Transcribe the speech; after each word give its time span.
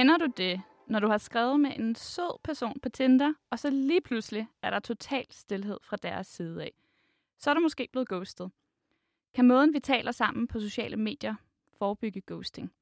Kender 0.00 0.16
du 0.16 0.26
det, 0.36 0.62
når 0.86 1.00
du 1.00 1.08
har 1.08 1.18
skrevet 1.18 1.60
med 1.60 1.70
en 1.76 1.94
sød 1.94 2.38
person 2.42 2.80
på 2.80 2.88
Tinder, 2.88 3.32
og 3.50 3.58
så 3.58 3.70
lige 3.70 4.00
pludselig 4.00 4.46
er 4.62 4.70
der 4.70 4.78
total 4.78 5.26
stillhed 5.30 5.78
fra 5.82 5.96
deres 5.96 6.26
side 6.26 6.62
af? 6.62 6.72
Så 7.38 7.50
er 7.50 7.54
du 7.54 7.60
måske 7.60 7.88
blevet 7.92 8.08
ghostet. 8.08 8.50
Kan 9.34 9.44
måden, 9.44 9.74
vi 9.74 9.80
taler 9.80 10.12
sammen 10.12 10.46
på 10.46 10.60
sociale 10.60 10.96
medier, 10.96 11.34
forebygge 11.78 12.22
ghosting? 12.26 12.72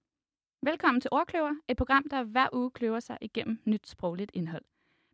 Velkommen 0.62 1.01
til 1.01 1.09
Ordkløver, 1.12 1.55
et 1.69 1.77
program, 1.77 2.09
der 2.09 2.23
hver 2.23 2.49
uge 2.53 2.71
kløver 2.71 3.01
sig 3.01 3.19
igennem 3.21 3.59
nyt 3.65 3.89
sprogligt 3.89 4.31
indhold. 4.35 4.65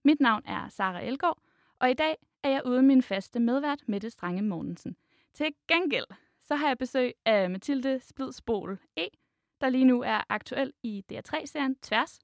Mit 0.03 0.21
navn 0.21 0.43
er 0.47 0.69
Sara 0.69 1.03
Elgård, 1.03 1.39
og 1.79 1.91
i 1.91 1.95
dag 1.95 2.17
er 2.43 2.51
jeg 2.51 2.67
ude 2.67 2.83
min 2.83 3.03
faste 3.03 3.41
medvært, 3.41 3.83
Mette 3.87 4.11
Strange 4.11 4.43
Mortensen. 4.43 4.97
Til 5.35 5.55
gengæld, 5.69 6.07
så 6.43 6.57
har 6.57 6.69
jeg 6.69 6.79
besøg 6.79 7.13
af 7.25 7.51
Mathilde 7.51 8.01
Splidsbol 8.01 8.79
E., 8.97 9.09
der 9.61 9.69
lige 9.69 9.85
nu 9.85 10.03
er 10.03 10.21
aktuel 10.29 10.73
i 10.83 11.05
DR3-serien 11.13 11.77
Tværs, 11.77 12.19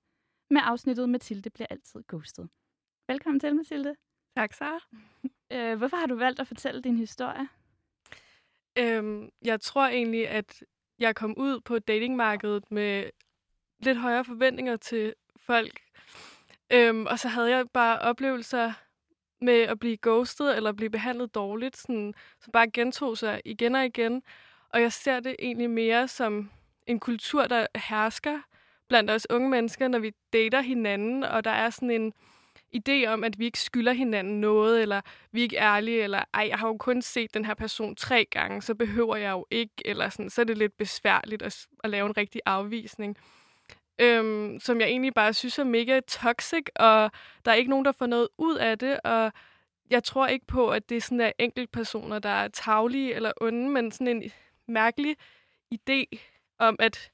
med 0.51 0.61
afsnittet 0.65 1.09
Mathilde 1.09 1.51
bliver 1.51 1.67
altid 1.71 2.03
ghostet. 2.09 2.49
Velkommen 3.09 3.41
til, 3.41 3.57
Mathilde. 3.57 3.95
Tak, 4.37 4.55
Sara. 4.55 4.81
Øh, 5.53 5.79
hvorfor 5.79 5.97
har 5.97 6.07
du 6.07 6.15
valgt 6.15 6.41
at 6.41 6.47
fortælle 6.47 6.83
din 6.83 6.97
historie? 6.97 7.49
Øhm, 8.79 9.29
jeg 9.43 9.61
tror 9.61 9.87
egentlig, 9.87 10.29
at 10.29 10.63
jeg 10.99 11.17
kom 11.17 11.35
ud 11.37 11.61
på 11.61 11.79
datingmarkedet 11.79 12.71
med 12.71 13.11
lidt 13.79 13.99
højere 13.99 14.25
forventninger 14.25 14.77
til 14.77 15.15
folk. 15.37 15.81
Øhm, 16.73 17.07
og 17.07 17.19
så 17.19 17.29
havde 17.29 17.51
jeg 17.51 17.71
bare 17.71 17.99
oplevelser 17.99 18.73
med 19.41 19.61
at 19.63 19.79
blive 19.79 19.97
ghostet 20.03 20.57
eller 20.57 20.73
blive 20.73 20.91
behandlet 20.91 21.35
dårligt, 21.35 21.77
sådan, 21.77 22.15
som 22.41 22.53
bare 22.53 22.71
gentog 22.71 23.19
sig 23.19 23.41
igen 23.45 23.75
og 23.75 23.85
igen. 23.85 24.23
Og 24.69 24.81
jeg 24.81 24.93
ser 24.93 25.21
det 25.21 25.37
egentlig 25.39 25.71
mere 25.71 26.09
som 26.09 26.51
en 26.91 27.01
kultur, 27.01 27.47
der 27.47 27.67
hersker 27.75 28.39
blandt 28.89 29.11
os 29.11 29.27
unge 29.31 29.51
mennesker, 29.51 29.89
når 29.89 29.99
vi 29.99 30.13
dater 30.33 30.61
hinanden, 30.61 31.25
og 31.25 31.45
der 31.45 31.51
er 31.51 31.71
sådan 31.71 31.91
en 31.91 32.13
idé 32.77 33.07
om, 33.07 33.25
at 33.25 33.39
vi 33.39 33.45
ikke 33.45 33.61
skylder 33.61 33.93
hinanden 33.93 34.41
noget, 34.41 34.83
eller 34.83 35.01
vi 35.33 35.41
er 35.41 35.43
ikke 35.43 35.57
ærlige, 35.57 36.03
eller 36.03 36.25
ej, 36.35 36.47
jeg 36.49 36.59
har 36.59 36.67
jo 36.69 36.77
kun 36.77 37.03
set 37.03 37.35
den 37.35 37.45
her 37.45 37.55
person 37.55 37.97
tre 37.97 38.27
gange, 38.31 38.63
så 38.63 38.75
behøver 38.75 39.17
jeg 39.17 39.31
jo 39.31 39.47
ikke, 39.51 39.75
eller 39.85 40.09
sådan, 40.09 40.31
så 40.31 40.41
er 40.41 40.45
det 40.45 40.59
lidt 40.59 40.77
besværligt 40.77 41.43
at, 41.43 41.67
at 41.85 41.91
lave 41.91 42.07
en 42.07 42.17
rigtig 42.17 42.41
afvisning. 42.47 43.17
Øhm, 43.99 44.61
som 44.61 44.81
jeg 44.81 44.89
egentlig 44.89 45.15
bare 45.15 45.35
synes 45.35 45.59
er 45.59 45.65
mega 45.65 46.01
toxic, 46.01 46.65
og 46.77 47.11
der 47.45 47.51
er 47.51 47.55
ikke 47.55 47.71
nogen, 47.71 47.85
der 47.85 47.93
får 47.93 48.07
noget 48.07 48.29
ud 48.39 48.57
af 48.57 48.79
det, 48.79 49.01
og 49.05 49.33
jeg 49.91 50.05
tror 50.05 50.27
ikke 50.27 50.47
på, 50.47 50.71
at 50.71 50.89
det 50.89 50.97
er 50.97 51.01
sådan 51.01 51.19
der 51.19 51.33
enkeltpersoner, 51.39 52.19
der 52.19 52.29
er 52.29 52.49
taglige 52.49 53.15
eller 53.15 53.33
onde, 53.41 53.69
men 53.69 53.93
sådan 53.93 54.09
en 54.09 54.31
mærkelig 54.69 55.17
idé 55.75 56.05
om, 56.61 56.77
at 56.79 57.11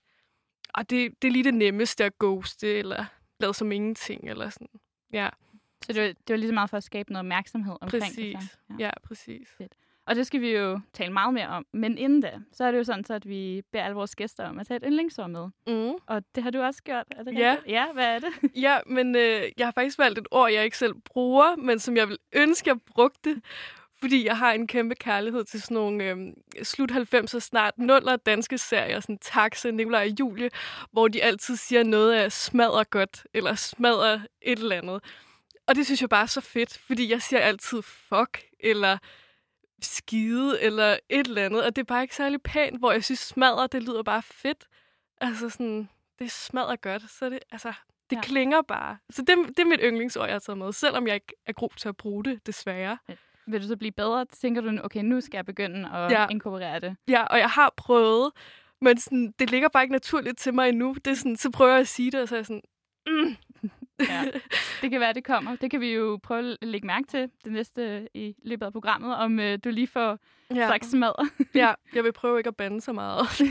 og 0.75 0.91
det, 0.91 1.23
det 1.23 1.29
er 1.29 1.33
lige 1.33 1.45
det 1.45 1.55
nemmeste 1.55 2.05
at 2.05 2.19
ghoste, 2.19 2.79
eller 2.79 3.05
lade 3.41 3.55
som 3.55 3.73
ingenting, 3.73 4.29
eller 4.31 4.49
sådan. 4.51 4.69
Ja. 5.13 5.29
Så 5.83 5.93
det 5.93 6.03
var, 6.03 6.09
det 6.09 6.29
var 6.29 6.37
lige 6.37 6.49
så 6.49 6.55
meget 6.55 6.71
for 6.71 6.77
at 6.77 6.85
skabe 6.85 7.13
noget 7.13 7.21
opmærksomhed 7.21 7.77
omkring 7.81 8.03
præcis. 8.03 8.37
det. 8.41 8.43
Så. 8.51 8.57
Ja. 8.79 8.85
ja, 8.85 8.91
præcis. 9.05 9.49
Fedt. 9.59 9.73
Og 10.07 10.15
det 10.17 10.27
skal 10.27 10.41
vi 10.41 10.51
jo 10.51 10.81
tale 10.93 11.13
meget 11.13 11.35
mere 11.35 11.49
om. 11.49 11.67
Men 11.73 11.99
inden 11.99 12.21
da, 12.21 12.39
så 12.53 12.65
er 12.65 12.71
det 12.71 12.79
jo 12.79 12.85
sådan, 12.85 13.05
så 13.05 13.15
at 13.15 13.29
vi 13.29 13.63
beder 13.73 13.85
alle 13.85 13.95
vores 13.95 14.17
gæster 14.17 14.49
om 14.49 14.59
at 14.59 14.67
tage 14.67 14.77
et 14.77 14.83
yndlingsord 14.87 15.31
med. 15.31 15.49
Mm. 15.67 15.95
Og 16.07 16.23
det 16.35 16.43
har 16.43 16.51
du 16.51 16.61
også 16.63 16.83
gjort, 16.83 17.05
er 17.11 17.23
det 17.23 17.35
Ja. 17.39 17.51
rigtigt? 17.51 17.73
Ja, 17.73 17.93
hvad 17.93 18.07
er 18.15 18.19
det? 18.19 18.29
Ja, 18.63 18.79
men 18.87 19.17
øh, 19.17 19.43
jeg 19.59 19.67
har 19.67 19.71
faktisk 19.73 19.99
valgt 19.99 20.19
et 20.19 20.27
ord, 20.31 20.53
jeg 20.53 20.65
ikke 20.65 20.79
selv 20.79 20.95
bruger, 21.05 21.57
men 21.57 21.79
som 21.79 21.97
jeg 21.97 22.09
vil 22.09 22.19
ønske, 22.33 22.69
jeg 22.71 22.81
brugte. 22.81 23.43
Fordi 24.01 24.27
jeg 24.27 24.39
har 24.39 24.53
en 24.53 24.67
kæmpe 24.67 24.95
kærlighed 24.95 25.45
til 25.45 25.63
sådan 25.63 25.75
nogle 25.75 26.05
øh, 26.05 26.17
slut 26.63 26.91
90'er, 26.91 27.39
snart 27.39 27.75
0'er 27.81 28.17
danske 28.17 28.59
serier, 28.59 29.01
sådan 29.01 29.19
Taxa, 29.19 29.71
Nikolaj 29.71 30.05
og 30.05 30.21
Julie, 30.21 30.51
hvor 30.93 31.09
de 31.09 31.23
altid 31.23 31.57
siger 31.57 31.83
noget 31.83 32.13
af 32.13 32.33
smadrer 32.33 32.85
godt, 32.85 33.27
eller 33.35 33.55
smadrer 33.55 34.21
et 34.43 34.59
eller 34.59 34.77
andet. 34.77 35.05
Og 35.67 35.75
det 35.75 35.87
synes 35.87 36.01
jeg 36.01 36.09
bare 36.09 36.23
er 36.23 36.27
så 36.27 36.41
fedt, 36.41 36.79
fordi 36.79 37.11
jeg 37.11 37.23
siger 37.23 37.41
altid 37.41 37.83
fuck, 37.83 38.43
eller 38.61 38.99
skide, 39.83 40.63
eller 40.63 40.99
et 41.09 41.27
eller 41.27 41.45
andet, 41.45 41.65
og 41.65 41.77
det 41.77 41.83
er 41.83 41.87
bare 41.87 42.03
ikke 42.03 42.17
særlig 42.17 42.43
pænt, 42.43 42.79
hvor 42.79 42.93
jeg 42.93 43.05
synes 43.05 43.19
smadrer, 43.21 43.67
det 43.67 43.83
lyder 43.83 44.03
bare 44.03 44.23
fedt. 44.23 44.67
Altså 45.21 45.51
sådan, 45.51 45.89
det 46.19 46.31
smadrer 46.31 46.77
godt, 46.77 47.11
så 47.11 47.31
det, 47.31 47.39
altså, 47.51 47.73
det 48.11 48.17
ja. 48.17 48.23
klinger 48.23 48.63
bare. 48.63 48.99
Så 49.11 49.23
det, 49.23 49.37
det 49.49 49.59
er 49.59 49.65
mit 49.65 49.81
yndlingsord, 49.83 50.27
jeg 50.27 50.35
har 50.35 50.39
taget 50.39 50.59
med, 50.59 50.73
selvom 50.73 51.07
jeg 51.07 51.15
ikke 51.15 51.35
er 51.47 51.53
god 51.53 51.71
til 51.77 51.89
at 51.89 51.97
bruge 51.97 52.25
det, 52.25 52.47
desværre. 52.47 52.99
Vil 53.47 53.63
du 53.63 53.67
så 53.67 53.77
blive 53.77 53.93
bedre? 53.93 54.25
Tænker 54.25 54.61
du, 54.61 54.79
okay, 54.85 55.01
nu 55.03 55.21
skal 55.21 55.39
jeg 55.39 55.47
begynde 55.47 55.89
at 55.89 56.11
Ja. 56.13 56.27
inkorporere 56.31 56.81
det? 56.81 56.97
Ja, 57.09 57.25
og 57.25 57.39
jeg 57.39 57.49
har 57.51 57.73
prøvet, 57.77 58.33
men 58.81 58.99
sådan, 58.99 59.35
det 59.39 59.51
ligger 59.51 59.69
bare 59.69 59.83
ikke 59.83 59.93
naturligt 59.93 60.39
til 60.39 60.55
mig 60.55 60.69
endnu. 60.69 60.97
Det 61.05 61.11
er 61.11 61.15
sådan, 61.15 61.37
så 61.37 61.51
prøver 61.51 61.71
jeg 61.73 61.81
at 61.81 61.89
sige 61.89 62.11
det, 62.11 62.21
og 62.21 62.29
så 62.29 62.35
er 62.35 62.39
jeg 62.39 62.47
sådan, 62.47 62.63
mm. 63.07 63.37
Ja. 64.11 64.23
Det 64.83 64.91
kan 64.91 65.01
være, 65.01 65.13
det 65.13 65.25
kommer. 65.25 65.57
Det 65.57 65.71
kan 65.71 65.81
vi 65.81 65.95
jo 65.95 66.19
prøve 66.23 66.51
at 66.63 66.69
lægge 66.69 66.87
mærke 66.87 67.07
til 67.09 67.31
det 67.45 67.53
næste 67.53 68.09
i 68.15 68.35
løbet 68.45 68.67
af 68.67 68.73
programmet, 68.73 69.17
om 69.17 69.41
øh, 69.41 69.59
du 69.65 69.69
lige 69.69 69.87
får 69.87 70.19
ja. 70.55 70.69
sagt 70.69 70.87
smadre. 70.87 71.29
ja, 71.55 71.73
jeg 71.95 72.05
vil 72.05 72.13
prøve 72.13 72.39
ikke 72.39 72.49
at 72.49 72.57
bande 72.57 72.81
så 72.81 72.93
meget. 72.93 73.23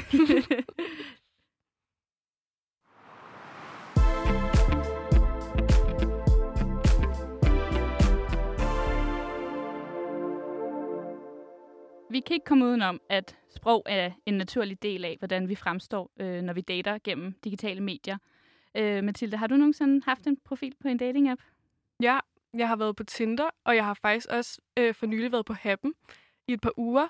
Vi 12.15 12.19
kan 12.19 12.33
ikke 12.33 12.45
komme 12.45 12.65
udenom, 12.65 13.01
at 13.09 13.37
sprog 13.49 13.83
er 13.85 14.11
en 14.25 14.33
naturlig 14.33 14.83
del 14.83 15.05
af, 15.05 15.15
hvordan 15.19 15.49
vi 15.49 15.55
fremstår, 15.55 16.11
øh, 16.19 16.41
når 16.41 16.53
vi 16.53 16.61
dater 16.61 16.97
gennem 17.03 17.33
digitale 17.43 17.81
medier. 17.81 18.17
Øh, 18.77 19.03
Mathilde, 19.03 19.37
har 19.37 19.47
du 19.47 19.55
nogensinde 19.55 20.05
haft 20.05 20.27
en 20.27 20.37
profil 20.45 20.75
på 20.81 20.87
en 20.87 20.99
dating-app? 21.01 21.41
ja, 22.01 22.19
jeg 22.53 22.67
har 22.67 22.75
været 22.75 22.95
på 22.95 23.03
Tinder, 23.03 23.49
og 23.65 23.75
jeg 23.75 23.85
har 23.85 23.93
faktisk 23.93 24.27
også 24.29 24.61
øh, 24.79 24.93
for 24.93 25.05
nylig 25.05 25.31
været 25.31 25.45
på 25.45 25.53
Happen 25.53 25.93
i 26.47 26.53
et 26.53 26.61
par 26.61 26.71
uger, 26.77 27.07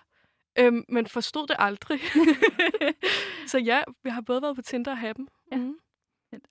øhm, 0.60 0.86
men 0.90 1.08
forstod 1.08 1.48
det 1.48 1.56
aldrig. 1.60 2.00
så 3.52 3.58
ja, 3.58 3.82
jeg 4.04 4.14
har 4.14 4.22
både 4.22 4.42
været 4.42 4.56
på 4.56 4.62
Tinder 4.62 4.92
og 4.92 4.98
Happen. 4.98 5.28
Ja. 5.52 5.58
Mm. 5.58 5.76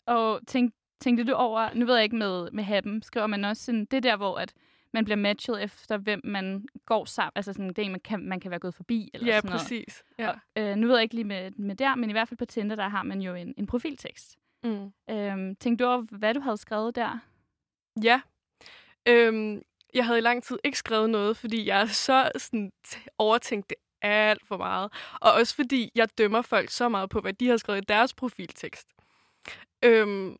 Og 0.06 0.41
tænk, 0.47 0.75
tænkte 1.00 1.25
du 1.25 1.32
over, 1.32 1.75
nu 1.75 1.87
ved 1.87 1.94
jeg 1.94 2.04
ikke 2.04 2.16
med, 2.16 2.50
med 2.50 2.64
Happen, 2.64 3.03
skriver 3.03 3.26
man 3.26 3.44
også 3.44 3.64
sådan, 3.64 3.84
det 3.84 3.97
er 3.97 4.00
der, 4.00 4.16
hvor 4.16 4.38
at 4.38 4.54
man 4.94 5.05
bliver 5.05 5.16
matchet 5.16 5.62
efter, 5.62 5.97
hvem 5.97 6.21
man 6.25 6.66
går 6.87 7.05
sammen, 7.05 7.32
altså 7.37 7.53
sådan, 7.53 7.69
det 7.69 7.78
en, 7.78 7.91
man 7.91 8.00
kan, 8.00 8.21
man 8.28 8.41
kan 8.41 8.50
være 8.50 8.60
gået 8.60 8.75
forbi, 8.75 9.10
eller 9.15 9.27
Ja, 9.27 9.37
sådan 9.37 9.49
noget. 9.49 9.60
præcis. 9.60 10.03
Ja. 10.19 10.28
Og, 10.31 10.37
øh, 10.56 10.77
nu 10.77 10.87
ved 10.87 10.94
jeg 10.94 11.03
ikke 11.03 11.15
lige 11.15 11.25
med, 11.25 11.50
med 11.50 11.77
der, 11.77 11.94
men 11.94 12.10
i 12.10 12.12
hvert 12.12 12.28
fald 12.28 12.38
på 12.38 12.44
Tinder, 12.44 12.77
der 12.77 12.88
har 12.88 13.03
man 13.03 13.21
jo 13.22 13.34
en, 13.34 13.55
en 13.56 13.66
profiltekst. 13.66 14.37
Mm. 14.65 14.93
Øhm, 15.10 15.56
tænkte 15.56 15.84
du 15.84 15.88
over, 15.91 16.00
hvad 16.19 16.34
du 16.34 16.41
havde 16.41 16.56
skrevet 16.56 16.94
der? 16.97 17.19
Ja. 18.03 18.21
Øhm, 19.09 19.62
jeg 19.94 20.06
havde 20.06 20.19
i 20.19 20.22
lang 20.22 20.43
tid 20.43 20.59
ikke 20.65 20.78
skrevet 20.78 21.11
noget, 21.11 21.37
fordi 21.37 21.66
jeg 21.69 21.88
så 21.88 22.31
sådan, 22.37 22.72
t- 22.88 23.06
overtænkt 23.19 23.71
det 23.71 23.76
alt 24.03 24.47
for 24.47 24.56
meget. 24.56 24.93
Og 25.21 25.32
også 25.32 25.55
fordi 25.55 25.91
jeg 25.94 26.09
dømmer 26.19 26.43
folk 26.43 26.71
så 26.71 26.88
meget 26.88 27.11
på, 27.11 27.21
hvad 27.21 27.32
de 27.32 27.49
har 27.49 27.56
skrevet 27.56 27.82
i 27.82 27.84
deres 27.88 28.15
profiltekst. 28.15 28.88
Øhm, 29.84 30.37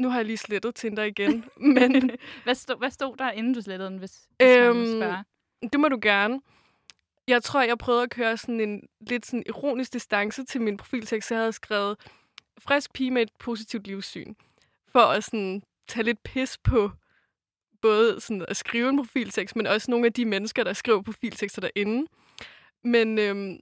nu 0.00 0.08
har 0.08 0.16
jeg 0.16 0.26
lige 0.26 0.36
slettet 0.36 0.74
Tinder 0.74 1.02
igen, 1.02 1.44
men 1.76 2.10
hvad, 2.44 2.54
stod, 2.54 2.78
hvad 2.78 2.90
stod 2.90 3.16
der, 3.16 3.30
inden 3.30 3.54
du 3.54 3.62
slettede 3.62 3.90
den, 3.90 3.98
hvis, 3.98 4.28
hvis 4.36 4.56
øhm, 4.56 4.76
man 4.76 4.86
spørge? 4.86 5.24
det 5.72 5.80
må 5.80 5.88
du 5.88 5.98
gerne. 6.02 6.40
Jeg 7.28 7.42
tror, 7.42 7.62
jeg 7.62 7.78
prøvede 7.78 8.02
at 8.02 8.10
køre 8.10 8.36
sådan 8.36 8.60
en 8.60 8.82
lidt 9.00 9.26
sådan 9.26 9.42
ironisk 9.46 9.92
distance 9.92 10.44
til 10.44 10.60
min 10.60 10.76
profiltekst, 10.76 11.30
jeg 11.30 11.38
havde 11.38 11.52
skrevet 11.52 11.96
frisk 12.58 12.92
pige 12.92 13.10
med 13.10 13.22
et 13.22 13.30
positivt 13.38 13.86
livssyn. 13.86 14.34
For 14.92 15.00
at 15.00 15.24
sådan 15.24 15.62
tage 15.88 16.04
lidt 16.04 16.22
pis 16.22 16.58
på 16.58 16.90
både 17.82 18.20
sådan 18.20 18.44
at 18.48 18.56
skrive 18.56 18.88
en 18.88 18.96
profiltekst, 18.96 19.56
men 19.56 19.66
også 19.66 19.90
nogle 19.90 20.06
af 20.06 20.12
de 20.12 20.24
mennesker, 20.24 20.64
der 20.64 20.72
skriver 20.72 21.02
profiltekster 21.02 21.60
derinde. 21.60 22.06
Men 22.84 23.18
øhm, 23.18 23.60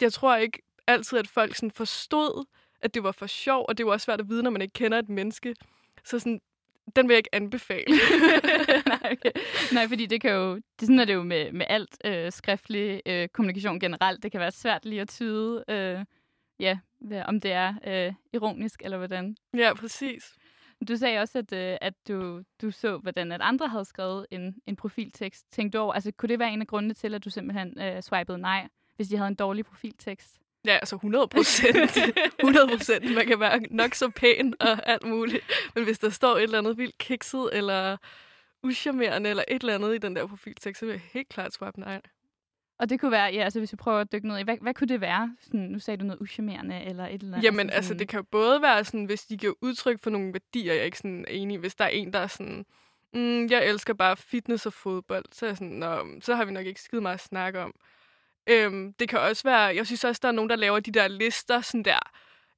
jeg 0.00 0.12
tror 0.12 0.36
ikke 0.36 0.62
altid, 0.86 1.18
at 1.18 1.28
folk 1.28 1.56
sådan 1.56 1.70
forstod, 1.70 2.44
at 2.82 2.94
det 2.94 3.02
var 3.02 3.12
for 3.12 3.26
sjov, 3.26 3.64
og 3.68 3.78
det 3.78 3.86
var 3.86 3.92
også 3.92 4.04
svært 4.04 4.20
at 4.20 4.28
vide, 4.28 4.42
når 4.42 4.50
man 4.50 4.62
ikke 4.62 4.72
kender 4.72 4.98
et 4.98 5.08
menneske. 5.08 5.54
Så 6.04 6.18
sådan, 6.18 6.40
den 6.96 7.08
vil 7.08 7.14
jeg 7.14 7.18
ikke 7.18 7.34
anbefale. 7.34 7.84
Nej, 8.86 9.12
okay. 9.12 9.30
Nej, 9.72 9.88
fordi 9.88 10.06
det 10.06 10.20
kan 10.20 10.30
jo, 10.32 10.54
det, 10.54 10.64
sådan 10.80 10.98
er 10.98 11.04
det 11.04 11.14
jo 11.14 11.22
med, 11.22 11.52
med 11.52 11.66
alt 11.68 11.96
øh, 12.04 12.32
skriftlig 12.32 13.02
øh, 13.06 13.28
kommunikation 13.28 13.80
generelt. 13.80 14.22
Det 14.22 14.30
kan 14.32 14.40
være 14.40 14.50
svært 14.50 14.84
lige 14.84 15.00
at 15.00 15.08
tyde, 15.08 15.64
øh, 15.68 16.04
ja, 16.60 16.78
hvad- 17.00 17.22
om 17.28 17.40
det 17.40 17.52
er 17.52 17.74
øh, 17.86 18.12
ironisk 18.32 18.82
eller 18.84 18.96
hvordan. 18.98 19.36
ja, 19.56 19.74
præcis. 19.74 20.34
Du 20.88 20.96
sagde 20.96 21.18
også, 21.18 21.38
at, 21.38 21.52
øh, 21.52 21.76
at 21.80 21.94
du, 22.08 22.42
du 22.62 22.70
så, 22.70 22.96
hvordan 22.98 23.32
at 23.32 23.40
andre 23.40 23.68
havde 23.68 23.84
skrevet 23.84 24.26
en, 24.30 24.56
en 24.66 24.76
profiltekst. 24.76 25.46
Tænkte 25.52 25.78
du 25.78 25.82
over, 25.82 25.92
altså 25.94 26.12
kunne 26.12 26.28
det 26.28 26.38
være 26.38 26.52
en 26.52 26.60
af 26.60 26.66
grundene 26.66 26.94
til, 26.94 27.14
at 27.14 27.24
du 27.24 27.30
simpelthen 27.30 27.80
øh, 27.80 28.02
swipede 28.02 28.38
nej, 28.38 28.68
hvis 28.96 29.08
de 29.08 29.16
havde 29.16 29.28
en 29.28 29.34
dårlig 29.34 29.64
profiltekst? 29.64 30.38
Ja, 30.64 30.72
altså 30.72 30.96
100 30.96 31.28
procent. 31.28 31.98
100 32.40 32.68
procent. 32.68 33.14
Man 33.14 33.26
kan 33.26 33.40
være 33.40 33.60
nok 33.70 33.94
så 33.94 34.10
pæn 34.10 34.54
og 34.60 34.88
alt 34.88 35.06
muligt. 35.06 35.44
Men 35.74 35.84
hvis 35.84 35.98
der 35.98 36.10
står 36.10 36.36
et 36.36 36.42
eller 36.42 36.58
andet 36.58 36.78
vildt 36.78 36.98
kikset, 36.98 37.50
eller 37.52 37.96
uschammerende, 38.62 39.30
eller 39.30 39.44
et 39.48 39.60
eller 39.60 39.74
andet 39.74 39.94
i 39.94 39.98
den 39.98 40.16
der 40.16 40.26
profiltekst, 40.26 40.80
så 40.80 40.86
vil 40.86 40.92
jeg 40.92 41.02
helt 41.12 41.28
klart 41.28 41.52
swipe 41.52 41.80
nej. 41.80 42.00
Og 42.78 42.90
det 42.90 43.00
kunne 43.00 43.10
være, 43.10 43.34
ja, 43.34 43.44
altså 43.44 43.58
hvis 43.58 43.72
vi 43.72 43.76
prøver 43.76 44.00
at 44.00 44.12
dykke 44.12 44.28
ned 44.28 44.38
i, 44.38 44.42
hvad, 44.42 44.56
hvad 44.60 44.74
kunne 44.74 44.88
det 44.88 45.00
være? 45.00 45.36
Sådan, 45.40 45.60
nu 45.60 45.78
sagde 45.78 45.98
du 45.98 46.04
noget 46.04 46.20
uschammerende 46.20 46.80
eller 46.80 47.06
et 47.06 47.12
eller 47.22 47.36
andet. 47.36 47.44
Jamen, 47.44 47.58
sådan, 47.66 47.70
altså, 47.70 47.94
det 47.94 48.08
kan 48.08 48.18
jo 48.18 48.22
både 48.22 48.62
være 48.62 48.84
sådan, 48.84 49.04
hvis 49.04 49.22
de 49.22 49.36
giver 49.36 49.52
udtryk 49.60 50.02
for 50.02 50.10
nogle 50.10 50.32
værdier, 50.32 50.72
jeg 50.72 50.80
er 50.80 50.84
ikke 50.84 50.98
sådan 50.98 51.24
enig 51.28 51.54
i. 51.54 51.58
Hvis 51.58 51.74
der 51.74 51.84
er 51.84 51.88
en, 51.88 52.12
der 52.12 52.18
er 52.18 52.26
sådan, 52.26 52.66
mm, 53.14 53.46
jeg 53.50 53.66
elsker 53.66 53.94
bare 53.94 54.16
fitness 54.16 54.66
og 54.66 54.72
fodbold, 54.72 55.24
så 55.32 55.46
er 55.46 55.50
jeg 55.50 55.56
sådan, 55.56 55.72
Nå, 55.72 56.06
så 56.20 56.34
har 56.34 56.44
vi 56.44 56.52
nok 56.52 56.66
ikke 56.66 56.80
skide 56.80 57.00
meget 57.02 57.14
at 57.14 57.20
snakke 57.20 57.60
om. 57.60 57.74
Øhm, 58.46 58.92
det 58.98 59.08
kan 59.08 59.18
også 59.18 59.42
være, 59.44 59.60
jeg 59.60 59.86
synes 59.86 60.04
også, 60.04 60.18
der 60.22 60.28
er 60.28 60.32
nogen, 60.32 60.50
der 60.50 60.56
laver 60.56 60.80
de 60.80 60.90
der 60.92 61.08
lister, 61.08 61.60
sådan 61.60 61.82
der, 61.84 61.98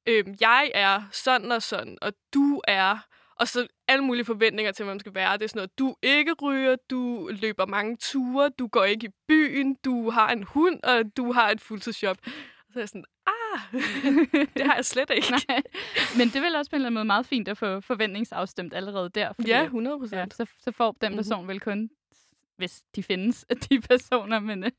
øhm, 0.07 0.35
jeg 0.41 0.71
er 0.75 1.03
sådan 1.13 1.53
og 1.53 1.63
sådan, 1.63 1.99
og 2.03 2.13
du 2.35 2.61
er, 2.69 2.99
og 3.37 3.49
så 3.49 3.67
alle 3.89 4.05
mulige 4.05 4.25
forventninger 4.25 4.73
til, 4.73 4.85
hvad 4.85 4.95
man 4.95 5.01
skal 5.01 5.15
være. 5.15 5.33
Det 5.33 5.43
er 5.45 5.49
sådan 5.49 5.59
noget, 5.59 5.79
du 5.79 5.95
ikke 6.03 6.33
ryger, 6.43 6.77
du 6.91 7.31
løber 7.33 7.67
mange 7.67 7.97
ture, 8.01 8.49
du 8.59 8.67
går 8.67 8.85
ikke 8.85 9.07
i 9.07 9.11
byen, 9.29 9.77
du 9.85 10.11
har 10.11 10.29
en 10.33 10.43
hund, 10.43 10.81
og 10.83 11.03
du 11.17 11.33
har 11.33 11.51
et 11.51 11.61
fuldtidsjob. 11.61 12.17
Og 12.27 12.73
så 12.73 12.79
er 12.79 12.83
jeg 12.83 12.89
sådan, 12.89 13.05
ah, 13.27 13.61
det 14.57 14.67
har 14.67 14.75
jeg 14.75 14.85
slet 14.85 15.11
ikke. 15.15 15.31
Nej. 15.49 15.63
Men 16.19 16.29
det 16.29 16.43
vil 16.43 16.57
også 16.57 16.71
på 16.71 16.77
en 16.77 16.81
eller 16.81 16.87
anden 16.87 16.95
måde 16.95 17.05
meget 17.05 17.27
fint 17.27 17.49
at 17.49 17.59
få 17.59 17.81
forventningsafstemt 17.81 18.75
allerede 18.75 19.09
der. 19.15 19.33
Fordi, 19.33 19.49
Ja, 19.51 19.63
100 19.63 19.95
ja, 19.97 19.99
procent. 20.01 20.35
så, 20.35 20.47
så 20.61 20.73
får 20.73 20.97
den 21.01 21.13
Mhm. 21.13 21.19
person 21.19 21.49
vel 21.49 21.61
kun, 21.61 21.91
hvis 22.57 22.83
de 22.97 23.03
findes, 23.03 23.45
de 23.71 23.81
personer. 23.81 24.39
Men 24.39 24.65
øh, 24.65 24.71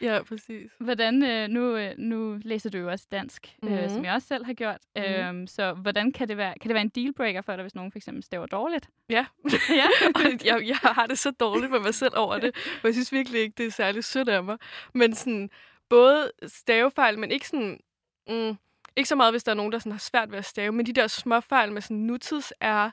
Ja, 0.00 0.22
præcis. 0.22 0.70
hvordan, 0.80 1.22
øh, 1.22 1.48
nu, 1.48 1.76
øh, 1.76 1.94
nu 1.98 2.38
læser 2.42 2.70
du 2.70 2.78
jo 2.78 2.90
også 2.90 3.06
dansk, 3.12 3.56
mm-hmm. 3.62 3.76
øh, 3.76 3.82
Mhm. 3.82 3.90
som 3.90 4.04
jeg 4.04 4.14
også 4.14 4.28
selv 4.28 4.44
har 4.44 4.52
gjort. 4.54 4.78
Mhm. 4.96 5.04
Øhm, 5.04 5.46
så 5.46 5.72
hvordan 5.72 6.12
kan 6.12 6.28
det 6.28 6.36
være, 6.36 6.54
kan 6.60 6.68
det 6.68 6.74
være 6.74 6.82
en 6.82 6.88
dealbreaker 6.88 7.40
for 7.42 7.52
dig, 7.56 7.62
hvis 7.62 7.74
nogen 7.74 7.92
for 7.92 7.98
eksempel 7.98 8.22
staver 8.24 8.46
dårligt? 8.46 8.88
Ja. 9.08 9.26
Ja. 9.80 9.86
Og 10.14 10.44
jeg, 10.46 10.66
jeg 10.68 10.76
har 10.76 11.06
det 11.06 11.18
så 11.18 11.30
dårligt 11.30 11.70
med 11.70 11.80
mig 11.80 11.94
selv 11.94 12.12
over 12.16 12.38
det, 12.38 12.56
for 12.56 12.88
jeg 12.88 12.94
synes 12.94 13.12
virkelig 13.12 13.40
ikke, 13.40 13.54
det 13.58 13.66
er 13.66 13.70
særlig 13.70 14.04
sødt 14.04 14.28
af 14.28 14.44
mig. 14.44 14.58
Men 14.94 15.14
sådan, 15.14 15.50
både 15.88 16.30
stavefejl, 16.46 17.18
men 17.18 17.30
ikke 17.30 17.48
sådan... 17.48 17.80
Mm, 18.28 18.56
ikke 18.96 19.08
så 19.08 19.16
meget, 19.16 19.32
hvis 19.32 19.44
der 19.44 19.52
er 19.52 19.56
nogen, 19.56 19.72
der 19.72 19.78
sådan 19.78 19.92
har 19.92 19.98
svært 19.98 20.30
ved 20.30 20.38
at 20.38 20.44
stave, 20.44 20.72
men 20.72 20.86
de 20.86 20.92
der 20.92 21.06
småfejl 21.06 21.72
med 21.72 21.82
sådan 21.82 21.96
nutids 21.96 22.52
er, 22.60 22.90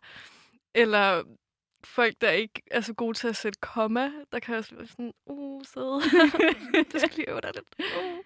eller 0.75 1.23
folk, 1.85 2.21
der 2.21 2.31
ikke 2.31 2.61
er 2.71 2.81
så 2.81 2.93
gode 2.93 3.17
til 3.17 3.27
at 3.27 3.35
sætte 3.35 3.59
komma, 3.61 4.11
der 4.31 4.39
kan 4.39 4.55
også 4.55 4.75
være 4.75 4.87
sådan, 4.87 5.13
uh, 5.25 5.61
søde. 5.65 6.01
det 6.91 7.01
skal 7.01 7.11
lige 7.15 7.29
øve 7.29 7.41
dig 7.41 7.51
lidt. 7.55 7.75
Uh. 7.79 8.19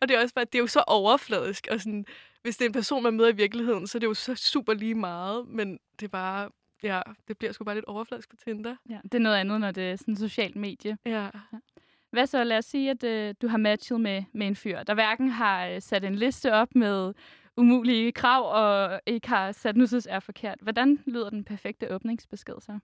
Og 0.00 0.08
det 0.08 0.16
er 0.16 0.22
også 0.22 0.34
bare, 0.34 0.44
det 0.44 0.54
er 0.54 0.58
jo 0.62 0.66
så 0.66 0.84
overfladisk, 0.86 1.68
og 1.70 1.80
sådan, 1.80 2.06
hvis 2.42 2.56
det 2.56 2.64
er 2.64 2.68
en 2.68 2.72
person, 2.72 3.02
man 3.02 3.14
møder 3.14 3.28
i 3.28 3.36
virkeligheden, 3.36 3.86
så 3.86 3.98
er 3.98 4.00
det 4.00 4.06
jo 4.06 4.14
så 4.14 4.34
super 4.34 4.74
lige 4.74 4.94
meget, 4.94 5.48
men 5.48 5.78
det 6.00 6.06
er 6.06 6.10
bare, 6.10 6.50
ja, 6.82 7.00
det 7.28 7.38
bliver 7.38 7.52
sgu 7.52 7.64
bare 7.64 7.74
lidt 7.74 7.84
overfladisk 7.84 8.30
på 8.30 8.36
Tinder. 8.36 8.76
ja, 8.90 8.98
det 9.02 9.14
er 9.14 9.18
noget 9.18 9.36
andet, 9.36 9.60
når 9.60 9.70
det 9.70 9.90
er 9.90 9.96
sådan 9.96 10.16
socialt 10.16 10.56
medie. 10.56 10.98
Ja. 11.04 11.28
Hvad 12.10 12.26
så? 12.26 12.44
Lad 12.44 12.58
os 12.58 12.64
sige, 12.64 12.90
at 12.90 13.04
øh, 13.04 13.34
du 13.42 13.48
har 13.48 13.58
matchet 13.58 14.00
med, 14.00 14.24
med 14.32 14.46
en 14.46 14.56
fyr, 14.56 14.82
der 14.82 14.94
hverken 14.94 15.28
har 15.28 15.66
øh, 15.66 15.82
sat 15.82 16.04
en 16.04 16.14
liste 16.14 16.52
op 16.52 16.74
med 16.74 17.14
umulige 17.56 18.12
krav, 18.12 18.52
og 18.52 19.00
ikke 19.06 19.28
har 19.28 19.52
sat 19.52 19.76
nu 19.76 19.86
synes 19.86 20.08
er 20.10 20.20
forkert. 20.20 20.58
Hvordan 20.60 21.02
lyder 21.06 21.30
den 21.30 21.44
perfekte 21.44 21.94
åbningsbesked 21.94 22.54
så? 22.60 22.78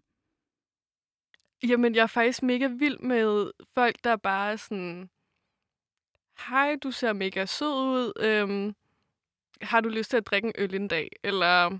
Jamen, 1.68 1.94
jeg 1.94 2.02
er 2.02 2.06
faktisk 2.06 2.42
mega 2.42 2.66
vild 2.66 2.98
med 2.98 3.50
folk, 3.74 3.96
der 4.04 4.16
bare 4.16 4.52
er 4.52 4.56
sådan, 4.56 5.10
hej, 6.48 6.76
du 6.82 6.90
ser 6.90 7.12
mega 7.12 7.46
sød 7.46 7.74
ud, 7.74 8.12
øhm, 8.20 8.74
har 9.62 9.80
du 9.80 9.88
lyst 9.88 10.10
til 10.10 10.16
at 10.16 10.26
drikke 10.26 10.46
en 10.46 10.54
øl 10.58 10.74
en 10.74 10.88
dag? 10.88 11.08
Eller 11.24 11.78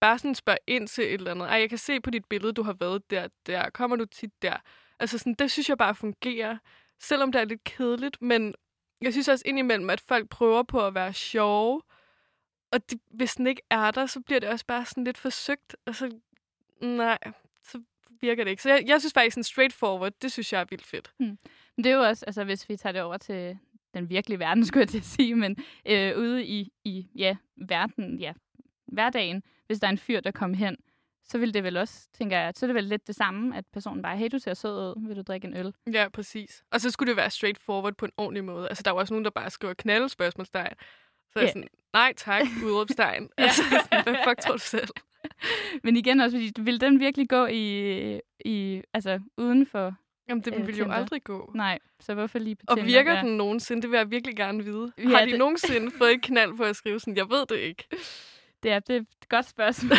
bare 0.00 0.18
sådan 0.18 0.34
spørg 0.34 0.58
ind 0.66 0.88
til 0.88 1.04
et 1.04 1.14
eller 1.14 1.30
andet. 1.30 1.46
Ej, 1.48 1.60
jeg 1.60 1.68
kan 1.68 1.78
se 1.78 2.00
på 2.00 2.10
dit 2.10 2.24
billede, 2.24 2.52
du 2.52 2.62
har 2.62 2.72
været 2.72 3.10
der, 3.10 3.28
der. 3.46 3.70
Kommer 3.70 3.96
du 3.96 4.04
tit 4.04 4.42
der? 4.42 4.56
Altså 4.98 5.18
sådan, 5.18 5.34
det 5.34 5.50
synes 5.50 5.68
jeg 5.68 5.78
bare 5.78 5.94
fungerer. 5.94 6.58
Selvom 7.00 7.32
det 7.32 7.40
er 7.40 7.44
lidt 7.44 7.64
kedeligt, 7.64 8.22
men 8.22 8.54
jeg 9.00 9.12
synes 9.12 9.28
også 9.28 9.42
indimellem, 9.46 9.90
at 9.90 10.00
folk 10.00 10.28
prøver 10.28 10.62
på 10.62 10.86
at 10.86 10.94
være 10.94 11.12
sjove. 11.12 11.82
Og 12.72 12.90
det, 12.90 13.00
hvis 13.10 13.34
den 13.34 13.46
ikke 13.46 13.62
er 13.70 13.90
der, 13.90 14.06
så 14.06 14.20
bliver 14.20 14.40
det 14.40 14.48
også 14.48 14.66
bare 14.66 14.84
sådan 14.84 15.04
lidt 15.04 15.18
forsøgt. 15.18 15.76
Og 15.86 15.94
så, 15.94 16.18
nej, 16.80 17.18
virker 18.22 18.44
det 18.44 18.50
ikke. 18.50 18.62
Så 18.62 18.68
jeg, 18.70 18.84
jeg 18.86 19.00
synes 19.00 19.12
faktisk, 19.12 19.34
sådan 19.34 19.44
straightforward, 19.44 20.12
det 20.22 20.32
synes 20.32 20.52
jeg 20.52 20.60
er 20.60 20.64
vildt 20.70 20.86
fedt. 20.86 21.12
Men 21.18 21.84
det 21.84 21.86
er 21.86 21.96
jo 21.96 22.02
også, 22.02 22.24
altså 22.26 22.44
hvis 22.44 22.68
vi 22.68 22.76
tager 22.76 22.92
det 22.92 23.02
over 23.02 23.16
til 23.16 23.58
den 23.94 24.10
virkelige 24.10 24.38
verden, 24.38 24.64
skulle 24.66 24.80
jeg 24.80 24.88
til 24.88 24.98
at 24.98 25.04
sige, 25.04 25.34
men 25.34 25.56
øh, 25.86 26.18
ude 26.18 26.44
i, 26.44 26.72
i 26.84 27.06
ja, 27.14 27.36
verden, 27.56 28.18
ja, 28.18 28.32
hverdagen, 28.86 29.42
hvis 29.66 29.80
der 29.80 29.86
er 29.86 29.90
en 29.90 29.98
fyr, 29.98 30.20
der 30.20 30.30
kommer 30.30 30.56
hen, 30.56 30.76
så 31.24 31.38
vil 31.38 31.54
det 31.54 31.64
vel 31.64 31.76
også, 31.76 32.08
tænker 32.12 32.38
jeg, 32.38 32.52
så 32.56 32.66
er 32.66 32.68
det 32.68 32.74
vel 32.74 32.84
lidt 32.84 33.06
det 33.06 33.14
samme, 33.14 33.56
at 33.56 33.64
personen 33.72 34.02
bare, 34.02 34.16
hey, 34.16 34.28
du 34.32 34.38
ser 34.38 34.54
sød 34.54 34.70
ud, 34.70 35.06
vil 35.08 35.16
du 35.16 35.22
drikke 35.22 35.46
en 35.46 35.56
øl? 35.56 35.74
Ja, 35.92 36.08
præcis. 36.08 36.64
Og 36.70 36.80
så 36.80 36.90
skulle 36.90 37.08
det 37.08 37.16
være 37.16 37.30
straightforward 37.30 37.94
på 37.94 38.04
en 38.04 38.12
ordentlig 38.16 38.44
måde. 38.44 38.68
Altså, 38.68 38.82
der 38.82 38.90
er 38.90 38.94
jo 38.94 38.98
også 38.98 39.14
nogen, 39.14 39.24
der 39.24 39.30
bare 39.30 39.50
skriver 39.50 39.74
knalde 39.74 40.08
spørgsmålstegn. 40.08 40.74
Så 41.32 41.38
er 41.38 41.46
sådan, 41.46 41.68
nej 41.92 42.12
tak, 42.16 42.42
udråbstegn. 42.64 43.28
Altså, 43.38 43.62
sådan, 43.70 44.04
hvad 44.04 44.16
fuck 44.24 44.40
tror 44.40 44.52
du 44.52 44.58
selv? 44.58 44.88
Men 45.84 45.96
igen 45.96 46.20
også, 46.20 46.36
fordi 46.36 46.52
vil 46.62 46.80
den 46.80 47.00
virkelig 47.00 47.28
gå 47.28 47.46
i, 47.46 48.20
i 48.44 48.82
altså 48.94 49.20
uden 49.36 49.66
for, 49.66 49.94
Jamen, 50.28 50.42
det 50.44 50.54
Øh, 50.54 50.66
vil 50.66 50.76
jo 50.78 50.90
aldrig 50.90 51.24
gå. 51.24 51.52
nej, 51.54 51.78
så 52.00 52.14
hvorfor 52.14 52.38
lige 52.38 52.56
på 52.56 52.62
Og 52.68 52.76
Tinder? 52.76 52.90
virker 52.92 53.12
Ja. 53.14 53.20
den 53.22 53.36
nogensinde? 53.36 53.82
Det 53.82 53.90
vil 53.90 53.96
jeg 53.96 54.10
virkelig 54.10 54.36
gerne 54.36 54.64
vide. 54.64 54.92
Ja, 54.98 55.08
Har 55.08 55.24
de 55.24 55.30
det- 55.30 55.38
nogensinde 55.38 55.90
fået 55.98 56.12
et 56.12 56.22
knald 56.22 56.56
på 56.56 56.62
at 56.62 56.76
skrive 56.76 57.00
sådan, 57.00 57.16
jeg 57.16 57.26
ved 57.30 57.46
det 57.48 57.56
ikke? 57.58 57.84
Det 58.62 58.70
er, 58.72 58.78
det 58.78 58.96
er 58.96 59.00
et 59.00 59.28
godt 59.28 59.46
spørgsmål. 59.48 59.96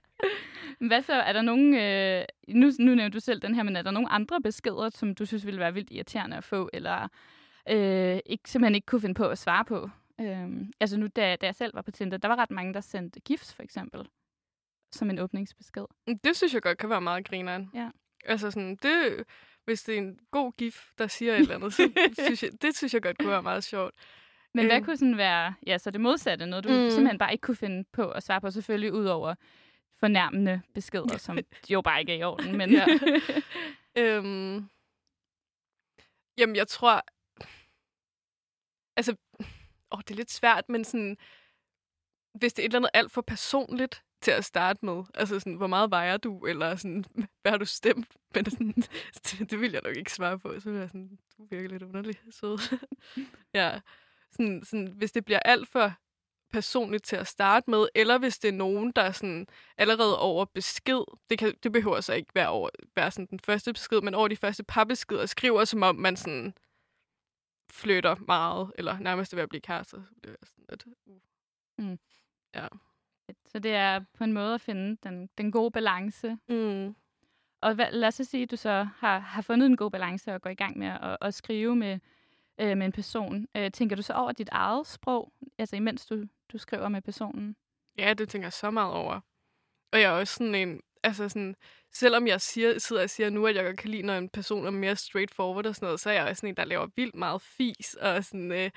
Hvad 0.88 1.02
så? 1.02 1.12
Er 1.14 1.32
der 1.32 1.42
nogen... 1.42 1.74
Øh, 1.74 2.24
nu, 2.48 2.70
nu 2.78 2.94
nævnte 2.94 3.16
du 3.16 3.20
selv 3.20 3.40
den 3.42 3.54
her, 3.54 3.62
men 3.62 3.76
er 3.76 3.82
der 3.82 3.90
nogle 3.90 4.08
andre 4.12 4.40
beskeder, 4.40 4.88
som 4.88 5.14
du 5.14 5.26
synes 5.26 5.46
ville 5.46 5.60
være 5.60 5.74
vildt 5.74 5.90
irriterende 5.90 6.36
at 6.36 6.44
få, 6.44 6.70
eller 6.72 7.08
øh, 7.70 8.18
ikke, 8.26 8.50
simpelthen 8.50 8.74
ikke 8.74 8.86
kunne 8.86 9.00
finde 9.00 9.14
på 9.14 9.24
at 9.28 9.38
svare 9.38 9.64
på? 9.64 9.90
Øhm, 10.20 10.72
altså 10.80 10.96
nu, 10.96 11.06
da, 11.06 11.36
da 11.36 11.46
jeg 11.46 11.54
selv 11.54 11.74
var 11.74 11.82
på 11.82 11.90
Tinder, 11.90 12.18
der 12.18 12.28
var 12.28 12.36
ret 12.36 12.50
mange, 12.50 12.74
der 12.74 12.80
sendte 12.80 13.20
gifs, 13.20 13.54
for 13.54 13.62
eksempel, 13.62 14.08
som 14.92 15.10
en 15.10 15.18
åbningsbesked. 15.18 15.84
Det 16.24 16.36
synes 16.36 16.54
jeg 16.54 16.62
godt 16.62 16.78
kan 16.78 16.90
være 16.90 17.00
meget 17.00 17.24
grineren. 17.28 17.70
Ja. 17.74 17.90
Altså 18.24 18.50
sådan, 18.50 18.76
det, 18.76 19.24
hvis 19.64 19.82
det 19.82 19.94
er 19.94 19.98
en 19.98 20.18
god 20.30 20.52
gif, 20.52 20.90
der 20.98 21.06
siger 21.06 21.32
et 21.34 21.40
eller 21.40 21.54
andet, 21.54 21.72
så 21.74 21.92
synes 22.26 22.42
jeg, 22.42 22.50
det 22.62 22.76
synes 22.76 22.94
jeg 22.94 23.02
godt 23.02 23.18
kunne 23.18 23.30
være 23.30 23.42
meget 23.42 23.64
sjovt. 23.64 23.94
Men 24.54 24.66
hvad 24.66 24.76
Øh. 24.76 24.84
kunne 24.84 24.96
sådan 24.96 25.16
være, 25.16 25.54
ja, 25.66 25.78
så 25.78 25.90
det 25.90 26.00
modsatte, 26.00 26.46
noget 26.46 26.64
du 26.64 26.68
Mm. 26.68 26.74
mm. 26.74 26.90
simpelthen 26.90 27.18
bare 27.18 27.32
ikke 27.32 27.42
kunne 27.42 27.56
finde 27.56 27.84
på 27.92 28.10
at 28.10 28.22
svare 28.22 28.40
på, 28.40 28.50
selvfølgelig 28.50 28.92
ud 28.92 29.04
over 29.04 29.34
fornærmende 29.98 30.60
beskeder, 30.74 31.16
som 31.18 31.38
jo 31.70 31.80
bare 31.82 32.00
ikke 32.00 32.12
er 32.12 32.16
i 32.16 32.22
orden. 32.22 32.56
Men 32.58 32.70
Ja. 32.70 32.86
Øhm, 33.98 34.68
jamen, 36.38 36.56
jeg 36.56 36.68
tror... 36.68 37.02
Altså, 38.96 39.16
åh, 39.92 40.00
det 40.00 40.10
er 40.10 40.14
lidt 40.14 40.30
svært, 40.30 40.68
men 40.68 40.84
sådan... 40.84 41.16
Hvis 42.34 42.52
det 42.52 42.62
er 42.62 42.66
et 42.66 42.68
eller 42.68 42.78
andet 42.78 42.90
alt 42.94 43.12
for 43.12 43.20
personligt 43.20 44.02
til 44.22 44.30
at 44.30 44.44
starte 44.44 44.86
med, 44.86 45.02
altså 45.14 45.40
sådan, 45.40 45.54
hvor 45.54 45.66
meget 45.66 45.90
vejer 45.90 46.16
du, 46.16 46.46
eller 46.46 46.76
sådan, 46.76 47.04
hvad 47.42 47.52
har 47.52 47.58
du 47.58 47.64
stemt? 47.64 48.16
Men 48.34 48.50
sådan, 48.50 48.74
det, 49.50 49.60
vil 49.60 49.72
jeg 49.72 49.80
nok 49.84 49.96
ikke 49.96 50.12
svare 50.12 50.38
på. 50.38 50.60
Så 50.60 50.70
er 50.70 50.74
jeg 50.74 50.88
sådan, 50.88 51.18
du 51.38 51.46
virker 51.50 51.68
lidt 51.68 51.82
underlig 51.82 52.16
sød. 52.30 52.78
ja, 53.54 53.80
sådan, 54.32 54.64
sådan, 54.64 54.86
hvis 54.86 55.12
det 55.12 55.24
bliver 55.24 55.40
alt 55.44 55.68
for 55.68 55.92
personligt 56.52 57.04
til 57.04 57.16
at 57.16 57.26
starte 57.26 57.70
med, 57.70 57.86
eller 57.94 58.18
hvis 58.18 58.38
det 58.38 58.48
er 58.48 58.52
nogen, 58.52 58.92
der 58.96 59.02
er 59.02 59.12
sådan 59.12 59.46
allerede 59.78 60.18
over 60.18 60.44
besked, 60.44 61.00
det, 61.30 61.38
kan, 61.38 61.54
det 61.62 61.72
behøver 61.72 62.00
så 62.00 62.12
ikke 62.12 62.34
være, 62.34 62.48
over, 62.48 62.68
være 62.96 63.10
sådan 63.10 63.26
den 63.26 63.40
første 63.40 63.72
besked, 63.72 64.00
men 64.00 64.14
over 64.14 64.28
de 64.28 64.36
første 64.36 64.64
par 64.64 64.84
beskeder, 64.84 65.26
skriver 65.26 65.64
som 65.64 65.82
om 65.82 65.96
man 65.96 66.16
sådan 66.16 66.54
flytter 67.70 68.14
meget, 68.14 68.72
eller 68.78 68.98
nærmest 68.98 69.32
er 69.32 69.36
ved 69.36 69.42
at 69.42 69.48
blive 69.48 69.60
kærester. 69.60 70.02
Så 70.02 70.14
det 70.24 70.30
er 70.30 70.46
sådan 70.46 70.64
lidt, 70.70 70.86
uh. 71.06 71.96
Så 73.46 73.58
det 73.58 73.74
er 73.74 74.00
på 74.14 74.24
en 74.24 74.32
måde 74.32 74.54
at 74.54 74.60
finde 74.60 74.96
den, 75.02 75.28
den 75.38 75.52
gode 75.52 75.70
balance. 75.70 76.38
mm. 76.48 76.94
Og 77.62 77.74
hvad, 77.74 77.92
lad 77.92 78.08
os 78.08 78.14
så 78.14 78.24
sige, 78.24 78.42
at 78.42 78.50
du 78.50 78.56
så 78.56 78.88
har, 78.96 79.18
har 79.18 79.42
fundet 79.42 79.66
en 79.66 79.76
god 79.76 79.90
balance 79.90 80.34
og 80.34 80.42
går 80.42 80.50
i 80.50 80.54
gang 80.54 80.78
med 80.78 80.86
at, 80.86 81.16
at 81.20 81.34
skrive 81.34 81.76
med, 81.76 81.98
øh, 82.60 82.76
med 82.76 82.86
en 82.86 82.92
person. 82.92 83.46
Øh, 83.56 83.70
tænker 83.70 83.96
du 83.96 84.02
så 84.02 84.12
over 84.12 84.32
dit 84.32 84.48
eget 84.52 84.86
sprog, 84.86 85.32
altså 85.58 85.76
imens 85.76 86.06
du, 86.06 86.24
du 86.52 86.58
skriver 86.58 86.88
med 86.88 87.02
personen? 87.02 87.56
Ja, 87.98 88.14
det 88.14 88.28
tænker 88.28 88.46
jeg 88.46 88.52
så 88.52 88.70
meget 88.70 88.92
over. 88.92 89.20
Og 89.92 90.00
jeg 90.00 90.14
er 90.14 90.18
også 90.20 90.34
sådan 90.34 90.54
en, 90.54 90.80
altså 91.02 91.28
sådan, 91.28 91.56
selvom 91.92 92.26
jeg 92.26 92.40
siger, 92.40 92.78
sidder 92.78 93.02
og 93.02 93.10
siger 93.10 93.30
nu, 93.30 93.46
at 93.46 93.54
jeg 93.56 93.64
godt 93.64 93.78
kan 93.78 93.90
lide, 93.90 94.02
når 94.02 94.18
en 94.18 94.28
person 94.28 94.66
er 94.66 94.70
mere 94.70 94.96
straightforward 94.96 95.66
og 95.66 95.74
sådan 95.74 95.86
noget, 95.86 96.00
så 96.00 96.10
er 96.10 96.14
jeg 96.14 96.22
også 96.24 96.34
sådan 96.40 96.48
en, 96.48 96.56
der 96.56 96.64
laver 96.64 96.86
vildt 96.96 97.14
meget 97.14 97.42
fis, 97.42 97.94
og 97.94 98.24
sådan, 98.24 98.52
øh, 98.52 98.70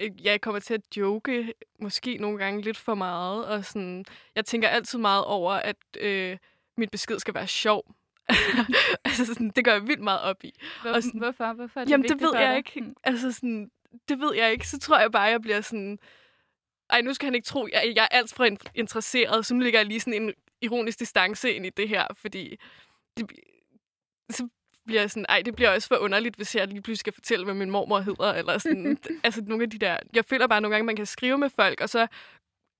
øh, 0.00 0.10
jeg 0.24 0.40
kommer 0.40 0.60
til 0.60 0.74
at 0.74 0.80
joke 0.96 1.52
måske 1.80 2.16
nogle 2.16 2.38
gange 2.38 2.62
lidt 2.62 2.76
for 2.76 2.94
meget, 2.94 3.46
og 3.46 3.64
sådan, 3.64 4.04
jeg 4.34 4.44
tænker 4.44 4.68
altid 4.68 4.98
meget 4.98 5.24
over, 5.24 5.52
at 5.52 5.76
øh, 6.00 6.36
mit 6.76 6.90
besked 6.90 7.18
skal 7.18 7.34
være 7.34 7.46
sjov. 7.46 7.94
altså 9.04 9.24
sådan, 9.26 9.50
det 9.56 9.64
gør 9.64 9.72
jeg 9.72 9.82
vildt 9.86 10.02
meget 10.02 10.20
op 10.20 10.44
i. 10.44 10.52
Hvor, 10.82 10.90
Og 10.90 11.02
sådan- 11.02 11.20
hvorfor? 11.20 11.52
hvorfor 11.52 11.80
er 11.80 11.84
det 11.84 11.90
Jamen, 11.90 12.08
det 12.08 12.20
ved 12.20 12.30
jeg 12.38 12.56
ikke. 12.56 12.84
Altså 13.04 13.32
sådan, 13.32 13.70
det 14.08 14.20
ved 14.20 14.34
jeg 14.34 14.52
ikke. 14.52 14.68
Så 14.68 14.78
tror 14.78 14.98
jeg 14.98 15.12
bare, 15.12 15.22
jeg 15.22 15.40
bliver 15.40 15.60
sådan... 15.60 15.98
Ej, 16.90 17.00
nu 17.00 17.14
skal 17.14 17.26
han 17.26 17.34
ikke 17.34 17.46
tro, 17.46 17.64
at 17.72 17.94
jeg 17.96 18.02
er 18.10 18.16
alt 18.16 18.34
for 18.34 18.44
in- 18.44 18.58
interesseret, 18.74 19.46
så 19.46 19.54
nu 19.54 19.60
ligger 19.60 19.78
jeg 19.78 19.86
lige 19.86 20.00
sådan 20.00 20.22
en 20.22 20.32
ironisk 20.62 20.98
distance 20.98 21.52
ind 21.52 21.66
i 21.66 21.70
det 21.70 21.88
her, 21.88 22.06
fordi 22.16 22.56
det, 23.16 23.30
så 24.30 24.48
bliver 24.86 25.00
jeg 25.00 25.10
sådan, 25.10 25.26
ej, 25.28 25.42
det 25.42 25.56
bliver 25.56 25.70
også 25.70 25.88
for 25.88 25.96
underligt, 25.96 26.36
hvis 26.36 26.54
jeg 26.54 26.68
lige 26.68 26.82
pludselig 26.82 26.98
skal 26.98 27.12
fortælle, 27.12 27.44
hvad 27.44 27.54
min 27.54 27.70
mormor 27.70 28.00
hedder, 28.00 28.32
eller 28.32 28.58
sådan, 28.58 28.98
altså 29.24 29.42
nogle 29.42 29.62
af 29.62 29.70
de 29.70 29.78
der, 29.78 29.98
jeg 30.14 30.24
føler 30.24 30.46
bare 30.46 30.60
nogle 30.60 30.74
gange, 30.74 30.86
man 30.86 30.96
kan 30.96 31.06
skrive 31.06 31.38
med 31.38 31.50
folk, 31.50 31.80
og 31.80 31.88
så 31.88 32.06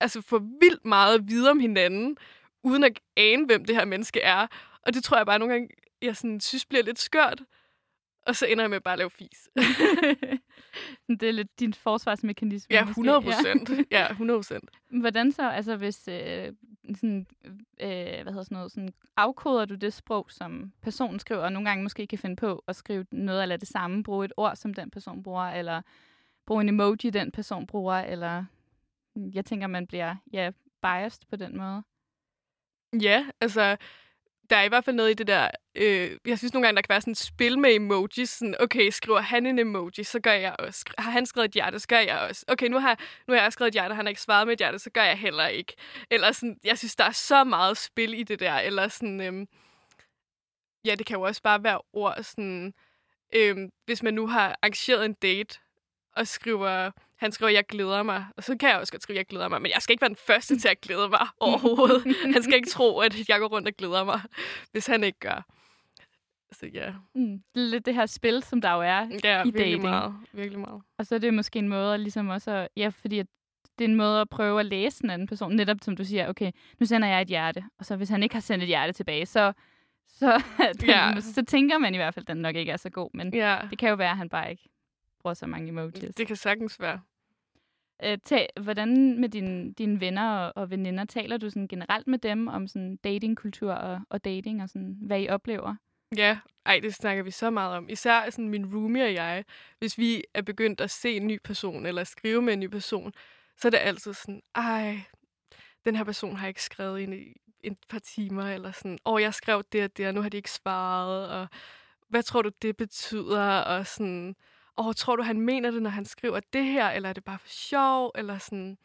altså 0.00 0.20
få 0.22 0.38
vildt 0.38 0.84
meget 0.84 1.14
at 1.14 1.28
vide 1.28 1.50
om 1.50 1.60
hinanden, 1.60 2.16
uden 2.64 2.84
at 2.84 3.00
ane, 3.16 3.46
hvem 3.46 3.64
det 3.64 3.76
her 3.76 3.84
menneske 3.84 4.20
er. 4.20 4.46
Og 4.82 4.94
det 4.94 5.04
tror 5.04 5.16
jeg 5.16 5.26
bare 5.26 5.38
nogle 5.38 5.54
gange, 5.54 5.68
jeg 6.02 6.16
sådan, 6.16 6.40
synes 6.40 6.66
bliver 6.66 6.82
lidt 6.82 6.98
skørt. 6.98 7.42
Og 8.26 8.36
så 8.36 8.46
ender 8.46 8.64
jeg 8.64 8.70
med 8.70 8.80
bare 8.80 8.92
at 8.92 8.98
lave 8.98 9.10
fis. 9.10 9.48
det 11.20 11.22
er 11.22 11.32
lidt 11.32 11.60
din 11.60 11.74
forsvarsmekanisme. 11.74 12.74
Ja, 12.74 12.84
100 12.84 13.22
procent. 13.22 13.70
Ja. 13.90 14.00
ja, 14.00 14.10
100 14.10 14.38
procent. 14.38 14.70
Hvordan 15.00 15.32
så, 15.32 15.50
altså 15.50 15.76
hvis, 15.76 16.08
øh, 16.08 16.52
sådan, 16.94 17.26
øh, 17.80 18.22
hvad 18.22 18.32
hedder 18.32 18.42
sådan 18.42 18.56
noget, 18.56 18.72
sådan, 18.72 18.94
afkoder 19.16 19.64
du 19.64 19.74
det 19.74 19.92
sprog, 19.92 20.26
som 20.30 20.72
personen 20.82 21.18
skriver, 21.18 21.42
og 21.42 21.52
nogle 21.52 21.68
gange 21.68 21.82
måske 21.82 22.06
kan 22.06 22.18
finde 22.18 22.36
på 22.36 22.64
at 22.68 22.76
skrive 22.76 23.06
noget 23.12 23.42
eller 23.42 23.56
det 23.56 23.68
samme, 23.68 24.02
bruge 24.02 24.24
et 24.24 24.32
ord, 24.36 24.56
som 24.56 24.74
den 24.74 24.90
person 24.90 25.22
bruger, 25.22 25.44
eller 25.44 25.82
bruge 26.46 26.62
en 26.62 26.68
emoji, 26.68 27.10
den 27.10 27.30
person 27.30 27.66
bruger, 27.66 27.94
eller 27.94 28.44
jeg 29.16 29.44
tænker, 29.44 29.66
man 29.66 29.86
bliver 29.86 30.16
ja, 30.32 30.50
biased 30.82 31.22
på 31.30 31.36
den 31.36 31.56
måde. 31.56 31.82
Ja, 33.00 33.26
altså, 33.40 33.76
der 34.50 34.56
er 34.56 34.62
i 34.62 34.68
hvert 34.68 34.84
fald 34.84 34.96
noget 34.96 35.10
i 35.10 35.14
det 35.14 35.26
der, 35.26 35.50
øh, 35.74 36.18
jeg 36.26 36.38
synes 36.38 36.52
nogle 36.52 36.66
gange, 36.66 36.76
der 36.76 36.82
kan 36.82 36.88
være 36.88 37.00
sådan 37.00 37.10
et 37.10 37.18
spil 37.18 37.58
med 37.58 37.74
emojis, 37.74 38.30
sådan, 38.30 38.54
okay, 38.60 38.90
skriver 38.90 39.20
han 39.20 39.46
en 39.46 39.58
emoji, 39.58 40.04
så 40.04 40.20
gør 40.20 40.32
jeg 40.32 40.56
også. 40.58 40.84
Har 40.98 41.10
han 41.10 41.26
skrevet 41.26 41.48
et 41.48 41.54
hjerte, 41.54 41.78
så 41.78 41.88
gør 41.88 41.98
jeg 41.98 42.18
også. 42.18 42.44
Okay, 42.48 42.68
nu 42.68 42.78
har, 42.78 42.98
nu 43.28 43.34
har 43.34 43.42
jeg 43.42 43.52
skrevet 43.52 43.68
et 43.68 43.74
hjerte, 43.74 43.94
han 43.94 44.04
har 44.04 44.08
ikke 44.08 44.20
svaret 44.20 44.46
med 44.46 44.52
et 44.52 44.58
hjerte, 44.58 44.78
så 44.78 44.90
gør 44.90 45.02
jeg 45.02 45.18
heller 45.18 45.46
ikke. 45.46 45.72
Eller 46.10 46.32
sådan, 46.32 46.56
jeg 46.64 46.78
synes, 46.78 46.96
der 46.96 47.04
er 47.04 47.10
så 47.12 47.44
meget 47.44 47.78
spil 47.78 48.14
i 48.14 48.22
det 48.22 48.40
der, 48.40 48.54
eller 48.54 48.88
sådan, 48.88 49.20
øh, 49.20 49.46
ja, 50.84 50.94
det 50.94 51.06
kan 51.06 51.16
jo 51.16 51.22
også 51.22 51.42
bare 51.42 51.64
være 51.64 51.80
ord, 51.92 52.22
sådan, 52.22 52.74
øh, 53.34 53.56
hvis 53.84 54.02
man 54.02 54.14
nu 54.14 54.26
har 54.26 54.56
arrangeret 54.62 55.04
en 55.04 55.14
date, 55.14 55.58
og 56.16 56.26
skriver, 56.26 56.90
han 57.24 57.32
skriver, 57.32 57.52
jeg 57.52 57.66
glæder 57.66 58.02
mig. 58.02 58.26
Og 58.36 58.44
så 58.44 58.56
kan 58.56 58.68
jeg 58.68 58.78
også 58.78 58.92
godt 58.92 59.02
skrive, 59.02 59.16
jeg 59.16 59.26
glæder 59.26 59.48
mig. 59.48 59.62
Men 59.62 59.70
jeg 59.74 59.82
skal 59.82 59.92
ikke 59.92 60.00
være 60.02 60.08
den 60.08 60.16
første 60.26 60.58
til 60.58 60.68
at 60.68 60.80
glæde 60.80 61.08
mig 61.08 61.26
overhovedet. 61.40 62.16
han 62.32 62.42
skal 62.42 62.54
ikke 62.54 62.70
tro, 62.70 62.98
at 62.98 63.28
jeg 63.28 63.38
går 63.38 63.46
rundt 63.46 63.68
og 63.68 63.74
glæder 63.74 64.04
mig, 64.04 64.20
hvis 64.72 64.86
han 64.86 65.04
ikke 65.04 65.18
gør. 65.18 65.46
Så 66.52 66.66
ja. 66.66 66.92
Mm, 67.14 67.42
lidt 67.54 67.86
det 67.86 67.94
her 67.94 68.06
spil, 68.06 68.42
som 68.42 68.60
der 68.60 68.72
jo 68.72 68.80
er 68.80 69.08
ja, 69.24 69.42
i 69.42 69.44
virkelig 69.44 69.54
dating. 69.54 69.82
Meget, 69.82 70.14
virkelig 70.32 70.60
meget. 70.60 70.82
Og 70.98 71.06
så 71.06 71.14
er 71.14 71.18
det 71.18 71.34
måske 71.34 71.58
en 71.58 71.68
måde 71.68 71.94
at 71.94 72.00
ligesom 72.00 72.28
også, 72.28 72.50
at, 72.50 72.68
ja, 72.76 72.88
fordi 72.88 73.18
at 73.18 73.26
det 73.78 73.84
er 73.84 73.88
en 73.88 73.94
måde 73.94 74.20
at 74.20 74.28
prøve 74.28 74.60
at 74.60 74.66
læse 74.66 75.04
en 75.04 75.10
anden 75.10 75.28
person. 75.28 75.56
Netop 75.56 75.76
som 75.82 75.96
du 75.96 76.04
siger, 76.04 76.28
okay, 76.28 76.52
nu 76.80 76.86
sender 76.86 77.08
jeg 77.08 77.22
et 77.22 77.28
hjerte. 77.28 77.64
Og 77.78 77.84
så 77.84 77.96
hvis 77.96 78.08
han 78.08 78.22
ikke 78.22 78.34
har 78.34 78.40
sendt 78.40 78.62
et 78.62 78.68
hjerte 78.68 78.92
tilbage, 78.92 79.26
så, 79.26 79.52
så, 80.08 80.42
den, 80.80 80.88
ja. 80.88 81.20
så 81.20 81.44
tænker 81.44 81.78
man 81.78 81.94
i 81.94 81.96
hvert 81.96 82.14
fald, 82.14 82.24
at 82.24 82.28
den 82.28 82.42
nok 82.42 82.56
ikke 82.56 82.72
er 82.72 82.76
så 82.76 82.90
god. 82.90 83.10
Men 83.14 83.34
ja. 83.34 83.58
det 83.70 83.78
kan 83.78 83.88
jo 83.88 83.94
være, 83.94 84.10
at 84.10 84.16
han 84.16 84.28
bare 84.28 84.50
ikke 84.50 84.68
bruger 85.20 85.34
så 85.34 85.46
mange 85.46 85.68
emojis. 85.68 86.14
Det 86.14 86.26
kan 86.26 86.36
sagtens 86.36 86.80
være. 86.80 87.00
Øh, 88.02 88.18
tag, 88.24 88.48
hvordan 88.60 89.20
med 89.20 89.28
dine, 89.28 89.72
dine 89.72 90.00
venner 90.00 90.30
og, 90.30 90.52
og 90.56 90.70
veninder, 90.70 91.04
taler 91.04 91.36
du 91.36 91.50
sådan 91.50 91.68
generelt 91.68 92.06
med 92.06 92.18
dem 92.18 92.48
om 92.48 92.66
sådan 92.68 92.96
datingkultur 92.96 93.72
og, 93.72 94.00
og 94.10 94.24
dating, 94.24 94.62
og 94.62 94.68
sådan, 94.68 94.96
hvad 95.00 95.20
I 95.20 95.28
oplever? 95.28 95.74
Ja, 96.16 96.38
ej, 96.66 96.80
det 96.82 96.94
snakker 96.94 97.22
vi 97.22 97.30
så 97.30 97.50
meget 97.50 97.76
om. 97.76 97.88
Især 97.88 98.30
sådan 98.30 98.48
min 98.48 98.74
roomie 98.74 99.04
og 99.04 99.14
jeg, 99.14 99.44
hvis 99.78 99.98
vi 99.98 100.22
er 100.34 100.42
begyndt 100.42 100.80
at 100.80 100.90
se 100.90 101.16
en 101.16 101.26
ny 101.26 101.38
person, 101.44 101.86
eller 101.86 102.04
skrive 102.04 102.42
med 102.42 102.52
en 102.52 102.60
ny 102.60 102.66
person, 102.66 103.12
så 103.56 103.68
er 103.68 103.70
det 103.70 103.78
altid 103.78 104.14
sådan, 104.14 104.42
ej, 104.54 105.00
den 105.84 105.96
her 105.96 106.04
person 106.04 106.36
har 106.36 106.48
ikke 106.48 106.62
skrevet 106.62 107.00
ind 107.00 107.14
i 107.14 107.36
et 107.62 107.76
par 107.88 107.98
timer, 107.98 108.42
eller 108.42 108.72
sådan, 108.72 108.98
åh, 109.06 109.22
jeg 109.22 109.34
skrev 109.34 109.62
det 109.72 109.84
og 109.84 109.96
det, 109.96 110.06
og 110.06 110.14
nu 110.14 110.20
har 110.20 110.28
de 110.28 110.36
ikke 110.36 110.50
svaret, 110.50 111.30
og 111.30 111.48
hvad 112.08 112.22
tror 112.22 112.42
du, 112.42 112.50
det 112.62 112.76
betyder, 112.76 113.58
og 113.58 113.86
sådan, 113.86 114.36
åh, 114.76 114.94
tror 114.94 115.16
du, 115.16 115.22
han 115.22 115.40
mener 115.40 115.70
det, 115.70 115.82
når 115.82 115.90
han 115.90 116.04
skriver 116.04 116.40
det 116.52 116.64
her, 116.64 116.90
eller 116.90 117.08
er 117.08 117.12
det 117.12 117.24
bare 117.24 117.38
for 117.38 117.48
sjov, 117.48 118.12
eller 118.14 118.38
sådan, 118.38 118.78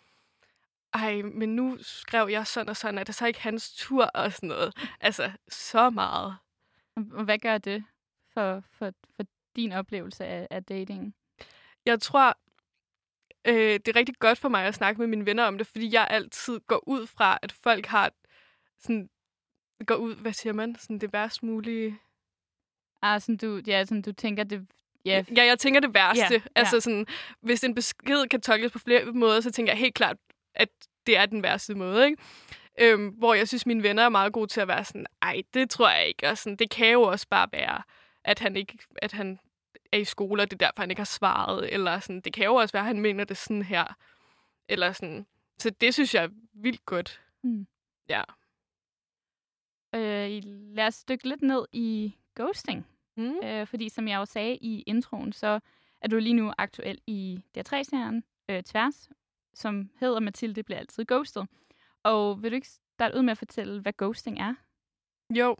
ej, 0.94 1.22
men 1.22 1.56
nu 1.56 1.78
skrev 1.82 2.28
jeg 2.30 2.48
sådan 2.48 2.70
og 2.70 2.78
sådan, 2.78 2.98
er 2.98 3.04
det 3.04 3.16
så 3.16 3.28
ikke 3.28 3.42
hans 3.42 3.76
tur, 3.76 4.06
og 4.06 4.34
sådan 4.34 4.50
noget. 4.50 4.74
Altså, 5.00 5.32
så 5.48 5.90
meget. 5.90 6.38
Og 6.96 7.24
hvad 7.24 7.38
gør 7.38 7.58
det 7.58 7.84
for, 8.34 8.64
for, 8.72 8.94
for 9.16 9.24
din 9.56 9.72
oplevelse 9.72 10.26
af, 10.26 10.48
af 10.50 10.64
dating? 10.64 11.16
Jeg 11.86 12.02
tror, 12.02 12.38
øh, 13.46 13.54
det 13.56 13.88
er 13.88 13.96
rigtig 13.96 14.16
godt 14.20 14.38
for 14.38 14.50
mig 14.50 14.66
at 14.66 14.76
snakke 14.76 15.02
med 15.02 15.08
mine 15.08 15.26
venner 15.26 15.44
om 15.44 15.58
det, 15.58 15.68
fordi 15.68 15.94
jeg 15.94 16.08
altid 16.10 16.60
går 16.60 16.88
ud 16.88 17.08
fra, 17.08 17.40
at 17.42 17.52
folk 17.52 17.86
har 17.86 18.12
sådan, 18.80 19.10
går 19.86 19.96
ud, 19.96 20.16
hvad 20.16 20.34
siger 20.34 20.54
man, 20.54 20.76
sådan 20.76 21.00
det 21.00 21.14
værst 21.14 21.44
mulige. 21.44 22.00
Ah, 23.02 23.22
sådan 23.22 23.38
du, 23.38 23.62
ja, 23.68 23.86
sådan 23.86 24.02
du 24.02 24.14
tænker, 24.14 24.44
det, 24.44 24.68
Yeah. 25.08 25.26
Ja, 25.38 25.46
jeg 25.46 25.60
tænker 25.60 25.80
det 25.80 25.94
værste. 25.94 26.34
Yeah. 26.34 26.42
Altså 26.56 26.80
sådan, 26.80 27.06
hvis 27.42 27.64
en 27.64 27.76
besked 27.76 28.28
kan 28.30 28.42
tolkes 28.42 28.72
på 28.72 28.80
flere 28.80 29.06
måder, 29.06 29.42
så 29.42 29.52
tænker 29.52 29.74
jeg 29.74 29.80
helt 29.80 29.96
klart, 29.96 30.18
at 30.56 30.70
det 31.08 31.18
er 31.18 31.26
den 31.26 31.44
værste 31.44 31.76
måde, 31.76 32.06
ikke? 32.06 32.18
Øhm, 32.80 33.08
hvor 33.08 33.34
jeg 33.34 33.48
synes, 33.48 33.66
mine 33.66 33.84
venner 33.84 34.04
er 34.04 34.10
meget 34.10 34.34
gode 34.34 34.48
til 34.48 34.62
at 34.62 34.68
være 34.68 34.86
sådan, 34.86 35.06
ej, 35.22 35.42
det 35.54 35.70
tror 35.70 35.90
jeg 35.90 36.08
ikke. 36.08 36.30
Og 36.30 36.38
sådan, 36.38 36.56
det 36.56 36.70
kan 36.70 36.92
jo 36.92 37.02
også 37.02 37.28
bare 37.30 37.48
være, 37.52 37.82
at 38.24 38.40
han 38.40 38.56
ikke 38.56 38.78
at 38.96 39.12
han 39.12 39.40
er 39.92 39.98
i 39.98 40.04
skole, 40.04 40.42
og 40.42 40.52
det 40.52 40.62
er 40.62 40.66
derfor, 40.68 40.82
han 40.82 40.90
ikke 40.90 41.00
har 41.00 41.06
svaret. 41.06 41.74
Eller 41.74 42.00
sådan, 42.00 42.22
det 42.22 42.34
kan 42.34 42.46
jo 42.46 42.56
også 42.56 42.72
være, 42.74 42.82
at 42.82 42.88
han 42.88 43.02
mener 43.02 43.24
det 43.24 43.38
sådan 43.38 43.62
her. 43.62 43.98
Eller 44.70 44.92
sådan. 44.92 45.26
Så 45.60 45.70
det 45.70 45.94
synes 45.94 46.16
jeg 46.16 46.24
er 46.24 46.30
vildt 46.54 46.86
godt. 46.86 47.22
Mm. 47.44 47.68
Ja. 48.10 48.22
Øh, 49.96 50.42
lad 50.76 50.88
os 50.88 51.04
dykke 51.04 51.30
lidt 51.30 51.42
ned 51.42 51.66
i 51.72 52.16
ghosting. 52.36 52.88
Mm. 53.20 53.36
Øh, 53.44 53.68
fordi 53.68 53.90
som 53.90 54.08
jeg 54.08 54.18
jo 54.18 54.26
sagde 54.26 54.56
i 54.56 54.82
introen, 54.82 55.34
så 55.34 55.60
er 56.02 56.08
du 56.08 56.18
lige 56.18 56.34
nu 56.34 56.54
aktuel 56.58 57.00
i 57.08 57.40
DR3-serien 57.58 58.24
øh, 58.50 58.64
Tværs, 58.64 59.10
som 59.54 59.90
hedder 60.00 60.20
Mathilde 60.20 60.64
bliver 60.64 60.80
altid 60.80 61.06
ghostet. 61.06 61.48
Og 62.04 62.44
vil 62.44 62.52
du 62.52 62.56
ikke 62.56 62.68
starte 62.68 63.18
ud 63.18 63.22
med 63.22 63.32
at 63.32 63.38
fortælle, 63.38 63.82
hvad 63.82 63.94
ghosting 63.98 64.40
er? 64.40 64.54
Jo. 65.36 65.58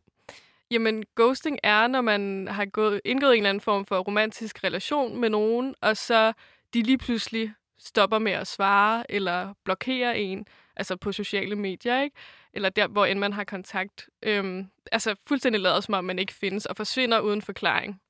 Jamen, 0.72 1.04
ghosting 1.16 1.60
er, 1.64 1.88
når 1.88 2.02
man 2.02 2.48
har 2.48 2.66
gået, 2.66 3.02
indgået 3.06 3.32
en 3.32 3.38
eller 3.38 3.50
anden 3.50 3.62
form 3.62 3.86
for 3.86 4.00
romantisk 4.00 4.64
relation 4.64 5.22
med 5.22 5.30
nogen, 5.30 5.76
og 5.82 5.98
så 5.98 6.34
de 6.74 6.82
lige 6.82 6.98
pludselig 6.98 7.54
stopper 7.78 8.20
med 8.20 8.32
at 8.32 8.48
svare 8.48 9.12
eller 9.12 9.54
blokere 9.64 10.20
en, 10.20 10.46
altså 10.76 10.96
på 10.96 11.12
sociale 11.12 11.56
medier, 11.56 12.02
ikke? 12.02 12.16
Eller 12.54 12.70
der, 12.70 12.88
hvor 12.88 13.06
end 13.06 13.20
man 13.20 13.34
har 13.34 13.44
kontakt. 13.44 14.10
Øhm, 14.24 14.68
altså 14.92 15.16
fuldstændig 15.28 15.62
lader 15.62 15.82
som 15.82 15.94
om, 15.94 16.04
man 16.04 16.20
ikke 16.20 16.34
findes, 16.34 16.66
og 16.66 16.76
forsvinder 16.76 17.20
uden 17.20 17.42
forklaring. 17.42 18.02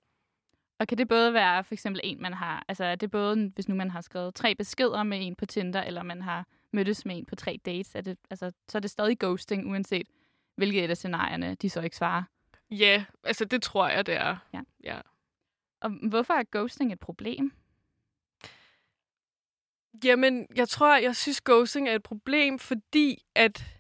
Og 0.80 0.88
kan 0.88 0.98
det 0.98 1.08
både 1.08 1.34
være 1.34 1.64
for 1.64 1.74
eksempel 1.74 2.02
en, 2.04 2.22
man 2.22 2.34
har, 2.34 2.66
altså 2.68 2.84
er 2.84 2.96
det 2.96 3.12
både, 3.12 3.52
hvis 3.56 3.70
nu 3.70 3.76
man 3.76 3.92
har 3.92 4.02
skrevet 4.02 4.36
tre 4.36 4.56
beskeder 4.56 5.04
med 5.04 5.18
en 5.22 5.36
på 5.36 5.46
Tinder, 5.46 5.84
eller 5.84 6.04
man 6.04 6.22
har 6.22 6.46
mødtes 6.74 7.06
med 7.06 7.18
en 7.18 7.26
på 7.26 7.36
tre 7.36 7.60
dates, 7.66 7.96
er 7.96 8.02
det, 8.02 8.18
altså, 8.30 8.52
så 8.68 8.78
er 8.78 8.80
det 8.80 8.92
stadig 8.92 9.20
ghosting, 9.20 9.70
uanset 9.70 10.08
hvilket 10.56 10.90
af 10.90 10.98
scenarierne, 10.98 11.56
de 11.56 11.70
så 11.70 11.82
ikke 11.82 11.96
svarer? 11.96 12.24
Ja, 12.72 13.06
altså 13.24 13.46
det 13.46 13.62
tror 13.62 13.88
jeg, 13.88 14.06
det 14.06 14.16
er. 14.16 14.38
Ja. 14.54 14.62
ja. 14.84 15.02
Og 15.82 15.90
hvorfor 15.90 16.34
er 16.34 16.44
ghosting 16.52 16.94
et 16.94 17.00
problem? 17.00 17.52
Jamen, 20.04 20.48
jeg 20.56 20.70
tror, 20.70 20.98
jeg 20.98 21.16
synes, 21.16 21.42
ghosting 21.42 21.90
er 21.90 21.96
et 21.96 22.04
problem, 22.04 22.60
fordi 22.60 23.24
at 23.36 23.79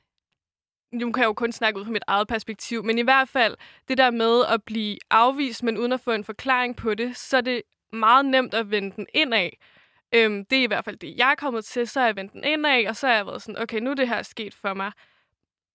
nu 0.91 1.11
kan 1.11 1.21
jeg 1.21 1.27
jo 1.27 1.33
kun 1.33 1.51
snakke 1.51 1.79
ud 1.79 1.85
fra 1.85 1.91
mit 1.91 2.03
eget 2.07 2.27
perspektiv, 2.27 2.83
men 2.83 2.97
i 2.97 3.01
hvert 3.01 3.29
fald 3.29 3.55
det 3.87 3.97
der 3.97 4.11
med 4.11 4.45
at 4.45 4.63
blive 4.63 4.97
afvist, 5.09 5.63
men 5.63 5.77
uden 5.77 5.91
at 5.91 6.01
få 6.01 6.11
en 6.11 6.23
forklaring 6.23 6.75
på 6.75 6.93
det, 6.93 7.17
så 7.17 7.37
er 7.37 7.41
det 7.41 7.61
meget 7.93 8.25
nemt 8.25 8.53
at 8.53 8.71
vende 8.71 8.95
den 8.95 9.07
indad. 9.13 9.49
Øhm, 10.15 10.45
det 10.45 10.59
er 10.59 10.63
i 10.63 10.67
hvert 10.67 10.85
fald 10.85 10.97
det, 10.97 11.17
jeg 11.17 11.31
er 11.31 11.35
kommet 11.35 11.65
til. 11.65 11.87
Så 11.87 11.99
har 11.99 12.07
jeg 12.07 12.15
vendt 12.15 12.33
den 12.33 12.43
indad, 12.43 12.85
og 12.87 12.95
så 12.95 13.07
har 13.07 13.15
jeg 13.15 13.25
været 13.25 13.41
sådan, 13.41 13.61
okay, 13.61 13.79
nu 13.79 13.91
er 13.91 13.95
det 13.95 14.07
her 14.07 14.23
sket 14.23 14.53
for 14.53 14.73
mig 14.73 14.91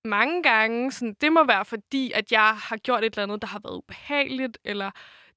mange 0.04 0.42
gange. 0.42 0.92
Sådan, 0.92 1.16
det 1.20 1.32
må 1.32 1.44
være 1.44 1.64
fordi, 1.64 2.12
at 2.12 2.32
jeg 2.32 2.56
har 2.56 2.76
gjort 2.76 3.04
et 3.04 3.12
eller 3.12 3.22
andet, 3.22 3.42
der 3.42 3.48
har 3.48 3.60
været 3.64 3.76
ubehageligt, 3.76 4.58
eller 4.64 4.90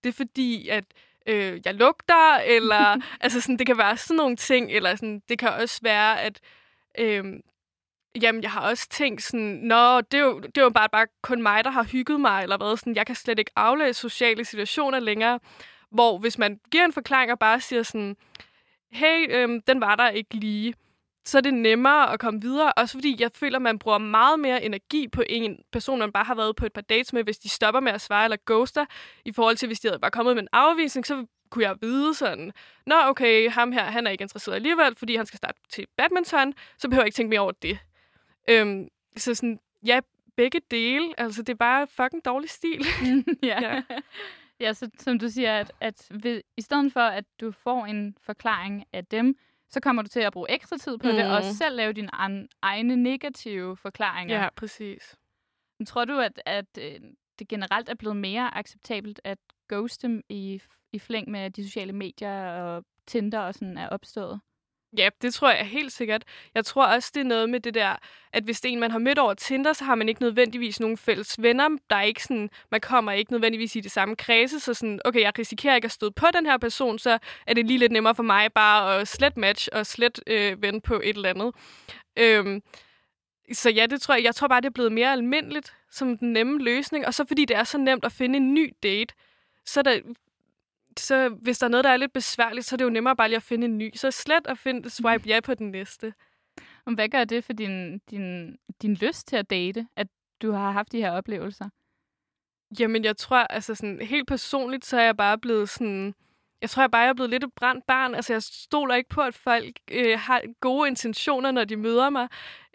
det 0.03 0.09
er 0.09 0.13
fordi, 0.13 0.67
at 0.67 0.85
øh, 1.27 1.61
jeg 1.65 1.73
lugter, 1.73 2.35
eller 2.35 3.01
altså 3.21 3.41
sådan, 3.41 3.57
det 3.59 3.67
kan 3.67 3.77
være 3.77 3.97
sådan 3.97 4.17
nogle 4.17 4.35
ting, 4.35 4.71
eller 4.71 4.95
sådan, 4.95 5.21
det 5.29 5.39
kan 5.39 5.49
også 5.49 5.79
være, 5.83 6.21
at 6.21 6.39
øh, 6.99 7.25
Jamen, 8.21 8.43
jeg 8.43 8.51
har 8.51 8.61
også 8.61 8.89
tænkt 8.89 9.23
sådan, 9.23 9.59
nå, 9.63 10.01
det 10.01 10.13
er 10.13 10.23
jo, 10.23 10.39
det 10.39 10.57
er 10.57 10.61
jo 10.61 10.69
bare, 10.69 10.89
bare 10.89 11.07
kun 11.23 11.41
mig, 11.41 11.63
der 11.63 11.69
har 11.69 11.83
hygget 11.83 12.21
mig, 12.21 12.43
eller 12.43 12.57
hvad, 12.57 12.77
sådan, 12.77 12.95
jeg 12.95 13.05
kan 13.05 13.15
slet 13.15 13.39
ikke 13.39 13.51
aflæse 13.55 13.99
sociale 13.99 14.45
situationer 14.45 14.99
længere, 14.99 15.39
hvor 15.91 16.17
hvis 16.17 16.37
man 16.37 16.59
giver 16.71 16.85
en 16.85 16.93
forklaring 16.93 17.31
og 17.31 17.39
bare 17.39 17.61
siger 17.61 17.83
sådan, 17.83 18.17
hey, 18.91 19.27
øhm, 19.29 19.61
den 19.61 19.81
var 19.81 19.95
der 19.95 20.09
ikke 20.09 20.33
lige, 20.35 20.73
så 21.25 21.37
er 21.37 21.41
det 21.41 21.53
nemmere 21.53 22.13
at 22.13 22.19
komme 22.19 22.41
videre, 22.41 22.73
også 22.73 22.97
fordi 22.97 23.15
jeg 23.19 23.31
føler, 23.35 23.59
man 23.59 23.79
bruger 23.79 23.97
meget 23.97 24.39
mere 24.39 24.63
energi 24.63 25.07
på 25.07 25.23
en 25.29 25.57
person, 25.71 25.99
man 25.99 26.11
bare 26.11 26.23
har 26.23 26.35
været 26.35 26.55
på 26.55 26.65
et 26.65 26.73
par 26.73 26.81
dates 26.81 27.13
med, 27.13 27.23
hvis 27.23 27.37
de 27.37 27.49
stopper 27.49 27.79
med 27.79 27.91
at 27.91 28.01
svare 28.01 28.23
eller 28.23 28.37
ghoster, 28.45 28.85
i 29.25 29.31
forhold 29.31 29.55
til, 29.55 29.67
hvis 29.67 29.79
de 29.79 29.87
havde 29.87 29.99
bare 29.99 30.11
kommet 30.11 30.35
med 30.35 30.43
en 30.43 30.49
afvisning, 30.53 31.05
så 31.05 31.25
kunne 31.49 31.63
jeg 31.63 31.75
vide 31.81 32.13
sådan, 32.13 32.51
nå 32.85 32.95
okay, 33.05 33.49
ham 33.49 33.71
her, 33.71 33.83
han 33.83 34.07
er 34.07 34.11
ikke 34.11 34.21
interesseret 34.21 34.55
alligevel, 34.55 34.95
fordi 34.97 35.15
han 35.15 35.25
skal 35.25 35.37
starte 35.37 35.59
til 35.69 35.85
badminton, 35.97 36.53
så 36.77 36.89
behøver 36.89 37.03
jeg 37.03 37.07
ikke 37.07 37.15
tænke 37.15 37.29
mere 37.29 37.39
over 37.39 37.51
det. 37.51 37.79
Øhm, 38.49 38.87
så 39.17 39.35
sådan, 39.35 39.59
ja, 39.85 39.99
begge 40.35 40.61
dele. 40.71 41.19
Altså, 41.19 41.41
det 41.41 41.49
er 41.53 41.57
bare 41.57 41.87
fucking 41.87 42.25
dårlig 42.25 42.49
stil. 42.49 42.85
ja. 43.43 43.61
ja. 43.67 43.81
Ja, 44.59 44.73
så 44.73 44.89
som 44.99 45.19
du 45.19 45.29
siger, 45.29 45.59
at, 45.59 45.71
at 45.81 46.07
ved, 46.09 46.41
i 46.57 46.61
stedet 46.61 46.93
for, 46.93 46.99
at 46.99 47.25
du 47.41 47.51
får 47.51 47.85
en 47.85 48.15
forklaring 48.21 48.85
af 48.93 49.05
dem, 49.05 49.35
så 49.69 49.79
kommer 49.79 50.01
du 50.01 50.07
til 50.09 50.19
at 50.19 50.33
bruge 50.33 50.51
ekstra 50.51 50.77
tid 50.77 50.97
på 50.97 51.07
mm. 51.07 51.13
det, 51.13 51.25
og 51.31 51.37
Mm. 51.45 51.51
selv 51.53 51.75
lave 51.75 51.93
dine 51.93 52.15
an, 52.15 52.49
egne 52.61 52.95
negative 52.95 53.77
forklaringer. 53.77 54.37
Ja, 54.43 54.49
præcis. 54.55 55.15
Men 55.79 55.85
tror 55.85 56.05
du, 56.05 56.19
at, 56.19 56.41
at 56.45 56.65
øh, 56.79 56.99
det 57.39 57.47
generelt 57.47 57.89
er 57.89 57.95
blevet 57.95 58.17
mere 58.17 58.57
acceptabelt 58.57 59.21
at 59.23 59.37
ghoste 59.69 60.23
i, 60.29 60.61
i 60.93 60.99
flæng 60.99 61.31
med 61.31 61.39
at 61.39 61.55
de 61.55 61.63
sociale 61.63 61.93
medier 61.93 62.51
og 62.51 62.83
Tinder 63.07 63.39
og 63.39 63.53
sådan 63.53 63.77
er 63.77 63.89
opstået? 63.89 64.39
Ja, 64.97 65.09
det 65.21 65.33
tror 65.33 65.51
jeg 65.51 65.65
helt 65.65 65.91
sikkert. 65.91 66.23
Jeg 66.55 66.65
tror 66.65 66.85
også, 66.85 67.11
det 67.13 67.19
er 67.19 67.25
noget 67.25 67.49
med 67.49 67.59
det 67.59 67.73
der, 67.73 67.95
at 68.33 68.43
hvis 68.43 68.61
det 68.61 68.69
er 68.69 68.73
en, 68.73 68.79
man 68.79 68.91
har 68.91 68.99
mødt 68.99 69.19
over 69.19 69.33
Tinder, 69.33 69.73
så 69.73 69.83
har 69.83 69.95
man 69.95 70.09
ikke 70.09 70.21
nødvendigvis 70.21 70.79
nogen 70.79 70.97
fælles 70.97 71.41
venner. 71.41 71.69
Der 71.89 71.95
er 71.95 72.01
ikke 72.01 72.23
sådan, 72.23 72.49
man 72.71 72.81
kommer 72.81 73.11
ikke 73.11 73.31
nødvendigvis 73.31 73.75
i 73.75 73.79
det 73.79 73.91
samme 73.91 74.15
kredse, 74.15 74.59
så 74.59 74.73
sådan, 74.73 74.99
okay, 75.05 75.21
jeg 75.21 75.39
risikerer 75.39 75.75
ikke 75.75 75.85
at 75.85 75.91
støde 75.91 76.11
på 76.11 76.25
den 76.33 76.45
her 76.45 76.57
person, 76.57 76.99
så 76.99 77.17
er 77.47 77.53
det 77.53 77.65
lige 77.65 77.79
lidt 77.79 77.91
nemmere 77.91 78.15
for 78.15 78.23
mig 78.23 78.53
bare 78.53 78.99
at 78.99 79.07
slet 79.07 79.37
match 79.37 79.67
og 79.73 79.85
slet 79.85 80.19
øh, 80.27 80.61
vende 80.61 80.81
på 80.81 81.01
et 81.03 81.15
eller 81.15 81.29
andet. 81.29 81.55
Øhm, 82.19 82.61
så 83.53 83.69
ja, 83.69 83.85
det 83.85 84.01
tror 84.01 84.15
jeg. 84.15 84.23
Jeg 84.23 84.35
tror 84.35 84.47
bare, 84.47 84.61
det 84.61 84.67
er 84.67 84.73
blevet 84.73 84.91
mere 84.91 85.11
almindeligt 85.11 85.73
som 85.91 86.17
den 86.17 86.33
nemme 86.33 86.63
løsning. 86.63 87.05
Og 87.05 87.13
så 87.13 87.25
fordi 87.27 87.45
det 87.45 87.57
er 87.57 87.63
så 87.63 87.77
nemt 87.77 88.05
at 88.05 88.11
finde 88.11 88.37
en 88.37 88.53
ny 88.53 88.73
date, 88.83 89.13
så 89.65 89.81
der, 89.81 89.99
så 90.99 91.29
hvis 91.29 91.59
der 91.59 91.65
er 91.65 91.69
noget, 91.69 91.83
der 91.83 91.89
er 91.89 91.97
lidt 91.97 92.13
besværligt, 92.13 92.65
så 92.65 92.75
er 92.75 92.77
det 92.77 92.85
jo 92.85 92.89
nemmere 92.89 93.15
bare 93.15 93.27
lige 93.27 93.35
at 93.37 93.43
finde 93.43 93.65
en 93.65 93.77
ny. 93.77 93.91
Så 93.95 94.11
slet 94.11 94.47
at 94.47 94.57
finde 94.57 94.89
swipe 94.89 95.27
ja 95.27 95.39
på 95.39 95.53
den 95.53 95.71
næste. 95.71 96.13
Og 96.85 96.93
hvad 96.93 97.09
gør 97.09 97.23
det 97.23 97.43
for 97.43 97.53
din, 97.53 97.97
din, 97.97 98.57
din 98.81 98.93
lyst 98.93 99.27
til 99.27 99.35
at 99.35 99.49
date, 99.49 99.87
at 99.95 100.07
du 100.41 100.51
har 100.51 100.71
haft 100.71 100.91
de 100.91 100.97
her 100.97 101.11
oplevelser? 101.11 101.69
Jamen, 102.79 103.03
jeg 103.03 103.17
tror, 103.17 103.37
altså 103.37 103.75
sådan, 103.75 104.01
helt 104.01 104.27
personligt, 104.27 104.85
så 104.85 104.97
er 104.97 105.03
jeg 105.03 105.17
bare 105.17 105.37
blevet 105.37 105.69
sådan... 105.69 106.15
Jeg 106.61 106.69
tror, 106.69 106.83
jeg 106.83 106.91
bare 106.91 107.07
er 107.07 107.13
blevet 107.13 107.29
lidt 107.29 107.43
et 107.43 107.53
brændt 107.55 107.85
barn. 107.87 108.15
Altså, 108.15 108.33
jeg 108.33 108.43
stoler 108.43 108.95
ikke 108.95 109.09
på, 109.09 109.21
at 109.21 109.35
folk 109.35 109.79
øh, 109.91 110.19
har 110.19 110.41
gode 110.59 110.87
intentioner, 110.87 111.51
når 111.51 111.65
de 111.65 111.75
møder 111.75 112.09
mig. 112.09 112.27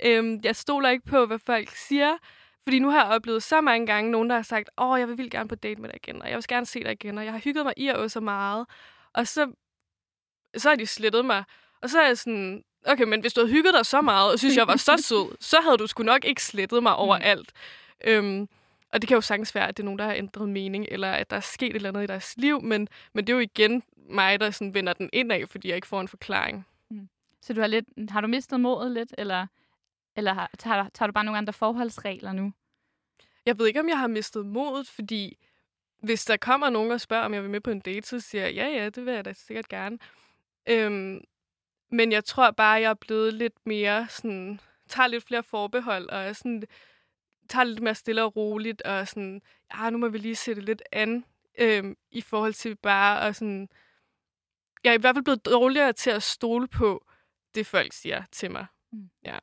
Øhm, 0.05 0.41
jeg 0.45 0.57
stoler 0.57 0.89
ikke 0.89 1.05
på, 1.05 1.27
hvad 1.27 1.39
folk 1.39 1.69
siger. 1.69 2.17
Fordi 2.65 2.79
nu 2.79 2.91
har 2.91 3.05
jeg 3.05 3.15
oplevet 3.15 3.43
så 3.43 3.61
mange 3.61 3.87
gange 3.87 4.11
nogen, 4.11 4.31
der 4.31 4.37
har 4.37 4.43
sagt, 4.43 4.71
åh, 4.79 5.01
jeg 5.01 5.09
vil 5.09 5.19
vildt 5.19 5.33
gerne 5.33 5.49
på 5.49 5.55
date 5.55 5.81
med 5.81 5.89
dig 5.89 5.97
igen, 5.97 6.23
og 6.23 6.29
jeg 6.29 6.37
vil 6.37 6.45
gerne 6.49 6.67
se 6.67 6.85
dig 6.85 6.93
igen, 6.93 7.19
og 7.19 7.25
jeg 7.25 7.33
har 7.33 7.41
hygget 7.41 7.65
mig 7.65 7.75
i 7.77 7.89
og 7.89 8.11
så 8.11 8.21
meget. 8.21 8.67
Og 9.13 9.27
så, 9.27 9.53
så 10.57 10.69
har 10.69 10.77
de 10.77 10.87
slettet 10.87 11.25
mig. 11.25 11.45
Og 11.83 11.91
så 11.91 12.01
er 12.01 12.07
jeg 12.07 12.19
sådan, 12.19 12.65
okay, 12.87 13.05
men 13.05 13.21
hvis 13.21 13.33
du 13.33 13.41
havde 13.41 13.53
hygget 13.53 13.75
dig 13.75 13.87
så 13.87 14.01
meget, 14.01 14.33
og 14.33 14.39
synes, 14.39 14.57
jeg 14.57 14.67
var 14.67 14.77
så 14.77 14.97
sød, 14.97 15.37
så 15.51 15.57
havde 15.63 15.79
du 15.79 15.87
sgu 15.87 16.03
nok 16.03 16.25
ikke 16.25 16.43
slettet 16.43 16.83
mig 16.83 16.95
overalt. 16.95 17.53
Øhm, 18.05 18.49
og 18.93 19.03
det 19.03 19.09
kan 19.09 19.15
jo 19.15 19.21
sagtens 19.21 19.55
være, 19.55 19.69
at 19.69 19.77
det 19.77 19.83
er 19.83 19.85
nogen, 19.85 19.99
der 19.99 20.05
har 20.05 20.15
ændret 20.15 20.49
mening, 20.49 20.87
eller 20.89 21.13
at 21.13 21.31
der 21.31 21.37
er 21.37 21.41
sket 21.41 21.71
et 21.71 21.77
eller 21.77 21.89
andet 21.89 22.03
i 22.03 22.07
deres 22.07 22.35
liv, 22.37 22.63
men, 22.63 22.89
men 23.13 23.27
det 23.27 23.33
er 23.33 23.37
jo 23.37 23.41
igen 23.41 23.83
mig, 24.09 24.41
der 24.41 24.51
sådan 24.51 24.75
vender 24.75 24.93
den 24.93 25.11
indad, 25.13 25.47
fordi 25.47 25.69
jeg 25.69 25.77
ikke 25.77 25.89
får 25.89 26.01
en 26.01 26.09
forklaring. 26.09 26.67
Så 27.43 27.53
du 27.53 27.61
har, 27.61 27.69
lidt, 27.69 27.87
har 28.11 28.21
du 28.21 28.27
mistet 28.27 28.61
modet 28.61 28.93
lidt, 28.93 29.15
eller, 29.19 29.47
eller 30.17 30.35
har, 30.35 30.51
tager, 30.59 30.89
tager 30.89 31.07
du 31.07 31.13
bare 31.13 31.25
nogle 31.25 31.39
andre 31.39 31.53
forholdsregler 31.53 32.33
nu? 32.33 32.53
Jeg 33.47 33.59
ved 33.59 33.67
ikke, 33.67 33.81
om 33.81 33.89
jeg 33.89 33.99
har 33.99 34.07
mistet 34.07 34.47
modet, 34.47 34.89
fordi 34.89 35.39
hvis 36.03 36.25
der 36.25 36.37
kommer 36.37 36.71
nogen 36.71 36.91
og 36.91 37.01
spørger, 37.01 37.25
om 37.25 37.35
jeg 37.35 37.43
vil 37.43 37.51
med 37.51 37.61
på 37.61 37.71
en 37.71 37.81
date, 37.81 38.09
så 38.09 38.21
siger 38.21 38.45
jeg, 38.45 38.55
ja, 38.55 38.69
ja, 38.69 38.89
det 38.89 39.07
vil 39.07 39.15
jeg 39.15 39.25
da 39.25 39.33
sikkert 39.33 39.69
gerne. 39.69 39.99
Øhm, 40.69 41.21
men 41.91 42.13
jeg 42.13 42.25
tror 42.25 42.51
bare, 42.51 42.81
jeg 42.81 42.91
er 42.91 42.95
blevet 42.95 43.35
lidt 43.35 43.67
mere 43.67 44.07
sådan, 44.09 44.61
tager 44.89 45.07
lidt 45.07 45.25
flere 45.25 45.43
forbehold, 45.43 46.09
og 46.09 46.19
er 46.19 46.33
sådan, 46.33 46.63
tager 47.49 47.65
lidt 47.65 47.83
mere 47.83 47.95
stille 47.95 48.25
og 48.25 48.37
roligt, 48.37 48.83
og 48.83 49.09
sådan, 49.09 49.43
ja, 49.75 49.91
nu 49.91 49.99
må 49.99 50.09
vi 50.09 50.19
lige 50.19 50.37
sætte 50.37 50.63
lidt 50.63 50.83
an, 50.93 51.25
øhm, 51.59 51.97
i 52.11 52.21
forhold 52.21 52.53
til 52.53 52.77
bare 52.77 53.29
at 53.29 53.37
sådan, 53.37 53.69
jeg 54.85 54.91
er 54.91 54.99
i 54.99 55.01
hvert 55.01 55.15
fald 55.15 55.25
blevet 55.25 55.47
dårligere 55.47 55.93
til 55.93 56.11
at 56.11 56.23
stole 56.23 56.69
på 56.69 57.07
det, 57.55 57.67
folk 57.67 57.93
siger 57.93 58.23
til 58.33 58.51
mig. 58.51 58.67
Mm. 58.93 59.11
Ja. 59.25 59.39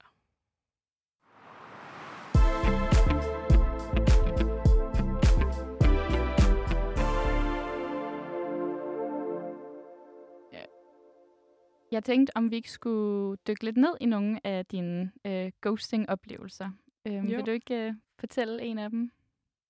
Jeg 11.92 12.04
tænkte, 12.04 12.38
om 12.38 12.52
vi 12.52 12.56
ikke 12.56 12.72
skulle 12.72 13.38
dykke 13.48 13.64
lidt 13.64 13.78
ned 13.78 13.90
i 14.02 14.06
nogle 14.06 14.40
af 14.44 14.66
dine 14.66 15.12
øh, 15.28 15.52
ghosting-oplevelser. 15.62 16.70
Øhm, 17.08 17.26
Jo. 17.28 17.36
vil 17.38 17.46
du 17.46 17.52
ikke 17.52 17.76
øh, 17.76 17.94
fortælle 18.20 18.62
en 18.62 18.78
af 18.80 18.90
dem? 18.90 19.12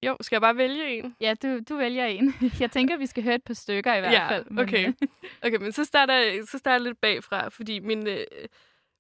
Jo, 0.04 0.18
skal 0.22 0.36
jeg 0.36 0.42
bare 0.42 0.58
vælge 0.58 0.98
en? 0.98 1.16
Ja, 1.22 1.34
du, 1.44 1.60
du 1.70 1.76
vælger 1.78 2.06
en. 2.06 2.34
Jeg 2.60 2.72
tænker, 2.72 2.98
vi 2.98 3.06
skal 3.06 3.24
høre 3.24 3.36
et 3.36 3.44
par 3.44 3.54
stykker 3.54 3.94
i 3.96 4.00
hvert 4.00 4.14
Ja, 4.14 4.30
fald. 4.32 4.46
okay. 4.60 4.88
øh, 4.88 4.94
Okay, 5.46 5.56
men 5.58 5.72
så 5.72 5.84
starter, 5.86 6.14
jeg- 6.14 6.44
så 6.52 6.58
starter 6.58 6.76
jeg 6.76 6.82
lidt 6.82 7.02
bagfra, 7.02 7.50
fordi 7.50 7.80
min, 7.80 8.08
øh, 8.08 8.26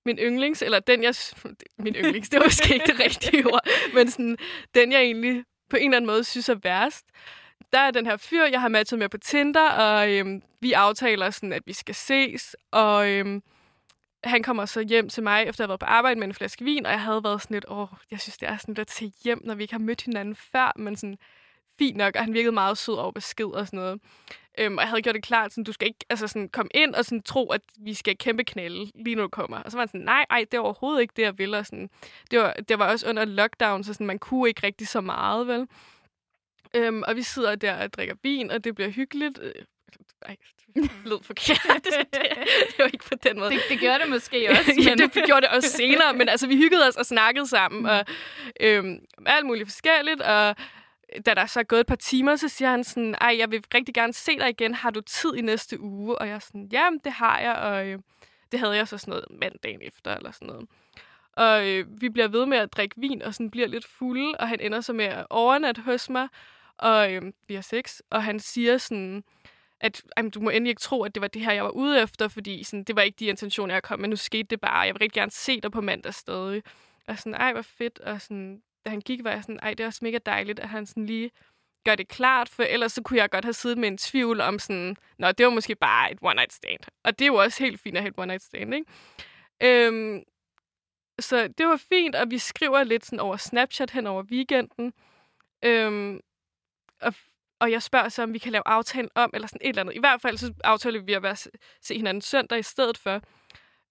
min 0.06 0.18
yndlings, 0.18 0.62
eller 0.62 0.80
den 0.80 1.04
jeg... 1.04 1.14
Min 1.78 1.96
yndlings, 1.96 2.30
det 2.30 2.40
var 2.40 2.46
måske 2.46 2.74
ikke 2.74 2.86
det 2.86 3.00
rigtige 3.00 3.48
ord, 3.48 3.68
men 3.96 4.10
sådan, 4.10 4.38
den 4.76 4.92
jeg 4.92 5.02
egentlig 5.02 5.44
på 5.70 5.76
en 5.78 5.84
eller 5.84 5.98
anden 5.98 6.08
måde 6.12 6.24
synes 6.24 6.50
er 6.50 6.56
værst, 6.64 7.06
der 7.74 7.80
er 7.80 7.92
den 7.92 8.06
her 8.06 8.18
fyr, 8.18 8.46
jeg 8.46 8.62
har 8.62 8.68
matchet 8.68 9.00
med 9.00 9.10
på 9.10 9.18
Tinder, 9.18 9.70
og 9.70 10.12
øhm, 10.12 10.42
vi 10.60 10.74
aftaler 10.74 11.30
sådan, 11.30 11.54
at 11.54 11.64
vi 11.66 11.74
skal 11.74 11.96
ses, 11.96 12.56
og 12.72 13.10
øhm, 13.10 13.44
han 14.24 14.44
kommer 14.44 14.66
så 14.66 14.82
hjem 14.82 15.10
til 15.10 15.24
mig, 15.24 15.44
efter 15.44 15.64
at 15.64 15.68
have 15.68 15.70
været 15.70 15.80
på 15.80 15.86
arbejde 15.86 16.20
med 16.20 16.28
en 16.28 16.34
flaske 16.34 16.66
vin, 16.66 16.86
og 16.86 16.92
jeg 16.92 17.02
havde 17.02 17.24
været 17.24 17.42
sådan 17.42 17.56
lidt, 17.56 17.66
åh, 17.68 17.88
jeg 18.12 18.20
synes, 18.20 18.38
det 18.38 18.50
er 18.50 18.58
sådan 18.58 18.74
lidt 18.74 18.80
at 18.80 18.88
tage 18.88 19.12
hjem, 19.24 19.42
når 19.44 19.56
vi 19.56 19.64
ikke 19.64 19.74
har 19.74 19.80
mødt 19.80 20.02
hinanden 20.02 20.36
før, 20.36 20.72
men 20.76 20.96
sådan, 20.96 21.18
fint 21.80 21.98
nok, 21.98 22.16
og 22.16 22.24
han 22.24 22.34
virkede 22.34 22.52
meget 22.52 22.78
sød 22.78 22.96
over 22.96 23.12
besked 23.12 23.46
og 23.46 23.66
sådan 23.66 23.80
noget. 23.80 24.00
Øhm, 24.58 24.78
og 24.78 24.82
jeg 24.82 24.90
havde 24.90 25.02
gjort 25.02 25.16
det 25.16 25.24
klart, 25.24 25.52
sådan, 25.52 25.64
du 25.64 25.72
skal 25.72 25.88
ikke 25.88 26.06
altså, 26.10 26.28
sådan, 26.28 26.50
komme 26.50 26.70
ind 26.74 26.96
og 26.96 27.06
sådan, 27.06 27.22
tro, 27.22 27.50
at 27.50 27.62
vi 27.78 27.94
skal 27.94 28.18
kæmpe 28.18 28.44
knalde, 28.44 28.92
lige 28.96 29.16
når 29.16 29.24
du 29.24 29.30
kommer. 29.30 29.58
Og 29.58 29.72
så 29.72 29.78
var 29.78 29.82
han 29.82 29.88
sådan, 29.88 30.02
nej, 30.02 30.26
ej, 30.30 30.46
det 30.52 30.58
er 30.58 30.62
overhovedet 30.62 31.02
ikke 31.02 31.14
det, 31.18 31.24
jeg 31.24 31.38
vil. 31.38 31.54
Og 31.54 31.66
sådan, 31.66 31.90
det, 32.32 32.40
var, 32.40 32.54
det 32.54 32.80
var 32.80 32.92
også 32.92 33.10
under 33.10 33.26
lockdown, 33.26 33.84
så 33.84 33.94
sådan, 33.94 34.08
man 34.08 34.20
kunne 34.20 34.50
ikke 34.50 34.68
rigtig 34.68 34.88
så 34.88 35.02
meget, 35.02 35.48
vel? 35.48 35.68
Øhm, 36.76 37.04
og 37.08 37.16
vi 37.16 37.22
sidder 37.22 37.56
der 37.56 37.84
og 37.84 37.94
drikker 37.94 38.16
vin, 38.24 38.52
og 38.52 38.64
det 38.64 38.76
bliver 38.76 38.90
hyggeligt. 38.90 39.40
Øh, 39.42 39.52
Ej, 40.22 40.36
det 40.76 40.92
lød 41.06 41.24
forkert. 41.24 41.62
det, 41.84 42.14
det, 42.14 42.22
det 42.68 42.80
var 42.80 42.86
ikke 42.86 43.06
på 43.06 43.16
den 43.24 43.40
måde. 43.40 43.52
det, 43.52 43.62
det 43.70 43.80
gjorde 43.80 44.00
det 44.00 44.10
måske 44.10 44.50
også. 44.50 44.74
ja, 44.86 44.94
det 44.96 45.26
gjorde 45.26 45.42
det 45.42 45.50
også 45.50 45.70
senere, 45.70 46.14
men 46.14 46.30
altså, 46.30 46.48
vi 46.48 46.56
hyggede 46.56 46.88
os 46.88 46.96
og 46.96 47.06
snakkede 47.06 47.48
sammen, 47.48 47.86
og 47.86 48.06
øhm, 48.60 49.00
alt 49.26 49.46
muligt 49.46 49.70
forskelligt, 49.70 50.22
og 50.22 50.56
da 51.26 51.34
der 51.34 51.46
så 51.46 51.60
er 51.60 51.64
gået 51.64 51.80
et 51.80 51.88
par 51.88 51.96
timer, 51.96 52.36
så 52.36 52.48
siger 52.48 52.70
han 52.70 52.84
sådan, 52.84 53.16
ej, 53.22 53.36
jeg 53.40 53.52
vil 53.52 53.64
rigtig 53.74 53.96
gerne 53.96 54.14
se 54.14 54.40
dig 54.40 54.50
igen, 54.50 54.74
har 54.74 54.90
du 54.90 55.02
tid 55.02 55.36
i 55.36 55.42
næste 55.42 55.80
uge? 55.80 56.18
Og 56.18 56.28
jeg 56.28 56.36
er 56.36 56.40
sådan, 56.40 56.70
jamen, 56.72 57.00
det 57.04 57.12
har 57.12 57.40
jeg, 57.40 57.56
og 57.56 57.88
øh, 57.88 58.00
det 58.52 58.60
havde 58.60 58.76
jeg 58.76 58.88
så 58.88 58.98
sådan 58.98 59.12
noget 59.12 59.26
mandagen 59.32 59.82
efter, 59.82 60.16
eller 60.16 60.32
sådan 60.32 60.48
noget. 60.48 60.68
Og 61.34 61.68
øh, 61.68 62.02
vi 62.02 62.10
bliver 62.10 62.28
ved 62.28 62.46
med 62.46 62.58
at 62.58 62.74
drikke 62.74 62.96
vin, 62.98 63.22
og 63.22 63.34
sådan 63.34 63.52
bliver 63.52 63.68
lidt 63.68 63.86
fulde, 63.86 64.36
og 64.40 64.48
han 64.48 64.60
ender 64.60 64.82
så 64.82 64.94
med 64.94 65.06
at 65.06 65.26
overnatte 65.30 65.82
hos 65.82 66.10
mig, 66.10 66.28
og 66.80 67.13
øh, 67.13 67.22
vi 67.48 67.54
har 67.54 67.62
sex, 67.62 68.00
og 68.10 68.24
han 68.24 68.39
siger 68.39 68.78
sådan, 68.78 69.24
at 69.80 70.02
jamen, 70.18 70.32
du 70.32 70.39
må 70.39 70.50
endelig 70.50 70.70
ikke 70.70 70.80
tro, 70.80 71.04
at 71.04 71.15
det 71.15 71.22
var 71.22 71.28
det 71.28 71.42
her, 71.42 71.52
jeg 71.52 71.63
var 71.63 71.70
ude 71.70 72.02
efter, 72.02 72.28
fordi 72.28 72.63
sådan, 72.63 72.84
det 72.84 72.96
var 72.96 73.02
ikke 73.02 73.15
de 73.20 73.26
intentioner, 73.26 73.76
jeg 73.76 73.84
kom, 73.84 74.00
men 74.00 74.10
nu 74.10 74.15
skete 74.15 74.44
det 74.44 74.62
bare. 74.62 74.80
Jeg 74.80 74.94
vil 74.94 75.00
rigtig 75.00 75.22
gerne 75.22 75.32
se 75.32 75.62
dig 75.62 75.72
på 75.72 75.82
mandag 75.82 76.13
stadig. 76.13 76.63
Og 77.08 77.18
sådan, 77.18 77.34
ej, 77.34 77.54
hvor 77.54 77.62
fedt. 77.62 78.00
Og 78.00 78.22
sådan, 78.22 78.62
da 78.86 78.89
han 78.89 79.02
gik, 79.02 79.24
var 79.24 79.32
jeg 79.32 79.44
sådan, 79.44 79.60
ej, 79.63 79.74
det 79.74 79.84
er 79.84 79.88
også 79.88 80.00
mega 80.02 80.18
dejligt, 80.26 80.60
at 80.60 80.70
han 80.70 80.86
sådan 80.86 81.06
lige 81.06 81.32
gør 81.86 81.96
det 81.96 82.08
klart, 82.08 82.50
for 82.50 82.63
ellers 82.63 82.92
så 82.92 83.02
kunne 83.02 83.20
jeg 83.20 83.30
godt 83.30 83.46
have 83.46 83.54
siddet 83.54 83.78
med 83.78 83.88
en 83.88 83.98
tvivl 83.98 84.42
om 84.42 84.60
sådan, 84.60 84.96
nå, 85.18 85.32
det 85.32 85.46
var 85.46 85.52
måske 85.52 85.76
bare 85.76 86.12
et 86.12 86.20
one-night 86.24 86.56
stand. 86.56 86.80
Og 87.04 87.20
det 87.20 87.26
er 87.26 87.28
jo 87.28 87.36
også 87.36 87.63
helt 87.63 87.80
fint 87.82 87.98
at 87.98 88.04
have 88.04 88.13
et 88.18 88.20
one-night 88.20 88.46
stand, 88.46 88.74
ikke? 88.74 88.86
Øhm, 89.62 90.24
så 91.20 91.48
det 91.48 91.68
var 91.68 91.78
fint, 91.78 92.15
og 92.15 92.32
vi 92.32 92.38
skriver 92.38 92.84
lidt 92.84 93.06
sådan 93.06 93.20
over 93.20 93.38
Snapchat 93.38 93.92
hen 93.92 94.08
over 94.08 94.24
weekenden. 94.24 94.94
Øhm, 95.65 96.20
og, 97.02 97.14
og 97.60 97.72
jeg 97.72 97.84
spørger 97.84 98.10
så, 98.10 98.24
om 98.24 98.34
vi 98.34 98.40
kan 98.40 98.52
lave 98.52 98.64
aftalen 98.66 99.10
om, 99.16 99.32
eller 99.34 99.48
sådan 99.48 99.62
et 99.64 99.70
eller 99.70 99.82
andet. 99.82 99.96
I 99.96 100.00
hvert 100.00 100.22
fald 100.22 100.38
så 100.38 100.54
aftaler 100.64 101.02
vi 101.02 101.14
at 101.14 101.24
være, 101.24 101.36
se 101.82 101.96
hinanden 101.96 102.22
søndag 102.22 102.60
i 102.60 102.64
stedet 102.64 102.98
for. 102.98 103.22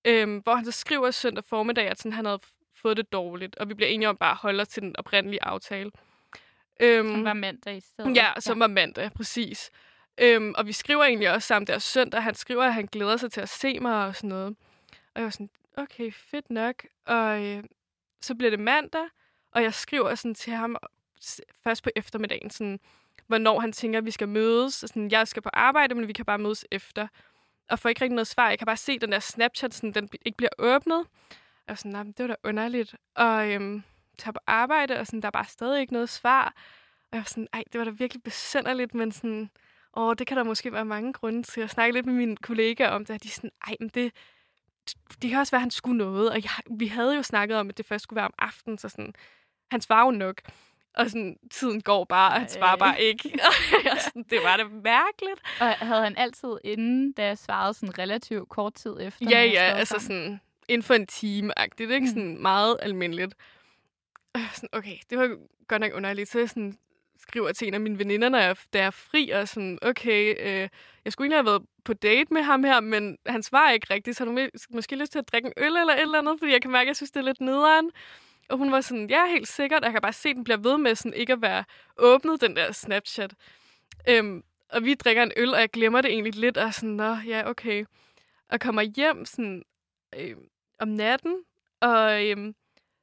Øhm, 0.04 0.38
hvor 0.38 0.54
han 0.54 0.64
så 0.64 0.72
skriver 0.72 1.10
søndag 1.10 1.44
formiddag, 1.44 1.88
at 1.88 1.98
sådan, 1.98 2.12
han 2.12 2.24
havde 2.24 2.40
fået 2.82 2.96
det 2.96 3.12
dårligt, 3.12 3.56
og 3.56 3.68
vi 3.68 3.74
bliver 3.74 3.88
enige 3.88 4.08
om 4.08 4.16
bare 4.16 4.30
at 4.30 4.36
holde 4.36 4.60
os 4.60 4.68
til 4.68 4.82
den 4.82 4.94
oprindelige 4.98 5.44
aftale. 5.44 5.90
Øhm, 6.80 7.08
Som 7.08 7.24
var 7.24 7.32
mandag 7.32 7.76
i 7.76 7.80
stedet. 7.80 8.16
Ja, 8.16 8.32
som 8.38 8.60
var 8.60 8.66
mandag, 8.66 9.10
præcis. 9.12 9.70
Øhm, 10.20 10.54
og 10.56 10.66
vi 10.66 10.72
skriver 10.72 11.04
egentlig 11.04 11.30
også 11.30 11.46
sammen 11.46 11.66
der 11.66 11.78
søndag. 11.78 12.22
Han 12.22 12.34
skriver, 12.34 12.64
at 12.64 12.74
han 12.74 12.86
glæder 12.86 13.16
sig 13.16 13.32
til 13.32 13.40
at 13.40 13.48
se 13.48 13.80
mig 13.80 14.06
og 14.06 14.16
sådan 14.16 14.28
noget. 14.28 14.56
Og 15.14 15.20
jeg 15.20 15.24
var 15.24 15.30
sådan, 15.30 15.50
okay, 15.76 16.12
fedt 16.12 16.50
nok. 16.50 16.74
Og 17.06 17.44
øh, 17.44 17.64
så 18.22 18.34
bliver 18.34 18.50
det 18.50 18.60
mandag, 18.60 19.04
og 19.52 19.62
jeg 19.62 19.74
skriver 19.74 20.14
sådan 20.14 20.34
til 20.34 20.52
ham 20.52 20.76
først 21.64 21.82
på 21.82 21.90
eftermiddagen, 21.96 22.50
sådan, 22.50 22.80
hvornår 23.26 23.60
han 23.60 23.72
tænker, 23.72 23.98
at 23.98 24.04
vi 24.04 24.10
skal 24.10 24.28
mødes. 24.28 24.82
Og 24.82 24.88
sådan, 24.88 25.10
jeg 25.10 25.28
skal 25.28 25.42
på 25.42 25.50
arbejde, 25.52 25.94
men 25.94 26.08
vi 26.08 26.12
kan 26.12 26.24
bare 26.24 26.38
mødes 26.38 26.64
efter. 26.70 27.08
Og 27.70 27.78
får 27.78 27.88
ikke 27.88 28.00
rigtig 28.02 28.14
noget 28.14 28.26
svar. 28.26 28.48
Jeg 28.48 28.58
kan 28.58 28.66
bare 28.66 28.76
se 28.76 28.98
den 28.98 29.12
der 29.12 29.18
Snapchat, 29.18 29.74
sådan, 29.74 29.92
den 29.92 30.08
ikke 30.24 30.36
bliver 30.36 30.50
åbnet. 30.58 30.98
Og 30.98 31.68
jeg 31.68 31.78
sådan, 31.78 31.92
"Nå, 31.92 32.02
det 32.02 32.18
var 32.18 32.26
da 32.26 32.34
underligt. 32.44 32.94
Og 33.14 33.52
øhm, 33.52 33.82
tager 34.18 34.32
på 34.32 34.40
arbejde, 34.46 35.00
og 35.00 35.06
sådan, 35.06 35.20
der 35.20 35.26
er 35.26 35.30
bare 35.30 35.44
stadig 35.44 35.80
ikke 35.80 35.92
noget 35.92 36.08
svar. 36.08 36.44
Og 37.10 37.12
jeg 37.12 37.18
var 37.18 37.24
sådan, 37.24 37.48
ej, 37.52 37.64
det 37.72 37.78
var 37.78 37.84
da 37.84 37.90
virkelig 37.90 38.22
besynderligt, 38.22 38.94
men 38.94 39.12
sådan, 39.12 39.50
åh, 39.96 40.14
det 40.18 40.26
kan 40.26 40.36
der 40.36 40.44
måske 40.44 40.72
være 40.72 40.84
mange 40.84 41.12
grunde 41.12 41.42
til. 41.42 41.60
Jeg 41.60 41.70
snakke 41.70 41.92
lidt 41.94 42.06
med 42.06 42.14
mine 42.14 42.36
kollegaer 42.36 42.90
om 42.90 43.04
det, 43.04 43.14
og 43.14 43.22
de 43.22 43.28
er 43.28 43.32
sådan, 43.32 43.50
ej, 43.66 43.76
men 43.80 43.88
det, 43.88 44.12
det 45.22 45.30
kan 45.30 45.38
også 45.38 45.50
være, 45.50 45.58
at 45.58 45.62
han 45.62 45.70
skulle 45.70 45.98
noget. 45.98 46.30
Og 46.30 46.36
jeg, 46.42 46.78
vi 46.78 46.86
havde 46.86 47.16
jo 47.16 47.22
snakket 47.22 47.56
om, 47.56 47.68
at 47.68 47.78
det 47.78 47.86
først 47.86 48.02
skulle 48.02 48.16
være 48.16 48.26
om 48.26 48.34
aftenen, 48.38 48.78
så 48.78 48.88
sådan, 48.88 49.14
han 49.70 49.80
svarer 49.80 50.04
jo 50.04 50.10
nok. 50.10 50.40
Og 50.94 51.10
sådan, 51.10 51.36
tiden 51.50 51.80
går 51.80 52.04
bare, 52.04 52.32
og 52.32 52.40
han 52.40 52.48
svarer 52.48 52.76
bare 52.76 53.00
ikke. 53.02 53.38
sådan, 54.04 54.24
det 54.30 54.38
var 54.42 54.56
det 54.56 54.66
mærkeligt. 54.72 55.40
Og 55.60 55.66
havde 55.66 56.02
han 56.02 56.16
altid 56.16 56.48
inden, 56.64 57.12
da 57.12 57.24
jeg 57.26 57.38
svarede 57.38 57.74
sådan 57.74 57.98
relativt 57.98 58.48
kort 58.48 58.74
tid 58.74 58.96
efter? 59.00 59.26
Ja, 59.30 59.44
ja, 59.44 59.62
altså 59.62 59.98
sådan 59.98 60.40
inden 60.68 60.82
for 60.82 60.94
en 60.94 61.06
time-agtigt. 61.06 61.90
Ikke? 61.90 62.04
Mm. 62.04 62.06
Sådan 62.06 62.42
meget 62.42 62.76
almindeligt. 62.82 63.34
Og 64.34 64.40
sådan, 64.54 64.68
okay, 64.72 64.96
det 65.10 65.18
var 65.18 65.36
godt 65.68 65.80
nok 65.80 65.92
underligt. 65.94 66.30
Så 66.30 66.38
jeg 66.38 66.48
sådan, 66.48 66.78
skriver 67.18 67.52
til 67.52 67.68
en 67.68 67.74
af 67.74 67.80
mine 67.80 67.98
veninder, 67.98 68.28
når 68.28 68.38
jeg, 68.38 68.56
da 68.72 68.78
jeg 68.78 68.86
er 68.86 68.90
fri, 68.90 69.30
og 69.30 69.48
sådan, 69.48 69.78
okay, 69.82 70.34
øh, 70.40 70.68
jeg 71.04 71.12
skulle 71.12 71.26
egentlig 71.26 71.38
have 71.38 71.46
været 71.46 71.62
på 71.84 71.94
date 71.94 72.34
med 72.34 72.42
ham 72.42 72.64
her, 72.64 72.80
men 72.80 73.18
han 73.26 73.42
svarer 73.42 73.72
ikke 73.72 73.94
rigtigt, 73.94 74.16
så 74.16 74.24
har 74.24 74.32
du 74.32 74.48
måske 74.70 74.96
lyst 74.96 75.12
til 75.12 75.18
at 75.18 75.28
drikke 75.32 75.46
en 75.46 75.52
øl 75.56 75.76
eller 75.76 75.94
et 75.94 76.00
eller 76.00 76.18
andet, 76.18 76.38
fordi 76.38 76.52
jeg 76.52 76.62
kan 76.62 76.70
mærke, 76.70 76.82
at 76.82 76.88
jeg 76.88 76.96
synes, 76.96 77.10
det 77.10 77.20
er 77.20 77.24
lidt 77.24 77.40
nederen. 77.40 77.90
Og 78.48 78.58
hun 78.58 78.72
var 78.72 78.80
sådan, 78.80 79.10
ja, 79.10 79.26
helt 79.26 79.48
sikkert. 79.48 79.84
Jeg 79.84 79.92
kan 79.92 80.02
bare 80.02 80.12
se, 80.12 80.28
at 80.28 80.36
den 80.36 80.44
bliver 80.44 80.56
ved 80.56 80.78
med 80.78 80.94
sådan 80.94 81.14
ikke 81.14 81.32
at 81.32 81.42
være 81.42 81.64
åbnet, 81.96 82.40
den 82.40 82.56
der 82.56 82.72
Snapchat. 82.72 83.34
Øhm, 84.08 84.42
og 84.68 84.84
vi 84.84 84.94
drikker 84.94 85.22
en 85.22 85.32
øl, 85.36 85.54
og 85.54 85.60
jeg 85.60 85.70
glemmer 85.70 86.00
det 86.00 86.10
egentlig 86.10 86.34
lidt, 86.34 86.56
og 86.56 86.74
sådan, 86.74 86.90
nå, 86.90 87.16
ja, 87.26 87.50
okay. 87.50 87.84
Og 88.48 88.60
kommer 88.60 88.82
hjem 88.82 89.24
sådan, 89.24 89.62
øh, 90.16 90.36
om 90.78 90.88
natten, 90.88 91.44
og 91.80 92.26
øhm, 92.26 92.54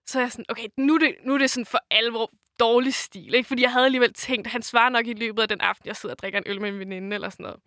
så 0.06 0.20
er 0.20 0.24
jeg 0.24 0.32
sådan, 0.32 0.46
okay, 0.50 0.68
nu 0.78 0.94
er, 0.94 1.00
det, 1.00 1.16
nu 1.24 1.34
er 1.34 1.38
det 1.38 1.50
sådan 1.50 1.66
for 1.66 1.80
alvor 1.92 2.32
dårlig 2.60 2.94
stil, 2.94 3.34
ikke? 3.34 3.48
Fordi 3.48 3.62
jeg 3.62 3.72
havde 3.72 3.86
alligevel 3.86 4.14
tænkt, 4.14 4.48
at 4.48 4.52
han 4.52 4.62
svarer 4.62 4.90
nok 4.90 5.08
i 5.08 5.14
løbet 5.14 5.42
af 5.42 5.48
den 5.48 5.62
aften, 5.62 5.88
jeg 5.88 5.96
sidder 5.96 6.16
og 6.16 6.20
drikker 6.20 6.40
en 6.40 6.48
øl 6.48 6.62
med 6.62 6.70
en 6.70 6.80
veninde 6.80 7.16
eller 7.16 7.30
sådan 7.30 7.44
noget. 7.44 7.60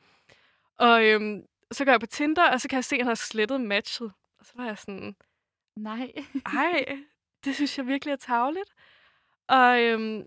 Og 0.78 1.04
øhm, 1.04 1.42
så 1.72 1.84
går 1.84 1.92
jeg 1.92 2.00
på 2.00 2.06
Tinder, 2.06 2.50
og 2.50 2.60
så 2.60 2.68
kan 2.68 2.76
jeg 2.76 2.84
se, 2.84 2.96
at 2.96 3.00
han 3.00 3.06
har 3.06 3.14
slettet 3.14 3.60
matchet. 3.60 4.12
Og 4.38 4.46
så 4.46 4.52
var 4.56 4.66
jeg 4.66 4.78
sådan... 4.78 5.16
Nej. 5.76 6.12
Ej, 6.46 6.98
det 7.48 7.56
synes 7.56 7.78
jeg 7.78 7.86
virkelig 7.86 8.12
er 8.12 8.16
tavligt. 8.16 8.70
Og 9.48 9.82
øhm, 9.82 10.22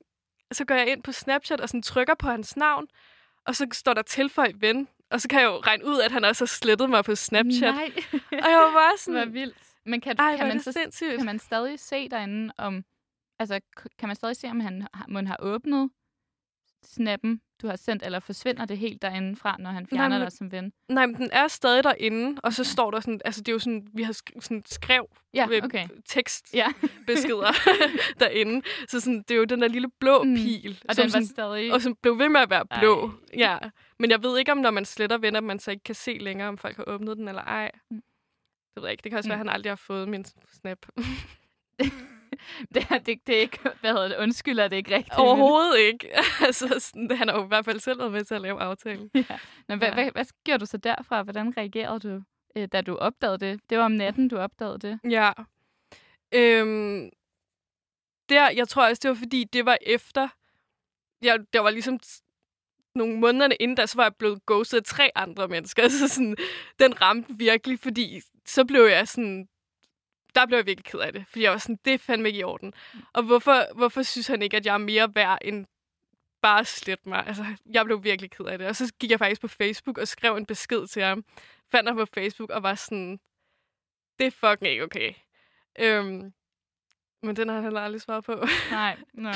så 0.51 0.65
går 0.65 0.75
jeg 0.75 0.88
ind 0.88 1.03
på 1.03 1.12
Snapchat 1.12 1.62
og 1.62 1.69
sådan 1.69 1.81
trykker 1.81 2.15
på 2.15 2.27
hans 2.27 2.57
navn, 2.57 2.88
og 3.45 3.55
så 3.55 3.67
står 3.71 3.93
der 3.93 4.01
tilføj 4.01 4.51
ven. 4.55 4.88
Og 5.12 5.21
så 5.21 5.27
kan 5.27 5.39
jeg 5.39 5.47
jo 5.47 5.57
regne 5.57 5.86
ud, 5.86 5.99
at 5.99 6.12
han 6.12 6.25
også 6.25 6.43
har 6.43 6.47
slettet 6.47 6.89
mig 6.89 7.05
på 7.05 7.15
Snapchat. 7.15 7.75
Nej. 7.75 7.91
og 8.31 8.49
jeg 8.49 8.57
var 8.57 8.73
bare 8.73 8.97
sådan... 9.03 9.21
Hvor 9.21 9.34
vildt. 9.34 9.57
Men 9.86 10.01
kan, 10.01 10.15
Ej, 10.19 10.38
kan, 10.38 10.47
man 10.47 10.60
så 10.60 10.71
så, 10.71 11.13
kan 11.17 11.25
man 11.25 11.39
stadig 11.39 11.79
se 11.79 12.10
derinde, 12.10 12.53
om 12.57 12.86
Altså, 13.41 13.60
kan 13.99 14.10
man 14.10 14.15
stadig 14.15 14.36
se, 14.36 14.47
om 14.47 14.60
han 14.60 14.88
må 15.07 15.21
har 15.21 15.38
åbnet 15.39 15.89
snappen, 16.84 17.41
du 17.62 17.67
har 17.67 17.76
sendt, 17.76 18.04
eller 18.04 18.20
forsvinder 18.20 18.65
det 18.65 18.78
helt 18.78 19.02
derinde 19.02 19.36
fra, 19.36 19.56
når 19.60 19.70
han 19.70 19.88
fjerner 19.88 20.17
nej, 20.17 20.20
dig 20.20 20.32
som 20.32 20.52
ven? 20.52 20.74
Nej, 20.89 21.06
men 21.06 21.15
den 21.15 21.30
er 21.32 21.48
stadig 21.48 21.84
derinde, 21.84 22.41
og 22.44 22.54
så 22.54 22.63
står 22.63 22.91
der 22.91 23.00
sådan, 23.00 23.22
altså 23.26 23.41
det 23.41 23.48
er 23.48 23.54
jo 23.54 23.60
sådan, 23.60 23.88
vi 23.94 24.04
har 24.04 24.13
sk- 24.13 24.41
sådan 24.41 24.63
skrev 24.65 25.08
ja, 25.34 25.48
okay. 25.63 25.88
tekstbeskeder 26.06 27.52
ja. 27.67 27.74
derinde. 28.26 28.65
Så 28.88 29.00
sådan, 29.00 29.24
det 29.28 29.32
er 29.32 29.36
jo 29.36 29.44
den 29.44 29.62
der 29.62 29.67
lille 29.67 29.89
blå 30.00 30.24
mm. 30.24 30.36
pil. 30.36 30.84
Og 30.89 30.96
som 30.96 31.02
den 31.02 31.04
var 31.04 31.10
sådan, 31.10 31.28
stadig... 31.28 31.74
Og 31.74 31.82
som 31.82 31.96
blev 31.96 32.20
ved 32.20 32.30
med 32.30 32.41
at 32.41 32.50
være 32.50 32.65
blå. 32.80 33.08
Ej. 33.08 33.39
Ja. 33.39 33.58
Men 34.00 34.12
jeg 34.12 34.24
ved 34.24 34.39
ikke, 34.39 34.52
om 34.52 34.58
når 34.58 34.72
man 34.72 34.86
sletter 34.86 35.17
venner, 35.17 35.41
man 35.41 35.60
så 35.60 35.72
ikke 35.72 35.84
kan 35.84 35.96
se 35.96 36.17
længere, 36.22 36.48
om 36.48 36.58
folk 36.58 36.78
har 36.78 36.84
åbnet 36.88 37.17
den 37.17 37.28
eller 37.28 37.41
ej. 37.41 37.72
Mm. 37.91 38.04
Det 38.76 38.82
ved 38.82 38.84
jeg 38.84 38.91
ikke. 38.91 39.04
Det 39.04 39.12
kan 39.12 39.17
også 39.17 39.28
mm. 39.28 39.30
være, 39.30 39.39
at 39.39 39.46
han 39.48 39.50
aldrig 39.50 39.72
har 39.72 39.76
fået 39.76 40.10
min 40.10 40.26
snap. 40.52 40.86
det, 42.74 42.88
er, 42.89 42.98
det, 42.98 43.28
det 43.28 43.38
er 43.38 43.39
ikke, 43.39 43.60
hvad 43.80 43.91
hedder 43.91 44.08
det, 44.08 44.17
undskyld, 44.17 44.60
er 44.60 44.67
det 44.67 44.78
ikke 44.78 44.96
rigtigt? 44.96 45.17
Overhovedet 45.17 45.80
ikke. 45.80 46.08
altså, 46.48 46.80
sådan, 46.80 47.17
han 47.17 47.30
har 47.30 47.38
jo 47.38 47.44
i 47.44 47.48
hvert 47.48 47.65
fald 47.65 47.80
selv 47.80 48.00
været 48.00 48.12
med 48.12 48.24
til 48.24 48.36
at 48.36 48.41
lave 48.41 48.62
aftalen. 48.62 49.10
Ja. 49.15 49.24
Nå, 49.67 49.76
hvad, 49.76 49.88
ja. 49.88 49.94
hvad, 49.94 50.12
hvad 50.12 50.26
gjorde 50.44 50.60
du 50.60 50.65
så 50.65 50.78
derfra? 50.78 51.24
Hvordan 51.24 51.58
reagerede 51.58 52.00
du, 52.00 52.22
øh, 52.56 52.67
da 52.72 52.82
du 52.82 52.96
opdagede 52.96 53.38
det? 53.38 53.60
Det 53.70 53.78
var 53.78 53.86
om 53.86 53.91
natten, 53.91 54.28
du 54.28 54.38
opdagede 54.38 54.80
det. 54.80 55.00
Ja. 55.12 55.32
Øhm, 56.34 57.10
der, 58.30 58.50
jeg 58.50 58.67
tror 58.67 58.89
også, 58.89 59.00
det 59.04 59.10
var 59.10 59.15
fordi, 59.15 59.44
det 59.44 59.65
var 59.65 59.78
efter, 59.82 60.28
jeg, 61.22 61.39
der 61.54 61.60
var 61.60 61.70
ligesom 61.70 62.00
nogle 62.96 63.20
måneder 63.20 63.50
inden 63.60 63.76
da, 63.76 63.86
så 63.86 63.96
var 63.96 64.04
jeg 64.04 64.15
blevet 64.15 64.46
ghostet 64.46 64.78
af 64.78 64.84
tre 64.84 65.12
andre 65.15 65.48
mennesker. 65.48 65.88
Så 66.00 66.08
sådan, 66.08 66.36
den 66.80 67.02
ramte 67.02 67.34
virkelig, 67.38 67.80
fordi 67.80 68.22
så 68.46 68.65
blev 68.65 68.82
jeg 68.82 69.08
sådan, 69.08 69.48
der 70.36 70.46
blev 70.46 70.58
jeg 70.58 70.65
virkelig 70.65 70.86
ked 70.86 71.00
af 71.00 71.13
det. 71.13 71.26
Fordi 71.28 71.44
jeg 71.44 71.52
var 71.52 71.58
sådan, 71.58 71.80
det 71.86 71.94
er 71.94 71.98
fandme 71.98 72.28
ikke 72.28 72.39
i 72.39 72.44
orden. 72.44 72.74
Og 73.13 73.24
hvorfor, 73.24 73.76
hvorfor 73.76 74.02
synes 74.02 74.28
han 74.28 74.41
ikke, 74.41 74.58
at 74.58 74.65
jeg 74.65 74.74
er 74.74 74.78
mere 74.78 75.15
værd 75.15 75.38
end 75.41 75.65
bare 76.41 76.65
slet 76.65 77.06
mig? 77.06 77.28
Altså, 77.28 77.46
jeg 77.74 77.86
blev 77.86 78.04
virkelig 78.04 78.32
ked 78.32 78.46
af 78.46 78.58
det. 78.58 78.67
Og 78.67 78.76
så 78.76 78.94
gik 79.00 79.12
jeg 79.12 79.20
faktisk 79.20 79.41
på 79.41 79.48
Facebook 79.48 79.98
og 79.98 80.08
skrev 80.08 80.36
en 80.36 80.46
besked 80.46 80.88
til 80.88 81.04
ham. 81.04 81.26
Fandt 81.72 81.89
ham 81.89 81.98
på 81.98 82.06
Facebook 82.13 82.50
og 82.50 82.63
var 82.63 82.76
sådan, 82.76 83.20
det 84.20 84.28
er 84.28 84.32
fucking 84.32 84.72
ikke 84.72 84.84
okay. 84.84 85.13
Øhm, 85.80 86.34
men 87.24 87.36
den 87.36 87.48
har 87.48 87.56
han 87.56 87.63
heller 87.63 87.82
aldrig 87.82 88.02
svaret 88.02 88.24
på. 88.24 88.46
Nej, 88.72 88.98
no. 89.13 89.32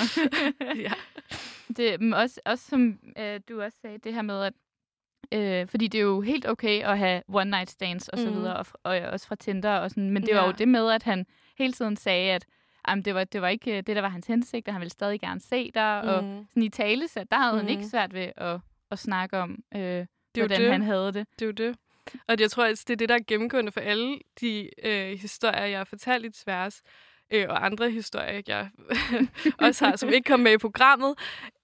ja. 0.76 0.94
Det, 1.78 2.02
men 2.02 2.14
også, 2.14 2.42
også 2.46 2.66
som 2.66 3.00
øh, 3.18 3.40
du 3.50 3.62
også 3.62 3.78
sagde, 3.82 3.98
det 3.98 4.14
her 4.14 4.22
med, 4.22 4.44
at 4.44 4.54
Øh, 5.32 5.68
fordi 5.68 5.88
det 5.88 5.98
er 5.98 6.04
jo 6.04 6.22
helt 6.22 6.48
okay 6.48 6.84
at 6.84 6.98
have 6.98 7.22
one 7.28 7.50
night 7.50 7.70
stands 7.70 8.10
og 8.10 8.20
så 8.20 8.30
mm. 8.30 8.36
videre, 8.36 8.58
og, 8.58 8.66
og 8.84 8.98
også 8.98 9.28
fra 9.28 9.36
Tinder 9.36 9.78
og 9.78 9.90
sådan. 9.90 10.10
Men 10.10 10.22
det 10.22 10.30
ja. 10.30 10.36
var 10.36 10.46
jo 10.46 10.52
det 10.52 10.68
med, 10.68 10.92
at 10.92 11.04
han 11.04 11.26
hele 11.58 11.74
tiden 11.74 11.98
sagde, 11.98 12.32
at 12.32 12.46
jamen, 12.88 13.06
det, 13.06 13.16
var, 13.16 13.24
det 13.24 13.42
var 13.42 13.48
ikke 13.48 13.82
det, 13.82 13.96
der 13.96 14.02
var 14.02 14.10
hans 14.10 14.28
hensigt, 14.28 14.68
og 14.68 14.74
han 14.74 14.82
ville 14.82 14.92
stadig 14.92 15.20
gerne 15.22 15.40
se 15.40 15.72
dig. 15.76 16.02
Mm. 16.04 16.10
Og 16.10 16.46
sådan 16.50 16.64
i 16.64 16.70
tale, 16.70 17.08
så 17.08 17.26
der 17.32 17.38
havde 17.38 17.54
mm. 17.54 17.60
han 17.60 17.70
ikke 17.70 17.82
mm. 17.82 17.90
svært 17.90 18.14
ved 18.14 18.32
at, 18.38 18.60
at 18.92 19.00
snakke 19.00 19.38
om, 19.38 19.64
øh, 19.76 19.80
det 19.82 20.08
hvordan 20.36 20.62
det. 20.62 20.72
han 20.72 20.82
havde 20.82 21.14
det. 21.14 21.28
Det 21.40 21.42
er 21.42 21.46
jo 21.46 21.52
det. 21.52 21.76
Og 22.28 22.40
jeg 22.40 22.52
tror, 22.52 22.64
at 22.64 22.84
det 22.88 22.94
er 22.94 22.98
det, 22.98 23.10
der 23.10 23.16
er 23.16 23.20
gennemgående 23.28 23.72
for 23.72 23.80
alle 23.80 24.20
de 24.42 24.70
øh, 24.84 25.20
historier, 25.20 25.66
jeg 25.66 25.80
har 25.80 25.86
fortalt 25.86 26.26
i 26.26 26.44
tværs, 26.44 26.82
øh, 27.32 27.46
og 27.50 27.66
andre 27.66 27.92
historier, 27.92 28.42
jeg 28.48 28.70
også 29.68 29.86
har, 29.86 29.96
som 29.96 30.10
ikke 30.10 30.28
kom 30.28 30.40
med 30.40 30.52
i 30.52 30.58
programmet, 30.58 31.16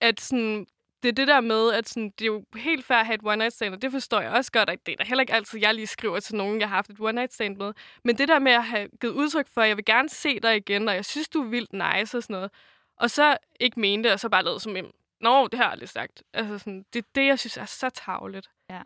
at 0.02 0.22
sådan, 0.22 0.66
det 1.04 1.10
er 1.10 1.14
det 1.14 1.28
der 1.28 1.42
med, 1.42 1.74
at 1.74 1.90
sådan, 1.90 2.10
det 2.20 2.22
er 2.22 2.26
jo 2.26 2.44
helt 2.56 2.86
fair 2.86 2.98
at 2.98 3.06
have 3.06 3.16
et 3.16 3.22
one-night 3.26 3.50
stand, 3.50 3.74
og 3.74 3.82
det 3.82 3.92
forstår 3.92 4.22
jeg 4.22 4.32
også 4.32 4.52
godt, 4.52 4.70
at 4.70 4.86
det 4.86 4.96
er 5.00 5.06
heller 5.06 5.22
ikke 5.22 5.34
altid, 5.34 5.60
jeg 5.60 5.76
lige 5.76 5.88
skriver 5.88 6.20
til 6.20 6.36
nogen, 6.36 6.60
jeg 6.60 6.70
har 6.70 6.76
haft 6.76 6.90
et 6.90 7.00
one-night 7.00 7.34
stand 7.34 7.58
med. 7.58 7.74
Men 8.04 8.18
det 8.18 8.28
der 8.28 8.40
med 8.40 8.52
at 8.52 8.64
have 8.64 8.88
givet 9.02 9.14
udtryk 9.14 9.48
for, 9.48 9.62
at 9.62 9.68
jeg 9.68 9.78
vil 9.78 9.86
gerne 9.86 10.10
se 10.10 10.40
dig 10.40 10.58
igen, 10.58 10.88
og 10.88 10.96
jeg 10.96 11.06
synes, 11.06 11.30
du 11.30 11.42
er 11.42 11.48
vildt 11.48 11.74
nice 11.74 12.18
og 12.18 12.24
sådan 12.24 12.34
noget, 12.34 12.52
og 12.98 13.10
så 13.10 13.38
ikke 13.60 13.80
mene 13.80 14.04
det, 14.04 14.12
og 14.12 14.20
så 14.20 14.30
bare 14.30 14.44
lavet 14.44 14.62
som 14.62 14.76
en, 14.76 14.86
nå, 15.22 15.48
det 15.48 15.54
har 15.54 15.64
jeg 15.64 15.72
aldrig 15.72 15.90
sagt. 15.90 16.24
Altså 16.34 16.58
sådan, 16.58 16.86
det 16.94 17.00
er 17.00 17.08
det, 17.16 17.26
jeg 17.26 17.40
synes 17.40 17.58
er 17.58 17.66
så 17.66 17.90
tavligt. 17.90 18.50
Ja. 18.70 18.82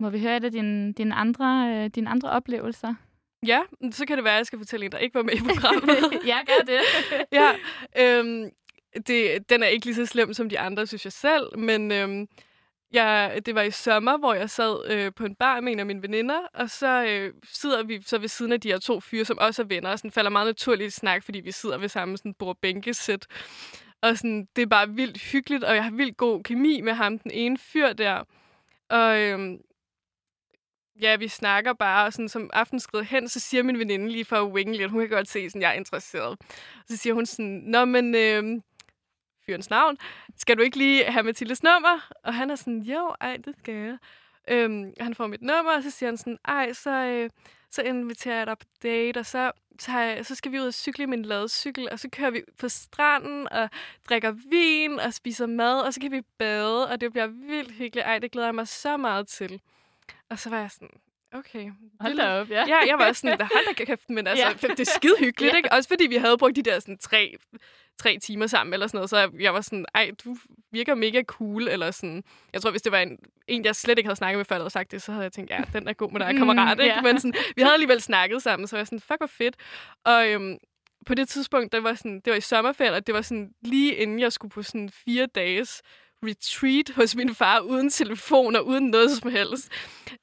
Må 0.00 0.10
vi 0.10 0.20
høre 0.20 0.36
et 0.36 0.44
af 0.44 0.52
dine, 0.52 0.92
dine, 0.92 1.14
andre, 1.14 1.74
øh, 1.74 1.90
dine 1.90 2.10
andre 2.10 2.30
oplevelser? 2.30 2.94
Ja, 3.46 3.60
så 3.90 4.06
kan 4.06 4.16
det 4.16 4.24
være, 4.24 4.34
at 4.34 4.38
jeg 4.38 4.46
skal 4.46 4.58
fortælle 4.58 4.86
en, 4.86 4.92
der 4.92 4.98
ikke 4.98 5.14
var 5.14 5.22
med 5.22 5.34
i 5.34 5.40
programmet. 5.40 5.96
ja, 6.32 6.38
gør 6.46 6.64
det. 6.66 6.80
ja, 7.38 7.52
øhm, 7.98 8.50
det, 9.06 9.50
den 9.50 9.62
er 9.62 9.66
ikke 9.66 9.86
lige 9.86 9.94
så 9.94 10.06
slem 10.06 10.34
som 10.34 10.48
de 10.48 10.58
andre, 10.58 10.86
synes 10.86 11.04
jeg 11.04 11.12
selv, 11.12 11.58
men 11.58 11.92
øhm, 11.92 12.28
jeg, 12.92 13.40
det 13.46 13.54
var 13.54 13.62
i 13.62 13.70
sommer, 13.70 14.18
hvor 14.18 14.34
jeg 14.34 14.50
sad 14.50 14.90
øh, 14.90 15.12
på 15.16 15.24
en 15.24 15.34
bar 15.34 15.60
med 15.60 15.72
en 15.72 15.78
af 15.78 15.86
mine 15.86 16.02
veninder, 16.02 16.40
og 16.54 16.70
så 16.70 17.04
øh, 17.04 17.34
sidder 17.44 17.82
vi 17.82 18.02
så 18.02 18.18
ved 18.18 18.28
siden 18.28 18.52
af 18.52 18.60
de 18.60 18.68
her 18.68 18.78
to 18.78 19.00
fyre, 19.00 19.24
som 19.24 19.38
også 19.38 19.62
er 19.62 19.66
venner, 19.66 19.90
og 19.90 19.98
sådan 19.98 20.10
falder 20.10 20.30
meget 20.30 20.46
naturligt 20.46 20.88
i 20.88 20.98
snak, 20.98 21.24
fordi 21.24 21.40
vi 21.40 21.52
sidder 21.52 21.78
ved 21.78 21.88
samme 21.88 22.16
sådan, 22.16 22.34
bord 22.34 22.56
bænkesæt. 22.62 23.26
Og 24.02 24.16
sådan, 24.16 24.48
det 24.56 24.62
er 24.62 24.66
bare 24.66 24.88
vildt 24.88 25.18
hyggeligt, 25.18 25.64
og 25.64 25.74
jeg 25.74 25.84
har 25.84 25.90
vildt 25.90 26.16
god 26.16 26.42
kemi 26.42 26.80
med 26.80 26.92
ham, 26.92 27.18
den 27.18 27.30
ene 27.30 27.58
fyr 27.58 27.92
der. 27.92 28.24
Og 28.88 29.20
øhm, 29.20 29.58
ja, 31.00 31.16
vi 31.16 31.28
snakker 31.28 31.72
bare, 31.72 32.06
og 32.06 32.12
sådan, 32.12 32.28
som 32.28 32.50
aften 32.52 32.80
skrider 32.80 33.04
hen, 33.04 33.28
så 33.28 33.40
siger 33.40 33.62
min 33.62 33.78
veninde 33.78 34.08
lige 34.08 34.24
for 34.24 34.36
at 34.36 34.52
winge 34.52 34.76
lidt, 34.76 34.90
hun 34.90 35.00
kan 35.00 35.08
godt 35.08 35.28
se, 35.28 35.38
at 35.38 35.54
jeg 35.54 35.70
er 35.70 35.72
interesseret. 35.72 36.38
Så 36.86 36.96
siger 36.96 37.14
hun 37.14 37.26
sådan, 37.26 37.62
nå, 37.66 37.84
men 37.84 38.14
øh, 38.14 38.60
fyrens 39.50 39.70
navn. 39.70 39.98
Skal 40.36 40.56
du 40.56 40.62
ikke 40.62 40.78
lige 40.78 41.04
have 41.04 41.22
Mathildes 41.22 41.62
nummer? 41.62 42.10
Og 42.24 42.34
han 42.34 42.50
er 42.50 42.54
sådan, 42.54 42.82
jo, 42.82 43.14
ej, 43.20 43.36
det 43.36 43.54
skal 43.58 43.74
jeg. 43.74 43.98
Øhm, 44.48 44.92
han 45.00 45.14
får 45.14 45.26
mit 45.26 45.42
nummer, 45.42 45.76
og 45.76 45.82
så 45.82 45.90
siger 45.90 46.10
han 46.10 46.16
sådan, 46.16 46.38
ej, 46.44 46.72
så, 46.72 46.90
øh, 46.90 47.30
så 47.70 47.82
inviterer 47.82 48.36
jeg 48.36 48.46
dig 48.46 48.58
på 48.58 48.66
date, 48.82 49.18
og 49.18 49.26
så, 49.26 49.52
tager 49.80 50.00
jeg, 50.00 50.26
så 50.26 50.34
skal 50.34 50.52
vi 50.52 50.60
ud 50.60 50.66
og 50.66 50.74
cykle 50.74 51.02
i 51.02 51.06
min 51.06 51.24
ladecykel, 51.24 51.88
og 51.92 51.98
så 51.98 52.08
kører 52.12 52.30
vi 52.30 52.42
på 52.58 52.68
stranden 52.68 53.48
og 53.52 53.70
drikker 54.08 54.30
vin 54.50 55.00
og 55.00 55.14
spiser 55.14 55.46
mad, 55.46 55.80
og 55.80 55.94
så 55.94 56.00
kan 56.00 56.12
vi 56.12 56.22
bade, 56.38 56.88
og 56.88 57.00
det 57.00 57.12
bliver 57.12 57.26
vildt 57.26 57.72
hyggeligt. 57.72 58.06
Ej, 58.06 58.18
det 58.18 58.32
glæder 58.32 58.48
jeg 58.48 58.54
mig 58.54 58.68
så 58.68 58.96
meget 58.96 59.28
til. 59.28 59.60
Og 60.28 60.38
så 60.38 60.50
var 60.50 60.60
jeg 60.60 60.70
sådan, 60.70 61.00
Okay. 61.32 61.70
Hold 62.00 62.16
da 62.16 62.40
op, 62.40 62.50
ja. 62.50 62.64
Ja, 62.68 62.78
jeg 62.86 62.98
var 62.98 63.12
sådan, 63.12 63.38
hold 63.40 63.76
da 63.76 63.84
kæft, 63.84 64.10
men 64.10 64.26
altså, 64.26 64.46
ja. 64.46 64.68
det 64.68 64.80
er 64.80 64.92
skide 64.96 65.14
hyggeligt, 65.18 65.52
ja. 65.52 65.56
ikke? 65.56 65.72
Også 65.72 65.88
fordi 65.88 66.06
vi 66.06 66.16
havde 66.16 66.38
brugt 66.38 66.56
de 66.56 66.62
der 66.62 66.78
sådan 66.80 66.98
tre, 66.98 67.36
tre 67.98 68.18
timer 68.18 68.46
sammen 68.46 68.72
eller 68.72 68.86
sådan 68.86 68.98
noget, 68.98 69.10
så 69.10 69.30
jeg 69.38 69.54
var 69.54 69.60
sådan, 69.60 69.86
ej, 69.94 70.10
du 70.24 70.36
virker 70.72 70.94
mega 70.94 71.22
cool, 71.22 71.68
eller 71.68 71.90
sådan. 71.90 72.24
Jeg 72.52 72.62
tror, 72.62 72.70
hvis 72.70 72.82
det 72.82 72.92
var 72.92 72.98
en, 72.98 73.18
en 73.48 73.64
jeg 73.64 73.76
slet 73.76 73.98
ikke 73.98 74.08
havde 74.08 74.16
snakket 74.16 74.38
med, 74.38 74.44
før 74.44 74.56
havde 74.56 74.70
sagt 74.70 74.90
det, 74.90 75.02
så 75.02 75.12
havde 75.12 75.22
jeg 75.22 75.32
tænkt, 75.32 75.50
ja, 75.50 75.62
den 75.72 75.88
er 75.88 75.92
god 75.92 76.12
med 76.12 76.20
dig, 76.20 76.36
kammerat, 76.36 76.78
mm, 76.78 76.82
ikke? 76.82 76.94
Yeah. 76.94 77.04
Men 77.04 77.20
sådan, 77.20 77.34
vi 77.56 77.62
havde 77.62 77.74
alligevel 77.74 78.00
snakket 78.00 78.42
sammen, 78.42 78.66
så 78.66 78.76
jeg 78.76 78.80
var 78.80 78.84
sådan, 78.84 79.00
fuck, 79.00 79.18
hvor 79.18 79.26
fedt. 79.26 79.56
Og 80.04 80.28
øhm, 80.28 80.58
på 81.06 81.14
det 81.14 81.28
tidspunkt, 81.28 81.72
der 81.72 81.80
var 81.80 81.94
sådan, 81.94 82.20
det 82.24 82.30
var 82.30 82.36
i 82.36 82.40
sommerferien, 82.40 82.94
og 82.94 83.06
det 83.06 83.14
var 83.14 83.22
sådan 83.22 83.52
lige 83.62 83.94
inden 83.94 84.20
jeg 84.20 84.32
skulle 84.32 84.50
på 84.50 84.62
sådan 84.62 84.90
fire 84.90 85.26
dages 85.26 85.82
retreat 86.24 86.90
hos 86.96 87.16
min 87.16 87.34
far, 87.34 87.60
uden 87.60 87.90
telefon 87.90 88.56
og 88.56 88.66
uden 88.66 88.86
noget 88.86 89.10
som 89.10 89.30
helst. 89.30 89.72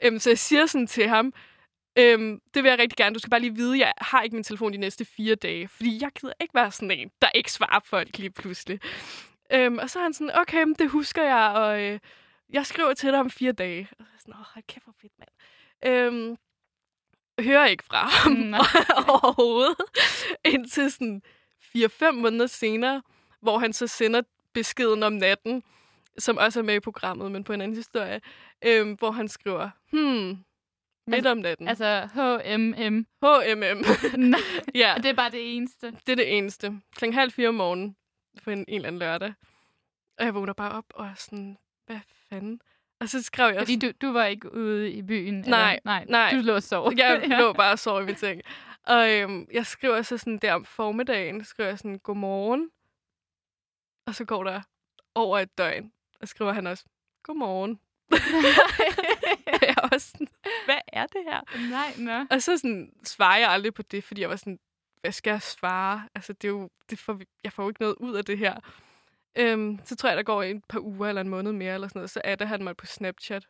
Øhm, 0.04 0.20
så 0.20 0.30
jeg 0.30 0.40
siger 0.40 0.66
sådan 0.66 0.88
til 0.88 1.08
ham, 1.08 1.34
øhm, 1.98 2.40
det 2.54 2.64
vil 2.64 2.70
jeg 2.70 2.80
rigtig 2.80 2.98
gerne. 2.98 3.14
Du 3.14 3.20
skal 3.20 3.30
bare 3.30 3.40
lige 3.40 3.56
vide, 3.56 3.80
jeg 3.80 3.94
har 3.98 4.22
ikke 4.22 4.36
min 4.36 4.44
telefon 4.44 4.74
de 4.74 4.78
næste 4.78 5.06
fire 5.06 5.36
dage. 5.36 5.68
Fordi 5.68 5.98
jeg 6.02 6.12
gider 6.12 6.34
ikke 6.42 6.54
være 6.54 6.72
sådan 6.72 6.92
en, 6.92 7.12
der 7.22 7.30
ikke 7.36 7.52
svarer 7.52 7.80
folk 7.80 8.18
lige 8.18 8.32
pludselig. 8.32 8.80
Øhm, 9.54 9.78
og 9.78 9.90
så 9.90 10.00
er 10.00 10.04
han 10.04 10.14
sådan, 10.14 10.36
okay, 10.36 10.66
det 10.80 10.90
husker 10.90 11.24
jeg, 11.24 11.52
og 11.56 11.82
øh, 11.82 12.00
jeg 12.50 12.66
skriver 12.66 12.94
til 12.94 13.12
dig 13.12 13.20
om 13.20 13.30
fire 13.30 13.52
dage. 13.52 13.88
Og 14.00 14.06
så 14.06 14.12
er 14.14 14.20
sådan, 14.20 14.34
åh, 14.34 14.46
hold 14.54 14.64
kæft, 14.68 14.84
hvor 14.84 14.96
fedt, 15.02 15.14
mand. 15.20 15.30
Øhm, 15.86 16.38
hører 17.40 17.66
ikke 17.66 17.84
fra 17.84 18.08
ham 18.08 18.32
Mm, 18.32 18.38
nej. 18.38 18.60
overhovedet. 19.08 19.76
Indtil 20.46 20.92
sådan 20.92 21.22
4-5 21.78 22.12
måneder 22.12 22.48
senere, 22.48 23.02
hvor 23.42 23.58
han 23.58 23.74
så 23.74 23.88
sender 23.88 24.22
beskeden 24.54 25.04
om 25.04 25.14
natten, 25.14 25.64
som 26.18 26.38
også 26.38 26.60
er 26.60 26.64
med 26.64 26.76
i 26.76 26.80
programmet, 26.80 27.32
men 27.32 27.44
på 27.44 27.54
en 27.54 27.62
anden 27.62 27.78
historie, 27.78 28.22
øhm, 28.66 28.94
hvor 28.94 29.12
han 29.12 29.28
skriver, 29.28 29.70
hmm, 29.92 30.28
midt 31.08 31.16
Altså- 31.16 31.30
om 31.30 31.38
natten. 31.38 31.68
Altså 31.68 32.08
HMM. 32.14 33.06
HMM. 33.22 33.84
Nej, 34.30 34.40
ja, 34.76 34.94
det 34.98 35.06
er 35.06 35.14
bare 35.14 35.32
det 35.32 35.56
eneste. 35.56 35.92
det 35.92 36.10
er 36.10 36.16
det 36.16 36.38
eneste. 36.38 36.82
Klokken 36.96 37.14
halv 37.14 37.32
fire 37.32 37.48
om 37.48 37.56
morgenen 37.56 37.96
på 38.44 38.50
en, 38.52 38.60
en 38.60 38.66
eller 38.76 38.88
anden 38.88 39.00
lørdag. 39.00 39.34
Og 40.20 40.26
jeg 40.26 40.34
vågner 40.36 40.54
bare 40.54 40.72
op 40.72 40.86
og 40.94 41.12
sådan, 41.16 41.58
hvad 41.86 42.00
fanden? 42.30 42.62
Og 43.00 43.10
så 43.10 43.24
skrev 43.24 43.54
jeg 43.54 43.62
Fordi 43.62 43.76
du, 43.76 43.92
du 44.02 44.12
var 44.12 44.26
ikke 44.26 44.54
ude 44.54 44.92
i 44.92 45.02
byen? 45.02 45.34
Nej, 45.34 45.72
eller? 45.72 45.82
nej, 45.86 46.06
nej. 46.10 46.32
Du 46.32 46.38
lå 46.42 46.54
og 46.56 46.64
sov. 46.64 46.92
Jeg 46.98 47.22
lå 47.40 47.54
bare 47.54 47.72
og 47.72 47.80
sov 47.80 48.02
i 48.02 48.06
min 48.06 48.16
seng. 48.16 48.42
Og 48.84 49.12
øhm, 49.14 49.48
jeg 49.54 49.66
skriver 49.66 50.02
så 50.02 50.18
sådan 50.18 50.38
der 50.38 50.54
om 50.54 50.66
formiddagen, 50.66 51.44
skriver 51.44 51.70
jeg 51.70 51.78
sådan, 51.80 52.00
godmorgen. 52.00 52.70
Og 54.08 54.16
så 54.16 54.26
går 54.26 54.44
der 54.44 54.62
over 55.16 55.40
et 55.40 55.58
døgn, 55.58 55.92
og 56.22 56.28
skriver 56.28 56.54
han 56.54 56.68
også, 56.68 56.86
godmorgen. 57.24 57.80
jeg 59.62 59.76
er 59.78 59.88
også 59.92 60.10
sådan, 60.10 60.28
hvad 60.66 60.78
er 60.88 61.06
det 61.06 61.22
her? 61.26 61.70
Nej, 61.70 61.94
nå. 61.98 62.26
Og 62.30 62.42
så 62.42 62.58
sådan, 62.58 62.94
svarer 63.04 63.38
jeg 63.38 63.50
aldrig 63.50 63.74
på 63.74 63.82
det, 63.82 64.04
fordi 64.04 64.22
jeg 64.22 64.30
var 64.30 64.36
sådan, 64.36 64.60
hvad 65.02 65.12
skal 65.12 65.32
jeg 65.32 65.42
svare? 65.42 66.08
Altså, 66.16 66.34
det 66.34 66.44
er 66.48 66.52
jo, 66.52 66.70
det 66.90 67.00
får, 67.00 67.20
jeg 67.44 67.54
får 67.54 67.64
jo 67.64 67.70
ikke 67.70 67.82
noget 67.82 67.96
ud 68.00 68.16
af 68.16 68.26
det 68.26 68.38
her. 68.38 68.56
Øhm, 69.36 69.80
så 69.84 69.96
tror 69.96 70.10
jeg, 70.10 70.18
der 70.18 70.24
går 70.24 70.44
et 70.44 70.64
par 70.70 70.80
uger 70.80 71.08
eller 71.10 71.22
en 71.22 71.30
måned 71.30 71.52
mere, 71.52 71.74
eller 71.74 71.88
sådan 71.88 72.00
noget, 72.00 72.10
så 72.10 72.22
adder 72.24 72.46
han 72.46 72.64
mig 72.64 72.78
på 72.78 72.86
Snapchat. 72.86 73.48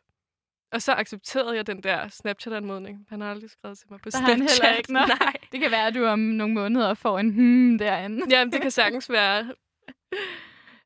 Og 0.72 0.82
så 0.82 0.92
accepterede 0.92 1.56
jeg 1.56 1.66
den 1.66 1.82
der 1.82 2.08
Snapchat-anmodning. 2.08 3.06
Han 3.08 3.20
har 3.20 3.30
aldrig 3.30 3.50
skrevet 3.50 3.78
til 3.78 3.86
mig 3.90 4.00
på 4.00 4.10
Der 4.10 4.18
har 4.18 4.26
han 4.26 4.38
Snapchat. 4.38 4.66
heller 4.66 4.76
ikke, 4.78 4.92
nå. 4.92 4.98
Nej. 4.98 5.32
Det 5.52 5.60
kan 5.60 5.70
være, 5.70 5.86
at 5.86 5.94
du 5.94 6.04
om 6.04 6.18
nogle 6.18 6.54
måneder 6.54 6.94
får 6.94 7.18
en 7.18 7.30
hmm 7.30 7.78
derinde. 7.78 8.26
Jamen, 8.30 8.52
det 8.52 8.62
kan 8.62 8.70
sagtens 8.70 9.10
være. 9.10 9.54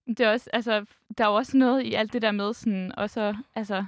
Det 0.06 0.20
er 0.20 0.30
også, 0.32 0.50
altså, 0.52 0.84
der 1.18 1.24
er 1.24 1.28
jo 1.28 1.34
også 1.34 1.56
noget 1.56 1.82
i 1.82 1.94
alt 1.94 2.12
det 2.12 2.22
der 2.22 2.30
med 2.30 2.54
sådan, 2.54 2.92
også, 2.96 3.36
altså, 3.54 3.84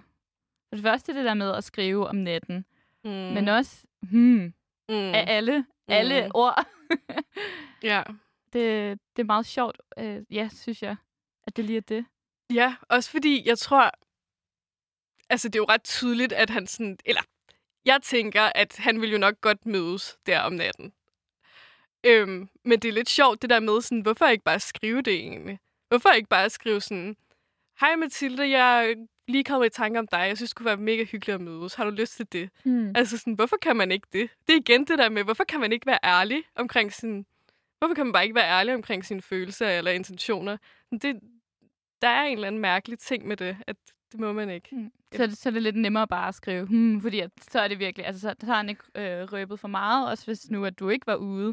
for 0.68 0.76
det 0.76 0.82
første 0.82 1.14
det 1.14 1.24
der 1.24 1.34
med 1.34 1.52
at 1.54 1.64
skrive 1.64 2.08
om 2.08 2.16
natten, 2.16 2.64
Mm. 3.04 3.10
men 3.10 3.48
også, 3.48 3.84
hmm, 4.02 4.54
mm. 4.88 4.94
af 4.94 5.24
alle, 5.26 5.66
alle 5.88 6.24
Mm. 6.24 6.30
ord. 6.34 6.66
Ja. 7.82 8.02
det, 8.52 8.98
det 9.16 9.22
er 9.22 9.26
meget 9.26 9.46
sjovt, 9.46 9.80
øh, 9.98 10.22
ja, 10.30 10.48
synes 10.52 10.82
jeg, 10.82 10.96
at 11.46 11.56
det 11.56 11.64
lige 11.64 11.76
er 11.76 11.80
det. 11.80 12.04
ja, 12.54 12.74
også 12.88 13.10
fordi 13.10 13.42
jeg 13.48 13.58
tror... 13.58 13.90
Altså, 15.30 15.48
det 15.48 15.54
er 15.54 15.60
jo 15.60 15.66
ret 15.68 15.84
tydeligt, 15.84 16.32
at 16.32 16.50
han 16.50 16.66
sådan... 16.66 16.98
Eller, 17.04 17.22
jeg 17.84 17.98
tænker, 18.02 18.42
at 18.54 18.76
han 18.78 19.00
vil 19.00 19.10
jo 19.10 19.18
nok 19.18 19.40
godt 19.40 19.66
mødes 19.66 20.18
der 20.26 20.40
om 20.40 20.52
natten. 20.52 20.92
Øhm, 22.06 22.48
men 22.64 22.80
det 22.80 22.88
er 22.88 22.92
lidt 22.92 23.08
sjovt, 23.08 23.42
det 23.42 23.50
der 23.50 23.60
med 23.60 23.80
sådan, 23.82 24.00
hvorfor 24.00 24.26
ikke 24.26 24.44
bare 24.44 24.60
skrive 24.60 25.02
det 25.02 25.14
egentlig? 25.14 25.58
Hvorfor 25.94 26.08
ikke 26.10 26.28
bare 26.28 26.50
skrive 26.50 26.80
sådan, 26.80 27.16
Hej 27.80 27.96
Mathilde, 27.96 28.50
jeg 28.50 28.86
er 28.90 28.94
lige 29.28 29.44
kommet 29.44 29.66
i 29.66 29.70
tanke 29.70 29.98
om 29.98 30.06
dig. 30.06 30.18
Jeg 30.18 30.36
synes, 30.36 30.50
det 30.50 30.56
kunne 30.56 30.66
være 30.66 30.76
mega 30.76 31.04
hyggeligt 31.04 31.34
at 31.34 31.40
mødes. 31.40 31.74
Har 31.74 31.84
du 31.84 31.90
lyst 31.90 32.16
til 32.16 32.26
det? 32.32 32.50
Hmm. 32.64 32.92
Altså 32.94 33.18
sådan, 33.18 33.32
hvorfor 33.34 33.56
kan 33.62 33.76
man 33.76 33.92
ikke 33.92 34.06
det? 34.12 34.30
Det 34.46 34.52
er 34.52 34.56
igen 34.56 34.84
det 34.86 34.98
der 34.98 35.08
med, 35.08 35.24
hvorfor 35.24 35.44
kan 35.44 35.60
man 35.60 35.72
ikke 35.72 35.86
være 35.86 35.98
ærlig 36.04 36.42
omkring 36.56 36.92
sin... 36.92 37.26
Hvorfor 37.78 37.94
kan 37.94 38.06
man 38.06 38.12
bare 38.12 38.22
ikke 38.24 38.34
være 38.34 38.48
ærlig 38.60 38.74
omkring 38.74 39.04
sine 39.04 39.22
følelser 39.22 39.68
eller 39.68 39.90
intentioner? 39.90 40.56
Det, 41.02 41.20
der 42.02 42.08
er 42.08 42.22
en 42.22 42.32
eller 42.34 42.46
anden 42.46 42.60
mærkelig 42.60 42.98
ting 42.98 43.26
med 43.26 43.36
det, 43.36 43.56
at 43.66 43.76
det 44.12 44.20
må 44.20 44.32
man 44.32 44.50
ikke. 44.50 44.68
Hmm. 44.72 44.90
Så, 45.14 45.22
er 45.22 45.26
det- 45.26 45.38
så 45.38 45.48
er 45.48 45.52
det 45.52 45.62
lidt 45.62 45.76
nemmere 45.76 46.08
bare 46.08 46.28
at 46.28 46.34
skrive, 46.34 46.66
hmm, 46.66 47.00
fordi 47.00 47.20
at, 47.20 47.30
så 47.50 47.60
er 47.60 47.68
det 47.68 47.78
virkelig, 47.78 48.06
altså 48.06 48.20
så, 48.20 48.34
så 48.40 48.46
har 48.46 48.56
han 48.56 48.68
ikke 48.68 48.82
øh, 48.94 49.32
røbet 49.32 49.60
for 49.60 49.68
meget, 49.68 50.08
også 50.10 50.24
hvis 50.26 50.50
nu, 50.50 50.64
at 50.64 50.78
du 50.78 50.88
ikke 50.88 51.06
var 51.06 51.16
ude, 51.16 51.48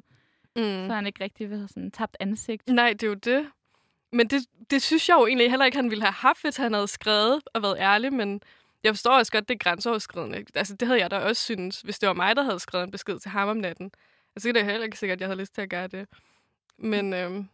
mm. 0.55 0.61
så 0.63 0.85
har 0.87 0.95
han 0.95 1.07
ikke 1.07 1.23
rigtig 1.23 1.49
været 1.49 1.69
sådan 1.69 1.91
tabt 1.91 2.17
ansigt. 2.19 2.67
Nej, 2.67 2.89
det 2.93 3.03
er 3.03 3.07
jo 3.07 3.13
det. 3.13 3.47
Men 4.11 4.27
det, 4.27 4.45
det 4.69 4.81
synes 4.81 5.09
jeg 5.09 5.15
jo 5.15 5.25
egentlig 5.27 5.49
heller 5.49 5.65
ikke, 5.65 5.75
han 5.77 5.89
ville 5.89 6.03
have 6.03 6.13
haft, 6.13 6.41
hvis 6.41 6.57
han 6.57 6.73
havde 6.73 6.87
skrevet 6.87 7.41
og 7.53 7.61
været 7.61 7.77
ærlig, 7.79 8.13
men 8.13 8.41
jeg 8.83 8.91
forstår 8.93 9.11
også 9.11 9.31
godt, 9.31 9.49
det 9.49 9.53
er 9.55 9.57
grænseoverskridende. 9.59 10.45
Altså, 10.55 10.75
det 10.75 10.87
havde 10.87 10.99
jeg 10.99 11.11
da 11.11 11.17
også 11.19 11.43
synes, 11.43 11.81
hvis 11.81 11.99
det 11.99 12.07
var 12.07 12.13
mig, 12.13 12.35
der 12.35 12.43
havde 12.43 12.59
skrevet 12.59 12.83
en 12.85 12.91
besked 12.91 13.19
til 13.19 13.31
ham 13.31 13.49
om 13.49 13.57
natten. 13.57 13.91
Altså, 14.35 14.47
det 14.47 14.57
er 14.57 14.63
heller 14.63 14.83
ikke 14.83 14.97
sikkert, 14.97 15.15
at 15.17 15.21
jeg 15.21 15.27
havde 15.27 15.39
lyst 15.39 15.55
til 15.55 15.61
at 15.61 15.69
gøre 15.69 15.87
det. 15.87 16.07
Men 16.77 17.13
øhm, 17.13 17.49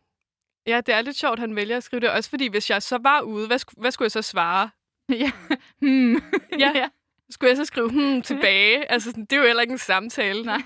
ja, 0.68 0.82
det 0.86 0.96
er 0.96 1.02
lidt 1.02 1.18
sjovt, 1.18 1.34
at 1.34 1.40
han 1.40 1.56
vælger 1.56 1.78
at 1.78 1.84
skrive 1.84 2.00
det. 2.00 2.10
Også 2.10 2.30
fordi, 2.30 2.48
hvis 2.48 2.70
jeg 2.70 2.84
så 2.84 2.98
var 2.98 3.22
ude, 3.22 3.48
hvad, 3.48 3.60
sku- 3.60 3.82
hvad 3.82 3.92
skulle 3.92 4.06
jeg 4.06 4.12
så 4.12 4.22
svare? 4.22 4.70
ja. 5.10 5.32
Hmm. 5.80 6.16
Ja. 6.60 6.90
Skulle 7.30 7.50
jeg 7.50 7.58
så 7.58 7.66
skrive 7.66 7.90
hmm 7.90 8.22
tilbage? 8.22 8.92
Altså, 8.92 9.12
det 9.12 9.34
er 9.34 9.38
jo 9.38 9.44
heller 9.44 9.62
ikke 9.62 9.72
en 9.72 9.78
samtale. 9.78 10.44
Nej. 10.44 10.62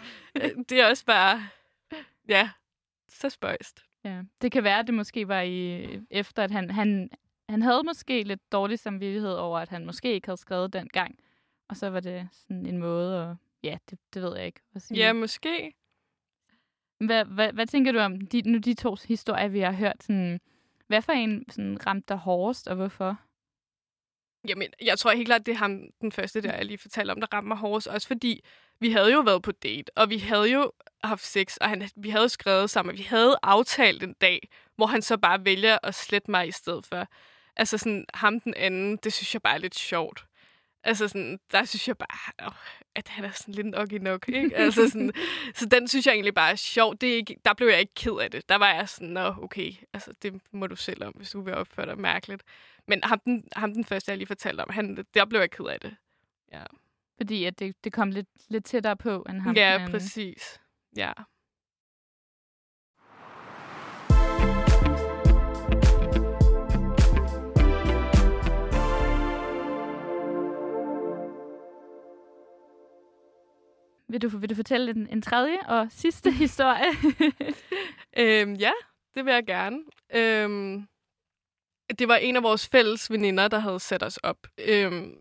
Det 0.69 0.71
er 0.71 0.88
også 0.89 1.06
bare, 1.06 1.47
ja, 2.27 2.49
så 3.10 3.30
spøjst. 3.30 3.84
Ja, 4.03 4.21
det 4.41 4.51
kan 4.51 4.63
være, 4.63 4.79
at 4.79 4.87
det 4.87 4.95
måske 4.95 5.27
var 5.27 5.41
i, 5.41 5.87
efter, 6.09 6.43
at 6.43 6.51
han, 6.51 6.69
han, 6.69 7.09
han 7.49 7.61
havde 7.61 7.83
måske 7.83 8.23
lidt 8.23 8.51
dårlig 8.51 8.79
samvittighed 8.79 9.33
over, 9.33 9.59
at 9.59 9.69
han 9.69 9.85
måske 9.85 10.13
ikke 10.13 10.27
havde 10.27 10.37
skrevet 10.37 10.73
den 10.73 10.87
gang. 10.87 11.19
Og 11.69 11.77
så 11.77 11.89
var 11.89 11.99
det 11.99 12.29
sådan 12.31 12.65
en 12.65 12.77
måde 12.77 13.23
at... 13.23 13.35
Ja, 13.63 13.77
det, 13.89 13.99
det 14.13 14.21
ved 14.21 14.35
jeg 14.35 14.45
ikke. 14.45 14.59
At 14.75 14.81
sige. 14.81 14.97
Ja, 14.97 15.13
måske. 15.13 15.73
Hvad, 17.05 17.25
hvad, 17.25 17.53
hvad 17.53 17.67
tænker 17.67 17.91
du 17.91 17.99
om 17.99 18.21
de, 18.21 18.41
nu 18.41 18.57
de 18.57 18.73
to 18.73 18.95
historier, 19.07 19.47
vi 19.47 19.59
har 19.59 19.71
hørt? 19.71 20.03
Sådan, 20.03 20.39
hvad 20.87 21.01
for 21.01 21.11
en 21.11 21.45
sådan, 21.49 21.87
ramte 21.87 22.05
dig 22.07 22.17
hårdest, 22.17 22.67
og 22.67 22.75
hvorfor? 22.75 23.21
Jamen, 24.47 24.67
jeg 24.81 24.99
tror 24.99 25.11
helt 25.11 25.27
klart, 25.27 25.45
det 25.45 25.51
er 25.51 25.57
ham, 25.57 25.81
den 26.01 26.11
første, 26.11 26.41
der 26.41 26.55
jeg 26.55 26.65
lige 26.65 26.77
fortalte 26.77 27.11
om, 27.11 27.19
der 27.19 27.33
rammer 27.33 27.55
hårdest. 27.55 27.87
Også 27.87 28.07
fordi, 28.07 28.43
vi 28.82 28.91
havde 28.91 29.13
jo 29.13 29.20
været 29.20 29.41
på 29.41 29.52
date, 29.52 29.98
og 29.98 30.10
vi 30.10 30.17
havde 30.17 30.52
jo 30.52 30.72
haft 31.04 31.26
sex, 31.26 31.58
og 31.58 31.70
han, 31.70 31.89
vi 31.96 32.10
havde 32.10 32.30
skrevet 32.30 32.70
sammen, 32.70 32.91
og 32.94 32.98
vi 32.98 33.04
havde 33.04 33.36
aftalt 33.44 34.04
en 34.04 34.13
dag, 34.13 34.50
hvor 34.76 34.86
han 34.86 35.02
så 35.02 35.17
bare 35.17 35.46
vælger 35.46 35.78
at 35.84 35.96
slette 35.96 36.32
mig 36.32 36.48
i 36.48 36.52
stedet 36.52 36.86
for. 36.86 37.08
Altså 37.56 37.78
sådan, 37.78 38.06
ham 38.13 38.39
den 38.39 38.54
anden, 38.54 38.98
det 38.98 39.13
synes 39.13 39.34
jeg 39.34 39.41
bare 39.41 39.54
er 39.54 39.60
lidt 39.60 39.76
sjovt. 39.76 40.26
Altså 40.84 41.08
sådan, 41.08 41.39
der 41.52 41.65
synes 41.65 41.88
jeg 41.88 41.98
bare, 41.98 42.48
åh, 42.48 42.54
at 42.96 43.08
han 43.08 43.26
er 43.26 43.32
sådan 43.32 43.54
lidt 43.54 43.67
en 43.67 43.76
okkie 43.76 44.00
nok, 44.00 44.30
ikke? 44.30 44.58
Altså 44.65 44.89
sådan, 44.89 45.12
så 45.56 45.65
den 45.65 45.88
synes 45.88 46.06
jeg 46.06 46.13
egentlig 46.13 46.34
bare 46.34 46.52
er 46.52 46.56
sjov. 46.56 46.98
Det 46.98 47.12
er 47.12 47.15
ikke, 47.15 47.36
der 47.46 47.54
blev 47.54 47.67
jeg 47.67 47.80
ikke 47.80 47.94
ked 47.94 48.17
af 48.22 48.32
det. 48.32 48.50
Der 48.50 48.56
var 48.56 48.74
jeg 48.74 48.89
sådan, 48.89 49.08
nå, 49.08 49.34
okay, 49.41 49.74
altså 49.94 50.13
det 50.22 50.41
må 50.52 50.67
du 50.67 50.76
selv 50.76 51.04
om, 51.04 51.13
hvis 51.13 51.32
du 51.32 51.41
vil 51.41 51.54
opføre 51.54 51.86
dig 51.86 52.00
mærkeligt. 52.00 52.44
Men 52.88 53.04
ham 53.04 53.20
den, 53.20 53.48
ham 53.56 53.74
den 53.74 53.86
første, 53.86 54.10
jeg 54.10 54.17
lige 54.17 54.28
fortalte 54.28 54.62
om, 54.62 54.70
han, 54.70 55.06
der 55.13 55.26
blev 55.26 55.39
jeg 55.39 55.52
ked 55.52 55.65
af 55.65 55.80
det. 55.80 55.96
Ja, 56.52 56.63
Fordi 57.21 57.45
at 57.45 57.60
det, 57.60 57.84
det 57.84 57.93
kom 57.93 58.12
lidt, 58.12 58.27
lidt 58.49 58.65
tættere 58.65 58.97
på, 58.97 59.25
end 59.29 59.39
ham. 59.39 59.55
ja 59.55 59.73
den 59.73 59.81
anden. 59.81 59.91
præcis. 59.91 60.62
Ja. 60.97 61.12
Vil 74.10 74.21
du, 74.21 74.38
vil 74.38 74.49
du 74.49 74.55
fortælle 74.55 74.91
en, 74.91 75.07
en 75.10 75.21
tredje 75.21 75.57
og 75.67 75.88
sidste 75.89 76.31
historie? 76.43 76.91
Øhm, 78.17 78.53
ja, 78.53 78.71
det 79.15 79.25
vil 79.25 79.34
jeg 79.34 79.45
gerne. 79.45 79.84
Øhm, 80.13 80.88
det 81.99 82.07
var 82.07 82.15
en 82.15 82.36
af 82.36 82.43
vores 82.43 82.67
fælles 82.67 83.12
veninder, 83.12 83.47
der 83.47 83.60
havde 83.60 83.79
sat 83.79 84.03
os 84.03 84.17
op. 84.17 84.47
Øhm, 84.57 85.17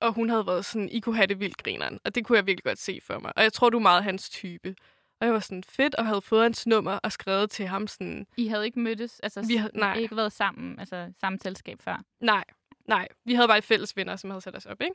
og 0.00 0.12
hun 0.12 0.30
havde 0.30 0.46
været 0.46 0.64
sådan, 0.64 0.88
I 0.88 1.00
kunne 1.00 1.16
have 1.16 1.26
det 1.26 1.40
vildt 1.40 1.56
grineren. 1.62 2.00
Og 2.04 2.14
det 2.14 2.24
kunne 2.26 2.36
jeg 2.38 2.46
virkelig 2.46 2.64
godt 2.64 2.78
se 2.78 3.00
for 3.02 3.18
mig. 3.18 3.32
Og 3.36 3.42
jeg 3.42 3.52
tror, 3.52 3.70
du 3.70 3.78
er 3.78 3.82
meget 3.82 4.04
hans 4.04 4.30
type. 4.30 4.74
Og 5.20 5.26
jeg 5.26 5.34
var 5.34 5.40
sådan 5.40 5.64
fedt, 5.64 5.94
og 5.94 6.06
havde 6.06 6.20
fået 6.22 6.42
hans 6.42 6.66
nummer 6.66 6.92
og 6.92 7.12
skrevet 7.12 7.50
til 7.50 7.66
ham 7.66 7.86
sådan, 7.86 8.26
I 8.36 8.46
havde 8.48 8.64
ikke 8.64 8.80
mødtes, 8.80 9.20
altså 9.20 9.42
Vi 9.46 9.56
havde- 9.56 9.78
nej. 9.78 9.96
ikke 9.98 10.16
været 10.16 10.32
sammen, 10.32 10.78
altså 10.80 11.12
samme 11.20 11.38
selskab 11.42 11.82
før. 11.82 12.02
nej, 12.20 12.44
nej. 12.88 13.08
Vi 13.24 13.34
havde 13.34 13.48
bare 13.48 13.58
et 13.58 13.64
fælles 13.64 13.96
venner, 13.96 14.16
som 14.16 14.30
havde 14.30 14.40
sat 14.40 14.56
os 14.56 14.66
op, 14.66 14.80
ikke? 14.80 14.94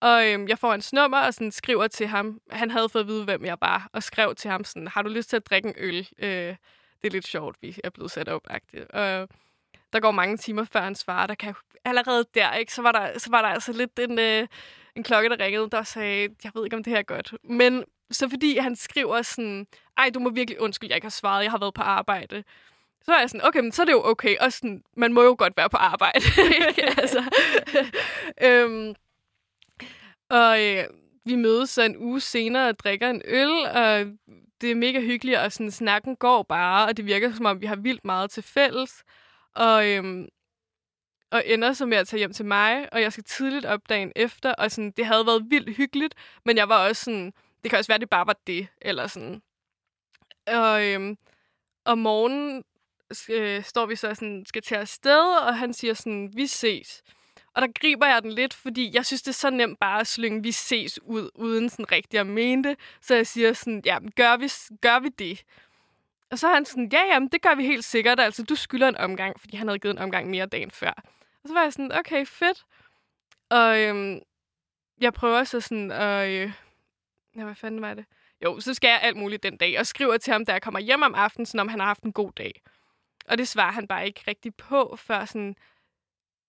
Og 0.00 0.26
øhm, 0.30 0.48
jeg 0.48 0.58
får 0.58 0.70
hans 0.70 0.92
nummer 0.92 1.18
og 1.20 1.34
sådan 1.34 1.50
skriver 1.52 1.86
til 1.86 2.06
ham. 2.06 2.40
Han 2.50 2.70
havde 2.70 2.88
fået 2.88 3.02
at 3.02 3.08
vide, 3.08 3.24
hvem 3.24 3.44
jeg 3.44 3.56
var, 3.60 3.88
og 3.92 4.02
skrev 4.02 4.34
til 4.34 4.50
ham 4.50 4.64
sådan, 4.64 4.88
har 4.88 5.02
du 5.02 5.08
lyst 5.08 5.28
til 5.28 5.36
at 5.36 5.46
drikke 5.46 5.68
en 5.68 5.74
øl? 5.78 6.08
Øh, 6.18 6.28
det 7.02 7.08
er 7.08 7.10
lidt 7.10 7.26
sjovt, 7.26 7.56
vi 7.62 7.76
er 7.84 7.90
blevet 7.90 8.10
sat 8.10 8.28
op. 8.28 8.42
Og 8.90 9.28
der 9.92 10.00
går 10.00 10.10
mange 10.10 10.36
timer 10.36 10.64
før 10.64 10.80
han 10.80 10.94
svarer. 10.94 11.26
Der 11.26 11.34
kan 11.34 11.54
allerede 11.84 12.24
der, 12.34 12.54
ikke? 12.54 12.72
Så 12.72 12.82
var 12.82 12.92
der, 12.92 13.18
så 13.18 13.30
var 13.30 13.42
der 13.42 13.48
altså 13.48 13.72
lidt 13.72 13.98
en, 13.98 14.18
øh, 14.18 14.46
en 14.96 15.02
klokke, 15.02 15.28
der 15.28 15.44
ringede, 15.44 15.70
der 15.70 15.82
sagde, 15.82 16.28
jeg 16.44 16.52
ved 16.54 16.64
ikke, 16.64 16.76
om 16.76 16.84
det 16.84 16.90
her 16.90 16.98
er 16.98 17.02
godt. 17.02 17.34
Men 17.44 17.84
så 18.10 18.28
fordi 18.28 18.58
han 18.58 18.76
skriver 18.76 19.22
sådan, 19.22 19.66
ej, 19.98 20.10
du 20.14 20.20
må 20.20 20.30
virkelig 20.30 20.60
undskylde, 20.60 20.90
jeg 20.90 20.96
ikke 20.96 21.04
har 21.04 21.10
svaret, 21.10 21.42
jeg 21.42 21.50
har 21.50 21.58
været 21.58 21.74
på 21.74 21.82
arbejde. 21.82 22.44
Så 23.04 23.12
er 23.12 23.20
jeg 23.20 23.30
sådan, 23.30 23.46
okay, 23.46 23.60
men 23.60 23.72
så 23.72 23.82
er 23.82 23.86
det 23.86 23.92
jo 23.92 24.04
okay. 24.04 24.36
Og 24.40 24.52
sådan, 24.52 24.82
man 24.96 25.12
må 25.12 25.22
jo 25.22 25.34
godt 25.38 25.56
være 25.56 25.70
på 25.70 25.76
arbejde. 25.76 26.20
altså, 27.02 27.24
øhm, 28.48 28.94
og 30.30 30.62
øh, 30.62 30.84
vi 31.24 31.36
mødes 31.36 31.70
så 31.70 31.82
en 31.82 31.96
uge 31.96 32.20
senere 32.20 32.68
og 32.68 32.78
drikker 32.78 33.10
en 33.10 33.22
øl, 33.24 33.50
og 33.50 34.06
det 34.60 34.70
er 34.70 34.74
mega 34.74 35.00
hyggeligt, 35.00 35.38
og 35.38 35.52
sådan, 35.52 35.70
snakken 35.70 36.16
går 36.16 36.42
bare, 36.42 36.86
og 36.88 36.96
det 36.96 37.06
virker 37.06 37.32
som 37.32 37.46
om, 37.46 37.60
vi 37.60 37.66
har 37.66 37.76
vildt 37.76 38.04
meget 38.04 38.30
til 38.30 38.42
fælles. 38.42 39.04
Og, 39.54 39.88
øhm, 39.88 40.28
og 41.30 41.42
ender 41.46 41.72
så 41.72 41.86
med 41.86 41.96
at 41.96 42.08
tage 42.08 42.18
hjem 42.18 42.32
til 42.32 42.44
mig, 42.44 42.92
og 42.92 43.00
jeg 43.02 43.12
skal 43.12 43.24
tidligt 43.24 43.64
op 43.64 43.88
dagen 43.88 44.12
efter, 44.16 44.54
og 44.54 44.70
sådan, 44.70 44.90
det 44.90 45.06
havde 45.06 45.26
været 45.26 45.46
vildt 45.50 45.76
hyggeligt, 45.76 46.14
men 46.44 46.56
jeg 46.56 46.68
var 46.68 46.88
også 46.88 47.04
sådan, 47.04 47.32
det 47.62 47.70
kan 47.70 47.78
også 47.78 47.88
være, 47.88 47.98
det 47.98 48.10
bare 48.10 48.26
var 48.26 48.36
det, 48.46 48.68
eller 48.80 49.06
sådan. 49.06 49.42
Og 50.46 50.86
øhm, 50.86 51.18
om 51.84 51.98
morgenen 51.98 52.64
øh, 53.28 53.64
står 53.64 53.86
vi 53.86 53.96
så 53.96 54.14
sådan, 54.14 54.44
skal 54.46 54.62
til 54.62 54.74
afsted, 54.74 55.36
og 55.46 55.58
han 55.58 55.72
siger 55.72 55.94
sådan, 55.94 56.32
vi 56.34 56.46
ses. 56.46 57.02
Og 57.54 57.62
der 57.62 57.68
griber 57.80 58.06
jeg 58.06 58.22
den 58.22 58.32
lidt, 58.32 58.54
fordi 58.54 58.90
jeg 58.94 59.06
synes, 59.06 59.22
det 59.22 59.28
er 59.28 59.32
så 59.32 59.50
nemt 59.50 59.78
bare 59.80 60.00
at 60.00 60.06
slynge, 60.06 60.42
vi 60.42 60.52
ses 60.52 61.02
ud, 61.02 61.30
uden 61.34 61.68
sådan 61.68 61.92
rigtig 61.92 62.20
at 62.20 62.26
mene 62.26 62.68
det. 62.68 62.78
Så 63.00 63.14
jeg 63.14 63.26
siger 63.26 63.52
sådan, 63.52 63.82
ja, 63.84 63.98
gør 64.16 64.36
vi, 64.36 64.50
gør 64.80 64.98
vi 64.98 65.08
det? 65.08 65.44
Og 66.32 66.38
så 66.38 66.48
er 66.48 66.54
han 66.54 66.64
sådan, 66.64 66.88
ja, 66.92 67.04
jamen, 67.04 67.28
det 67.28 67.42
gør 67.42 67.54
vi 67.54 67.66
helt 67.66 67.84
sikkert. 67.84 68.20
Altså, 68.20 68.42
du 68.42 68.54
skylder 68.54 68.88
en 68.88 68.96
omgang, 68.96 69.40
fordi 69.40 69.56
han 69.56 69.68
havde 69.68 69.78
givet 69.78 69.94
en 69.94 70.02
omgang 70.02 70.30
mere 70.30 70.46
dagen 70.46 70.70
før. 70.70 70.92
Og 71.42 71.48
så 71.48 71.54
var 71.54 71.62
jeg 71.62 71.72
sådan, 71.72 71.92
okay, 71.92 72.26
fedt. 72.26 72.64
Og 73.50 73.80
øhm, 73.80 74.20
jeg 75.00 75.12
prøver 75.12 75.44
så 75.44 75.60
sådan 75.60 75.90
at... 75.90 76.28
Øh, 76.28 76.52
ja, 77.36 77.44
hvad 77.44 77.54
fanden 77.54 77.82
var 77.82 77.94
det? 77.94 78.04
Jo, 78.44 78.60
så 78.60 78.74
skal 78.74 78.88
jeg 78.88 79.00
alt 79.02 79.16
muligt 79.16 79.42
den 79.42 79.56
dag, 79.56 79.78
og 79.78 79.86
skriver 79.86 80.16
til 80.16 80.32
ham, 80.32 80.44
da 80.44 80.52
jeg 80.52 80.62
kommer 80.62 80.80
hjem 80.80 81.02
om 81.02 81.14
aftenen, 81.14 81.46
sådan 81.46 81.60
om 81.60 81.68
han 81.68 81.80
har 81.80 81.86
haft 81.86 82.02
en 82.02 82.12
god 82.12 82.32
dag. 82.32 82.62
Og 83.28 83.38
det 83.38 83.48
svarer 83.48 83.72
han 83.72 83.88
bare 83.88 84.06
ikke 84.06 84.22
rigtig 84.26 84.54
på, 84.54 84.96
før 84.98 85.24
sådan 85.24 85.56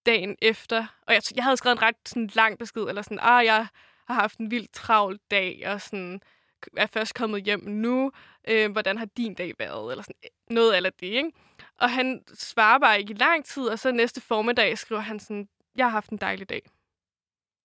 dagen 0.05 0.35
efter. 0.41 0.87
Og 1.07 1.13
jeg, 1.13 1.21
jeg 1.35 1.43
havde 1.43 1.57
skrevet 1.57 1.77
en 1.77 1.81
ret 1.81 1.95
sådan, 2.05 2.29
lang 2.33 2.57
besked, 2.57 2.83
eller 2.83 3.01
sådan, 3.01 3.19
ah, 3.21 3.45
jeg 3.45 3.67
har 4.07 4.13
haft 4.13 4.37
en 4.37 4.51
vild 4.51 4.67
travl 4.73 5.19
dag, 5.31 5.63
og 5.65 5.81
sådan, 5.81 6.21
er 6.77 6.87
først 6.87 7.15
kommet 7.15 7.43
hjem 7.43 7.59
nu. 7.59 8.11
Øh, 8.47 8.71
hvordan 8.71 8.97
har 8.97 9.05
din 9.05 9.33
dag 9.33 9.53
været? 9.59 9.91
Eller 9.91 10.03
sådan 10.03 10.15
noget 10.49 10.73
af 10.73 10.93
det, 10.93 11.07
ikke? 11.07 11.31
Og 11.77 11.89
han 11.91 12.23
svarer 12.33 12.79
bare 12.79 12.99
ikke 12.99 13.13
i 13.13 13.17
lang 13.17 13.45
tid, 13.45 13.63
og 13.63 13.79
så 13.79 13.91
næste 13.91 14.21
formiddag 14.21 14.77
skriver 14.77 15.01
han 15.01 15.19
sådan, 15.19 15.47
jeg 15.75 15.85
har 15.85 15.91
haft 15.91 16.09
en 16.09 16.17
dejlig 16.17 16.49
dag. 16.49 16.61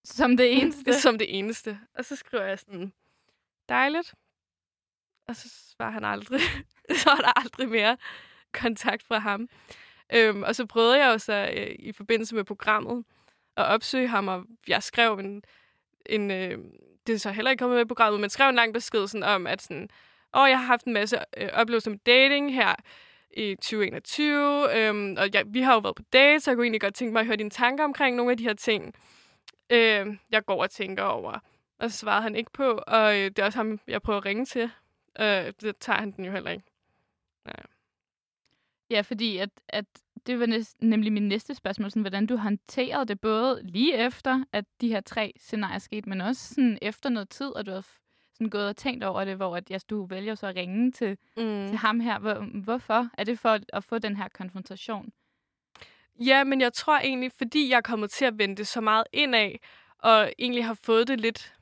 Som 0.04 0.36
det 0.36 0.52
eneste? 0.58 1.00
Som 1.00 1.18
det 1.18 1.38
eneste. 1.38 1.78
Og 1.94 2.04
så 2.04 2.16
skriver 2.16 2.44
jeg 2.44 2.58
sådan, 2.58 2.92
dejligt. 3.68 4.14
Og 5.28 5.36
så 5.36 5.48
svarer 5.48 5.90
han 5.90 6.04
aldrig. 6.04 6.40
så 7.02 7.10
er 7.10 7.16
der 7.16 7.40
aldrig 7.40 7.68
mere 7.68 7.96
kontakt 8.52 9.02
fra 9.02 9.18
ham. 9.18 9.48
Øhm, 10.12 10.42
og 10.42 10.56
så 10.56 10.66
prøvede 10.66 11.04
jeg 11.04 11.12
jo 11.12 11.18
så 11.18 11.50
øh, 11.56 11.76
i 11.78 11.92
forbindelse 11.92 12.34
med 12.34 12.44
programmet 12.44 13.04
at 13.56 13.64
opsøge 13.64 14.08
ham, 14.08 14.28
og 14.28 14.44
jeg 14.68 14.82
skrev 14.82 15.18
en, 15.18 15.42
en 16.06 16.30
øh, 16.30 16.58
det 17.08 17.14
er 17.14 17.18
så 17.18 17.30
heller 17.30 17.50
ikke 17.50 17.60
kommet 17.60 17.76
med 17.76 17.84
i 17.84 17.88
programmet, 17.88 18.20
men 18.20 18.30
skrev 18.30 18.48
en 18.48 18.54
lang 18.54 18.72
besked 18.74 19.06
sådan 19.06 19.22
om, 19.22 19.46
at 19.46 19.62
sådan, 19.62 19.88
åh, 20.36 20.48
jeg 20.48 20.58
har 20.58 20.66
haft 20.66 20.84
en 20.84 20.92
masse 20.92 21.18
øh, 21.36 21.48
oplevelser 21.52 21.90
med 21.90 21.98
dating 21.98 22.54
her 22.54 22.74
i 23.36 23.54
2021, 23.54 24.76
øhm, 24.76 25.16
og 25.18 25.28
ja, 25.34 25.42
vi 25.46 25.60
har 25.60 25.74
jo 25.74 25.78
været 25.78 25.96
på 25.96 26.02
date, 26.12 26.40
så 26.40 26.50
jeg 26.50 26.56
kunne 26.56 26.64
egentlig 26.64 26.80
godt 26.80 26.94
tænke 26.94 27.12
mig 27.12 27.20
at 27.20 27.26
høre 27.26 27.36
dine 27.36 27.50
tanker 27.50 27.84
omkring 27.84 28.16
nogle 28.16 28.32
af 28.32 28.36
de 28.36 28.44
her 28.44 28.54
ting, 28.54 28.94
øh, 29.70 30.06
jeg 30.30 30.44
går 30.46 30.62
og 30.62 30.70
tænker 30.70 31.02
over. 31.02 31.38
Og 31.78 31.90
så 31.90 31.98
svarede 31.98 32.22
han 32.22 32.36
ikke 32.36 32.50
på, 32.52 32.80
og 32.86 33.18
øh, 33.18 33.24
det 33.24 33.38
er 33.38 33.44
også 33.44 33.58
ham, 33.58 33.80
jeg 33.88 34.02
prøver 34.02 34.18
at 34.18 34.24
ringe 34.24 34.44
til. 34.44 34.70
Øh, 35.20 35.52
det 35.60 35.76
tager 35.76 35.98
han 35.98 36.10
den 36.10 36.24
jo 36.24 36.32
heller 36.32 36.50
ikke. 36.50 36.64
Ja. 37.46 37.77
Ja, 38.90 39.00
fordi 39.00 39.36
at, 39.36 39.50
at 39.68 39.84
det 40.26 40.40
var 40.40 40.46
næst, 40.46 40.82
nemlig 40.82 41.12
min 41.12 41.28
næste 41.28 41.54
spørgsmål, 41.54 41.90
sådan, 41.90 42.02
hvordan 42.02 42.26
du 42.26 42.36
håndterede 42.36 43.06
det 43.06 43.20
både 43.20 43.60
lige 43.64 43.94
efter, 43.94 44.44
at 44.52 44.64
de 44.80 44.88
her 44.88 45.00
tre 45.00 45.32
scenarier 45.40 45.78
skete, 45.78 46.08
men 46.08 46.20
også 46.20 46.54
sådan 46.54 46.78
efter 46.82 47.10
noget 47.10 47.28
tid, 47.28 47.46
og 47.46 47.66
du 47.66 47.70
har 47.70 47.86
sådan 48.32 48.50
gået 48.50 48.68
og 48.68 48.76
tænkt 48.76 49.04
over 49.04 49.24
det, 49.24 49.36
hvor 49.36 49.56
at, 49.56 49.70
ja, 49.70 49.78
du 49.90 50.06
vælger 50.06 50.34
så 50.34 50.46
at 50.46 50.56
ringe 50.56 50.92
til, 50.92 51.18
mm. 51.36 51.68
til 51.68 51.76
ham 51.76 52.00
her. 52.00 52.18
Hvor, 52.18 52.60
hvorfor? 52.62 53.08
Er 53.18 53.24
det 53.24 53.38
for 53.38 53.58
at 53.72 53.84
få 53.84 53.98
den 53.98 54.16
her 54.16 54.28
konfrontation? 54.28 55.12
Ja, 56.20 56.44
men 56.44 56.60
jeg 56.60 56.72
tror 56.72 56.98
egentlig, 56.98 57.32
fordi 57.32 57.70
jeg 57.70 57.76
er 57.76 57.80
kommet 57.80 58.10
til 58.10 58.24
at 58.24 58.38
vente 58.38 58.64
så 58.64 58.80
meget 58.80 59.04
indad, 59.12 59.50
og 59.98 60.32
egentlig 60.38 60.64
har 60.64 60.74
fået 60.74 61.08
det 61.08 61.20
lidt, 61.20 61.54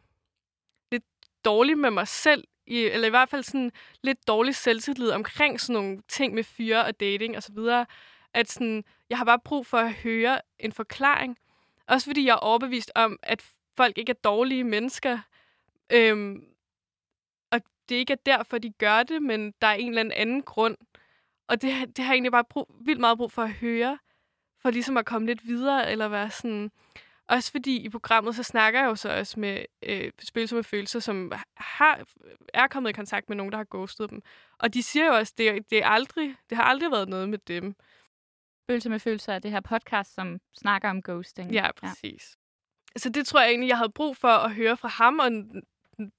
lidt 0.93 1.05
dårligt 1.45 1.79
med 1.79 1.91
mig 1.91 2.09
selv 2.09 2.45
i, 2.67 2.79
eller 2.79 3.07
i 3.07 3.11
hvert 3.11 3.29
fald 3.29 3.43
sådan 3.43 3.73
lidt 4.03 4.29
dårlig 4.29 4.55
selvtillid 4.55 5.11
omkring 5.11 5.61
sådan 5.61 5.75
nogle 5.83 6.03
ting 6.09 6.35
med 6.35 6.45
fyre 6.45 6.85
og 6.85 7.01
dating 7.01 7.37
og 7.37 7.43
så 7.43 7.53
videre, 7.53 7.87
at 8.35 8.51
sådan, 8.51 8.85
jeg 9.11 9.19
har 9.19 9.25
bare 9.25 9.39
brug 9.39 9.67
for 9.67 9.79
at 9.79 9.93
høre 9.93 10.41
en 10.59 10.73
forklaring. 10.73 11.39
Også 11.87 12.07
fordi 12.07 12.27
jeg 12.27 12.33
er 12.33 12.37
overbevist 12.37 12.93
om, 12.95 13.19
at 13.23 13.45
folk 13.77 13.99
ikke 13.99 14.11
er 14.11 14.21
dårlige 14.25 14.65
mennesker. 14.65 15.19
Øhm, 15.93 16.45
og 17.51 17.61
det 17.89 17.95
ikke 17.95 18.13
er 18.13 18.23
derfor, 18.27 18.59
de 18.59 18.71
gør 18.71 19.03
det, 19.03 19.23
men 19.23 19.55
der 19.61 19.67
er 19.67 19.75
en 19.75 19.89
eller 19.89 20.15
anden 20.15 20.43
grund. 20.43 20.77
Og 21.49 21.63
det, 21.63 21.97
det 21.97 22.05
har 22.05 22.13
jeg 22.13 22.17
egentlig 22.17 22.33
bare 22.33 22.45
brug, 22.45 22.75
vildt 22.81 23.01
meget 23.01 23.19
brug 23.19 23.33
for 23.33 23.43
at 23.43 23.53
høre, 23.53 23.99
for 24.63 24.71
ligesom 24.71 24.97
at 24.97 25.07
komme 25.07 25.27
lidt 25.27 25.47
videre, 25.47 25.91
eller 25.91 26.09
være 26.09 26.31
sådan, 26.31 26.71
også 27.29 27.51
fordi 27.51 27.77
i 27.77 27.89
programmet, 27.89 28.35
så 28.35 28.43
snakker 28.43 28.81
jeg 28.81 28.87
jo 28.87 28.95
så 28.95 29.19
også 29.19 29.41
med 29.41 29.65
øh, 29.83 30.13
spilsomme 30.23 30.65
følelser, 30.65 31.01
som 31.01 31.33
har, 31.57 32.05
er 32.55 32.67
kommet 32.67 32.91
i 32.91 32.93
kontakt 32.93 33.29
med 33.29 33.37
nogen, 33.37 33.53
der 33.53 33.59
har 33.59 33.67
ghostet 33.71 34.11
dem. 34.11 34.23
Og 34.59 34.75
de 34.75 34.83
siger 34.83 35.07
jo 35.07 35.13
også, 35.15 35.33
at 35.35 35.39
det, 35.39 35.71
det, 35.71 35.79
er 35.79 35.89
aldrig, 35.89 36.35
det 36.51 36.57
har 36.57 36.65
aldrig 36.65 36.91
været 36.91 37.09
noget 37.09 37.29
med 37.29 37.39
dem. 37.39 37.75
Følsomme 38.71 39.01
følelser 39.01 39.33
er 39.33 39.39
det 39.39 39.51
her 39.51 39.61
podcast, 39.61 40.15
som 40.15 40.41
snakker 40.59 40.91
om 40.91 41.03
ghosting. 41.03 41.53
Ja, 41.53 41.73
præcis. 41.73 42.37
Ja. 42.95 42.99
Så 42.99 43.09
det 43.09 43.27
tror 43.27 43.41
jeg 43.41 43.49
egentlig, 43.51 43.69
jeg 43.69 43.79
havde 43.79 43.93
brug 43.93 44.17
for 44.17 44.29
at 44.29 44.55
høre 44.55 44.77
fra 44.77 44.89
ham 44.89 45.19
og 45.19 45.31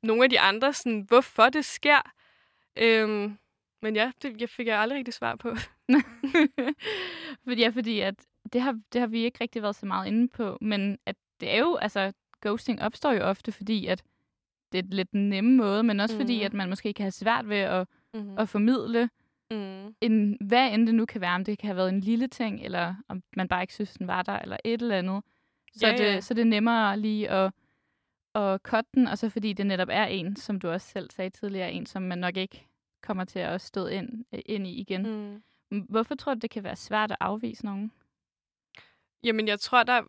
nogle 0.04 0.24
af 0.24 0.30
de 0.30 0.40
andre, 0.40 0.74
sådan, 0.74 1.02
hvorfor 1.02 1.50
det 1.50 1.66
sker. 1.66 2.12
Øhm, 2.78 3.38
men 3.82 3.96
ja, 3.96 4.12
det 4.22 4.42
jeg 4.42 4.50
fik 4.50 4.68
jeg 4.68 4.80
aldrig 4.80 4.98
rigtig 4.98 5.14
svar 5.14 5.36
på. 5.36 5.56
fordi, 7.48 7.62
ja, 7.62 7.70
fordi 7.70 8.00
at 8.00 8.16
det 8.54 8.62
har, 8.62 8.80
det 8.94 9.02
har 9.02 9.08
vi 9.08 9.24
ikke 9.24 9.38
rigtig 9.42 9.62
været 9.62 9.76
så 9.76 9.86
meget 9.86 10.08
inde 10.08 10.28
på, 10.28 10.58
men 10.62 10.98
at 11.06 11.16
det 11.40 11.56
er 11.56 11.60
jo, 11.60 11.76
altså, 11.76 12.14
ghosting 12.42 12.82
opstår 12.82 13.12
jo 13.12 13.24
ofte, 13.24 13.52
fordi 13.52 13.86
at 13.86 14.04
det 14.72 14.78
er 14.78 14.84
et 14.84 14.94
lidt 14.94 15.14
nemme 15.14 15.56
måde, 15.56 15.84
men 15.84 16.00
også 16.00 16.16
mm. 16.16 16.22
fordi, 16.22 16.42
at 16.42 16.54
man 16.54 16.70
måske 16.70 16.94
kan 16.94 17.04
have 17.04 17.12
svært 17.12 17.50
ved 17.50 17.58
at, 17.58 17.88
mm. 18.14 18.38
at 18.38 18.50
formidle, 18.50 19.10
mm. 19.52 19.96
en, 20.02 20.38
hvad 20.42 20.74
end 20.74 20.88
det 20.88 20.96
nu 20.96 21.06
kan 21.06 21.22
være, 21.22 21.36
om 21.36 21.46
det 21.46 21.60
kan 21.60 21.68
have 21.68 21.78
været 21.78 21.90
en 21.90 22.00
lille 22.00 22.28
ting, 22.28 22.62
eller 22.62 22.96
om 23.08 23.24
man 23.36 23.48
bare 23.48 23.62
ikke 23.64 23.74
synes, 23.74 23.94
den 23.94 24.08
var 24.08 24.22
der, 24.22 24.40
eller 24.40 24.58
et 24.64 24.82
eller 24.82 24.98
andet. 24.98 25.24
Så, 25.74 25.88
ja, 25.88 25.92
det, 25.92 26.00
ja. 26.00 26.22
så 26.22 26.34
det 26.34 26.42
er 26.42 26.46
nemmere 26.46 27.00
lige 27.00 27.30
at, 27.30 27.54
at 28.36 28.62
cutte 28.62 28.90
den, 28.94 29.08
og 29.08 29.18
så 29.18 29.30
fordi 29.30 29.54
det 29.54 29.68
netop 29.68 29.88
er 29.92 30.06
en, 30.06 30.36
som 30.36 30.60
du 30.60 30.70
også 30.70 30.88
selv 30.88 31.12
sagde 31.12 31.30
tidligere, 31.30 31.72
en, 31.72 31.86
som 31.86 32.02
man 32.02 32.18
nok 32.18 32.38
ikke 32.38 32.68
kommer 33.02 33.24
til 33.24 33.40
at 33.40 33.62
stå 33.62 33.86
ind, 33.86 34.26
ind 34.46 34.68
i 34.68 34.80
igen. 34.80 35.42
Mm. 35.72 35.84
Hvorfor 35.90 36.16
tror 36.16 36.34
du, 36.34 36.40
det 36.40 36.50
kan 36.50 36.64
være 36.64 36.76
svært 36.76 37.12
at 37.12 37.18
afvise 37.20 37.66
nogen? 37.66 37.92
Jamen, 39.28 39.48
jeg 39.48 39.60
tror, 39.60 39.84
der 39.84 39.94
er 39.94 40.04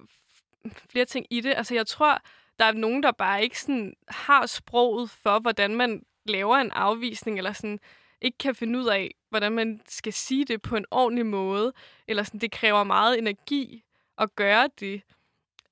flere 0.91 1.05
ting 1.05 1.27
i 1.31 1.41
det. 1.41 1.55
Altså, 1.57 1.75
jeg 1.75 1.87
tror, 1.87 2.23
der 2.59 2.65
er 2.65 2.73
nogen, 2.73 3.03
der 3.03 3.13
bare 3.13 3.43
ikke 3.43 3.61
sådan 3.61 3.95
har 4.09 4.47
sproget 4.47 5.11
for, 5.11 5.39
hvordan 5.39 5.77
man 5.77 6.03
laver 6.25 6.57
en 6.57 6.71
afvisning, 6.71 7.39
eller 7.39 7.53
sådan 7.53 7.81
ikke 8.21 8.39
kan 8.39 8.55
finde 8.55 8.79
ud 8.79 8.87
af, 8.87 9.15
hvordan 9.31 9.53
man 9.53 9.81
skal 9.89 10.13
sige 10.13 10.45
det 10.45 10.63
på 10.63 10.77
en 10.77 10.85
ordentlig 10.91 11.27
måde, 11.27 11.73
eller 12.09 12.23
sådan, 12.23 12.41
det 12.41 12.53
kræver 12.53 12.85
meget 12.85 13.19
energi 13.19 13.85
at 14.19 14.37
gøre 14.37 14.69
det, 14.81 15.03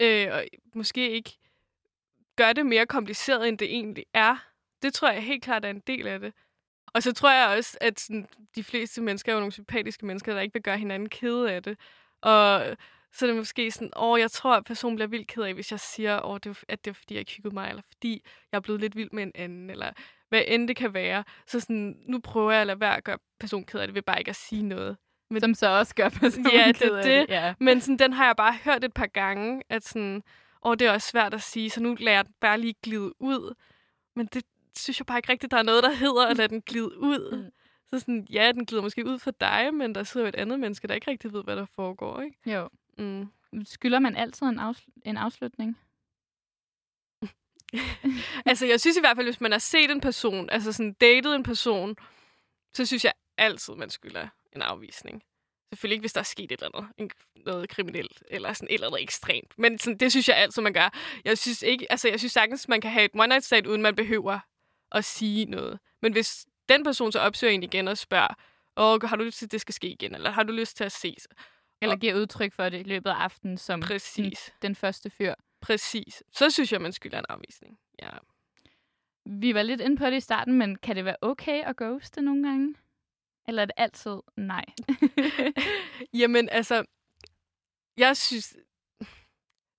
øh, 0.00 0.28
og 0.32 0.44
måske 0.74 1.10
ikke 1.10 1.38
gøre 2.36 2.52
det 2.52 2.66
mere 2.66 2.86
kompliceret, 2.86 3.48
end 3.48 3.58
det 3.58 3.74
egentlig 3.74 4.04
er. 4.14 4.36
Det 4.82 4.94
tror 4.94 5.10
jeg 5.10 5.22
helt 5.22 5.44
klart 5.44 5.64
er 5.64 5.70
en 5.70 5.82
del 5.86 6.06
af 6.06 6.20
det. 6.20 6.34
Og 6.86 7.02
så 7.02 7.12
tror 7.12 7.32
jeg 7.32 7.56
også, 7.56 7.78
at 7.80 8.00
sådan, 8.00 8.28
de 8.54 8.64
fleste 8.64 9.02
mennesker 9.02 9.32
er 9.32 9.34
jo 9.34 9.40
nogle 9.40 9.52
sympatiske 9.52 10.06
mennesker, 10.06 10.34
der 10.34 10.40
ikke 10.40 10.52
vil 10.52 10.62
gøre 10.62 10.78
hinanden 10.78 11.08
kede 11.08 11.52
af 11.52 11.62
det. 11.62 11.78
Og 12.20 12.76
så 13.12 13.24
er 13.24 13.26
det 13.26 13.36
måske 13.36 13.70
sådan, 13.70 13.90
åh, 13.96 14.20
jeg 14.20 14.30
tror, 14.30 14.54
at 14.54 14.64
personen 14.64 14.96
bliver 14.96 15.08
vildt 15.08 15.26
ked 15.28 15.42
af, 15.42 15.54
hvis 15.54 15.70
jeg 15.70 15.80
siger, 15.80 16.26
åh, 16.26 16.38
det 16.44 16.50
er, 16.50 16.62
at 16.68 16.84
det 16.84 16.90
er, 16.90 16.94
fordi 16.94 17.14
jeg 17.14 17.20
ikke 17.20 17.32
hyggede 17.32 17.54
mig, 17.54 17.68
eller 17.68 17.82
fordi 17.92 18.22
jeg 18.52 18.58
er 18.58 18.60
blevet 18.60 18.80
lidt 18.80 18.96
vild 18.96 19.10
med 19.12 19.22
en 19.22 19.32
anden, 19.34 19.70
eller 19.70 19.92
hvad 20.28 20.42
end 20.46 20.68
det 20.68 20.76
kan 20.76 20.94
være. 20.94 21.24
Så 21.46 21.60
sådan, 21.60 21.96
nu 22.08 22.18
prøver 22.18 22.52
jeg 22.52 22.60
at 22.60 22.66
lade 22.66 22.80
være 22.80 22.96
at 22.96 23.04
gøre 23.04 23.18
personen 23.40 23.66
ked 23.66 23.80
af 23.80 23.86
det, 23.86 23.94
ved 23.94 24.02
bare 24.02 24.18
ikke 24.18 24.28
at 24.28 24.36
sige 24.36 24.62
noget. 24.62 24.96
Men, 25.30 25.40
Som 25.40 25.54
så 25.54 25.68
også 25.68 25.94
gør 25.94 26.08
personen 26.08 26.50
ja, 26.52 26.66
det, 26.66 26.80
det, 26.80 27.04
det. 27.04 27.26
Ja. 27.28 27.54
Men 27.60 27.80
sådan, 27.80 27.98
den 27.98 28.12
har 28.12 28.26
jeg 28.26 28.36
bare 28.36 28.54
hørt 28.64 28.84
et 28.84 28.94
par 28.94 29.06
gange, 29.06 29.62
at 29.68 29.84
sådan, 29.84 30.22
åh, 30.64 30.76
det 30.78 30.86
er 30.86 30.92
også 30.92 31.08
svært 31.08 31.34
at 31.34 31.42
sige, 31.42 31.70
så 31.70 31.82
nu 31.82 31.96
lader 32.00 32.16
jeg 32.16 32.24
den 32.24 32.34
bare 32.40 32.60
lige 32.60 32.74
glide 32.82 33.22
ud. 33.22 33.54
Men 34.16 34.26
det 34.26 34.44
synes 34.78 35.00
jeg 35.00 35.06
bare 35.06 35.18
ikke 35.18 35.32
rigtigt, 35.32 35.50
der 35.50 35.58
er 35.58 35.62
noget, 35.62 35.82
der 35.82 35.92
hedder 35.92 36.26
at 36.26 36.36
lade 36.36 36.48
den 36.48 36.62
glide 36.62 36.98
ud. 36.98 37.36
Mm. 37.36 37.50
Så 37.90 37.98
sådan, 37.98 38.26
ja, 38.30 38.52
den 38.52 38.66
glider 38.66 38.82
måske 38.82 39.06
ud 39.06 39.18
for 39.18 39.30
dig, 39.30 39.74
men 39.74 39.94
der 39.94 40.02
sidder 40.02 40.26
jo 40.26 40.28
et 40.28 40.34
andet 40.34 40.60
menneske, 40.60 40.88
der 40.88 40.94
ikke 40.94 41.10
rigtig 41.10 41.32
ved, 41.32 41.44
hvad 41.44 41.56
der 41.56 41.66
foregår, 41.74 42.20
ikke? 42.20 42.36
Jo. 42.46 42.68
Mm. 42.98 43.28
Skylder 43.64 43.98
man 43.98 44.16
altid 44.16 44.46
en, 44.46 44.58
afsl- 44.58 45.00
en 45.04 45.16
afslutning? 45.16 45.78
altså, 48.50 48.66
jeg 48.66 48.80
synes 48.80 48.96
i 48.96 49.00
hvert 49.00 49.16
fald, 49.16 49.26
hvis 49.26 49.40
man 49.40 49.52
har 49.52 49.58
set 49.58 49.90
en 49.90 50.00
person, 50.00 50.50
altså 50.50 50.72
sådan 50.72 50.92
datet 50.92 51.34
en 51.34 51.42
person, 51.42 51.96
så 52.74 52.86
synes 52.86 53.04
jeg 53.04 53.12
altid, 53.38 53.74
man 53.74 53.90
skylder 53.90 54.28
en 54.52 54.62
afvisning. 54.62 55.22
Selvfølgelig 55.72 55.94
ikke, 55.94 56.02
hvis 56.02 56.12
der 56.12 56.20
er 56.20 56.24
sket 56.24 56.52
et 56.52 56.62
eller 56.62 56.90
andet, 56.98 57.12
noget 57.36 57.68
kriminelt, 57.68 58.22
eller 58.30 58.52
sådan 58.52 58.68
et 58.68 58.74
eller 58.74 58.86
andet 58.86 59.02
ekstremt. 59.02 59.58
Men 59.58 59.78
sådan, 59.78 59.98
det 59.98 60.10
synes 60.12 60.28
jeg 60.28 60.36
altid, 60.36 60.62
man 60.62 60.72
gør. 60.72 60.90
Jeg 61.24 61.38
synes 61.38 61.62
ikke, 61.62 61.92
altså 61.92 62.08
jeg 62.08 62.18
synes 62.18 62.32
sagtens, 62.32 62.68
man 62.68 62.80
kan 62.80 62.90
have 62.90 63.04
et 63.04 63.10
one 63.14 63.26
night 63.26 63.44
stand, 63.44 63.66
uden 63.66 63.82
man 63.82 63.94
behøver 63.94 64.38
at 64.92 65.04
sige 65.04 65.44
noget. 65.44 65.78
Men 66.02 66.12
hvis 66.12 66.46
den 66.68 66.84
person 66.84 67.12
så 67.12 67.18
opsøger 67.20 67.52
en 67.52 67.62
igen 67.62 67.88
og 67.88 67.98
spørger, 67.98 68.34
Åh, 68.76 69.00
har 69.02 69.16
du 69.16 69.24
lyst 69.24 69.38
til, 69.38 69.46
at 69.46 69.52
det 69.52 69.60
skal 69.60 69.74
ske 69.74 69.88
igen? 69.88 70.14
Eller 70.14 70.30
har 70.30 70.42
du 70.42 70.52
lyst 70.52 70.76
til 70.76 70.84
at 70.84 70.92
ses? 70.92 71.28
Eller 71.82 71.96
giver 71.96 72.14
udtryk 72.14 72.52
for 72.52 72.68
det 72.68 72.80
i 72.80 72.82
løbet 72.82 73.10
af 73.10 73.14
aftenen 73.14 73.58
som 73.58 73.80
Præcis. 73.80 74.52
Den, 74.62 74.68
den 74.68 74.74
første 74.74 75.10
fyr. 75.10 75.34
Præcis. 75.60 76.22
Så 76.32 76.50
synes 76.50 76.72
jeg, 76.72 76.80
man 76.80 76.92
skylder 76.92 77.18
en 77.18 77.24
afvisning. 77.28 77.78
Ja. 78.02 78.10
Vi 79.26 79.54
var 79.54 79.62
lidt 79.62 79.80
inde 79.80 79.96
på 79.96 80.06
det 80.06 80.16
i 80.16 80.20
starten, 80.20 80.58
men 80.58 80.76
kan 80.76 80.96
det 80.96 81.04
være 81.04 81.16
okay 81.20 81.62
at 81.62 81.76
ghoste 81.76 82.22
nogle 82.22 82.48
gange? 82.48 82.74
Eller 83.48 83.62
er 83.62 83.66
det 83.66 83.74
altid 83.76 84.16
nej? 84.36 84.64
Jamen, 86.20 86.48
altså, 86.48 86.84
jeg 87.96 88.16
synes, 88.16 88.56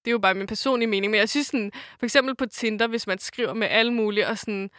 det 0.05 0.11
er 0.11 0.11
jo 0.11 0.19
bare 0.19 0.33
min 0.33 0.47
personlige 0.47 0.87
mening, 0.87 1.11
men 1.11 1.19
jeg 1.19 1.29
synes 1.29 1.47
sådan, 1.47 1.71
for 1.99 2.05
eksempel 2.05 2.35
på 2.35 2.45
Tinder, 2.45 2.87
hvis 2.87 3.07
man 3.07 3.17
skriver 3.17 3.53
med 3.53 3.67
alle 3.67 3.93
mulige, 3.93 4.27
og 4.27 4.37
sådan, 4.37 4.69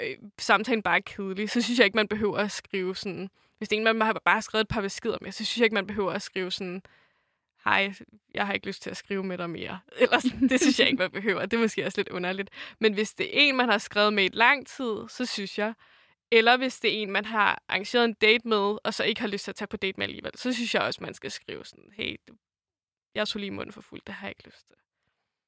øh, 0.00 0.16
samtalen 0.38 0.82
bare 0.82 0.96
er 0.96 1.02
kedelig, 1.06 1.50
så 1.50 1.62
synes 1.62 1.78
jeg 1.78 1.84
ikke, 1.84 1.96
man 1.96 2.08
behøver 2.08 2.38
at 2.38 2.50
skrive 2.50 2.96
sådan, 2.96 3.30
hvis 3.58 3.68
det 3.68 3.76
er 3.76 3.80
en, 3.80 3.98
man 3.98 4.00
har 4.00 4.22
bare 4.24 4.42
skrevet 4.42 4.64
et 4.64 4.68
par 4.68 4.80
beskeder 4.80 5.18
med, 5.20 5.32
så 5.32 5.44
synes 5.44 5.58
jeg 5.58 5.64
ikke, 5.64 5.74
man 5.74 5.86
behøver 5.86 6.12
at 6.12 6.22
skrive 6.22 6.50
sådan, 6.50 6.82
hej, 7.64 7.94
jeg 8.34 8.46
har 8.46 8.52
ikke 8.52 8.66
lyst 8.66 8.82
til 8.82 8.90
at 8.90 8.96
skrive 8.96 9.24
med 9.24 9.38
dig 9.38 9.50
mere. 9.50 9.80
Eller 10.00 10.18
sådan, 10.20 10.48
det 10.48 10.60
synes 10.60 10.80
jeg 10.80 10.86
ikke, 10.86 10.98
man 10.98 11.10
behøver. 11.10 11.46
Det 11.46 11.56
er 11.56 11.60
måske 11.60 11.86
også 11.86 11.98
lidt 11.98 12.08
underligt. 12.08 12.50
Men 12.78 12.94
hvis 12.94 13.14
det 13.14 13.26
er 13.26 13.40
en, 13.40 13.56
man 13.56 13.68
har 13.68 13.78
skrevet 13.78 14.12
med 14.12 14.24
i 14.24 14.30
lang 14.32 14.66
tid, 14.66 15.08
så 15.08 15.26
synes 15.26 15.58
jeg, 15.58 15.74
eller 16.32 16.56
hvis 16.56 16.80
det 16.80 16.98
er 16.98 17.02
en, 17.02 17.10
man 17.10 17.24
har 17.24 17.62
arrangeret 17.68 18.04
en 18.04 18.14
date 18.14 18.48
med, 18.48 18.78
og 18.84 18.94
så 18.94 19.04
ikke 19.04 19.20
har 19.20 19.28
lyst 19.28 19.44
til 19.44 19.50
at 19.50 19.54
tage 19.56 19.68
på 19.68 19.76
date 19.76 19.98
med 19.98 20.06
alligevel, 20.06 20.32
så 20.34 20.52
synes 20.52 20.74
jeg 20.74 20.82
også, 20.82 21.02
man 21.02 21.14
skal 21.14 21.30
skrive 21.30 21.64
sådan, 21.64 21.92
hey, 21.92 22.16
jeg 23.14 23.26
så 23.26 23.38
lige 23.38 23.50
munden 23.50 23.72
for 23.72 23.80
fuld, 23.80 24.00
det 24.06 24.14
har 24.14 24.26
jeg 24.26 24.30
ikke 24.30 24.46
lyst 24.46 24.66
til. 24.66 24.76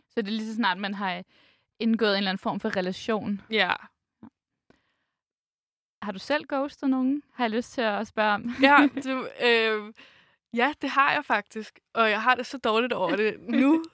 Så 0.08 0.22
det 0.22 0.28
er 0.28 0.32
lige 0.32 0.48
så 0.48 0.54
snart, 0.54 0.78
man 0.78 0.94
har 0.94 1.22
indgået 1.78 2.10
en 2.10 2.16
eller 2.16 2.30
anden 2.30 2.42
form 2.42 2.60
for 2.60 2.76
relation? 2.76 3.40
Ja. 3.50 3.72
Har 6.08 6.12
du 6.12 6.18
selv 6.18 6.44
ghostet 6.48 6.90
nogen? 6.90 7.22
Har 7.34 7.44
jeg 7.44 7.50
lyst 7.50 7.72
til 7.72 7.80
at 7.80 8.06
spørge 8.06 8.34
om? 8.34 8.50
ja, 8.62 8.88
du, 9.04 9.28
øh, 9.44 9.92
ja, 10.54 10.72
det 10.82 10.90
har 10.90 11.12
jeg 11.12 11.24
faktisk. 11.24 11.78
Og 11.94 12.10
jeg 12.10 12.22
har 12.22 12.34
det 12.34 12.46
så 12.46 12.58
dårligt 12.58 12.92
over 12.92 13.16
det 13.16 13.36
nu. 13.40 13.84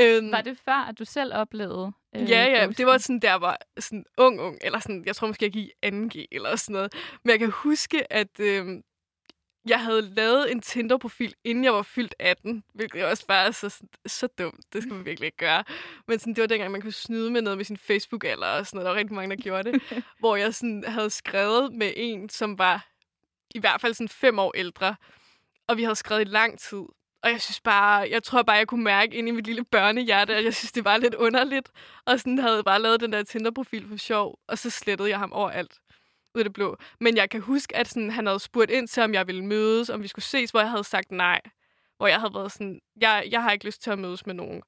øhm, 0.00 0.32
var 0.32 0.40
det 0.40 0.58
før, 0.64 0.86
at 0.88 0.98
du 0.98 1.04
selv 1.04 1.34
oplevede 1.34 1.92
øh, 2.16 2.30
Ja, 2.30 2.44
ja. 2.44 2.66
Det 2.66 2.86
var 2.86 2.98
sådan, 2.98 3.20
der 3.20 3.34
var 3.34 3.58
sådan 3.78 4.04
ung, 4.18 4.40
ung. 4.40 4.58
Eller 4.60 4.78
sådan, 4.78 5.02
jeg 5.06 5.16
tror 5.16 5.26
måske, 5.26 5.44
jeg 5.44 5.52
gik 5.52 5.70
2G 5.86 6.24
eller 6.32 6.56
sådan 6.56 6.72
noget. 6.72 6.94
Men 7.24 7.30
jeg 7.30 7.38
kan 7.38 7.50
huske, 7.50 8.12
at 8.12 8.40
øh, 8.40 8.66
jeg 9.66 9.84
havde 9.84 10.02
lavet 10.02 10.52
en 10.52 10.60
Tinder-profil, 10.60 11.34
inden 11.44 11.64
jeg 11.64 11.72
var 11.72 11.82
fyldt 11.82 12.14
18, 12.18 12.64
hvilket 12.74 13.04
også 13.04 13.26
bare 13.26 13.46
er 13.46 13.50
så, 13.50 13.82
så 14.06 14.26
dumt. 14.26 14.72
Det 14.72 14.82
skal 14.82 14.94
man 14.94 15.04
virkelig 15.04 15.26
ikke 15.26 15.36
gøre. 15.36 15.64
Men 16.08 16.18
sådan, 16.18 16.34
det 16.34 16.40
var 16.40 16.46
dengang, 16.46 16.72
man 16.72 16.80
kunne 16.80 16.92
snyde 16.92 17.30
med 17.30 17.42
noget 17.42 17.56
med 17.56 17.64
sin 17.64 17.76
Facebook-alder 17.76 18.46
og 18.46 18.66
sådan 18.66 18.76
noget. 18.76 18.84
Der 18.84 18.90
var 18.90 18.98
rigtig 18.98 19.14
mange, 19.14 19.36
der 19.36 19.42
gjorde 19.42 19.72
det. 19.72 19.82
hvor 20.20 20.36
jeg 20.36 20.54
sådan 20.54 20.84
havde 20.86 21.10
skrevet 21.10 21.72
med 21.72 21.92
en, 21.96 22.28
som 22.28 22.58
var 22.58 22.88
i 23.54 23.58
hvert 23.58 23.80
fald 23.80 23.94
sådan 23.94 24.08
fem 24.08 24.38
år 24.38 24.52
ældre. 24.56 24.96
Og 25.68 25.76
vi 25.76 25.82
havde 25.82 25.96
skrevet 25.96 26.20
i 26.20 26.24
lang 26.24 26.58
tid. 26.58 26.82
Og 27.22 27.30
jeg 27.30 27.40
synes 27.40 27.60
bare, 27.60 28.08
jeg 28.10 28.22
tror 28.22 28.42
bare, 28.42 28.56
jeg 28.56 28.66
kunne 28.66 28.84
mærke 28.84 29.14
ind 29.14 29.28
i 29.28 29.30
mit 29.30 29.46
lille 29.46 29.64
børnehjerte, 29.64 30.34
at 30.34 30.44
jeg 30.44 30.54
synes, 30.54 30.72
det 30.72 30.84
var 30.84 30.96
lidt 30.96 31.14
underligt. 31.14 31.68
Og 32.06 32.20
sådan 32.20 32.38
havde 32.38 32.62
bare 32.62 32.82
lavet 32.82 33.00
den 33.00 33.12
der 33.12 33.22
Tinder-profil 33.22 33.88
for 33.88 33.96
sjov, 33.96 34.38
og 34.48 34.58
så 34.58 34.70
slettede 34.70 35.08
jeg 35.08 35.18
ham 35.18 35.32
overalt 35.32 35.80
ud 36.34 36.40
af 36.40 36.44
det 36.44 36.52
blå. 36.52 36.76
Men 37.00 37.16
jeg 37.16 37.30
kan 37.30 37.40
huske, 37.40 37.76
at 37.76 37.88
sådan, 37.88 38.10
han 38.10 38.26
havde 38.26 38.40
spurgt 38.40 38.70
ind 38.70 38.88
til, 38.88 39.02
om 39.02 39.14
jeg 39.14 39.26
ville 39.26 39.44
mødes, 39.44 39.90
om 39.90 40.02
vi 40.02 40.08
skulle 40.08 40.24
ses, 40.24 40.50
hvor 40.50 40.60
jeg 40.60 40.70
havde 40.70 40.84
sagt 40.84 41.10
nej. 41.10 41.40
Hvor 41.96 42.06
jeg 42.06 42.20
havde 42.20 42.34
været 42.34 42.52
sådan, 42.52 42.80
jeg, 43.00 43.28
jeg 43.30 43.42
har 43.42 43.52
ikke 43.52 43.64
lyst 43.64 43.82
til 43.82 43.90
at 43.90 43.98
mødes 43.98 44.26
med 44.26 44.34
nogen. 44.34 44.62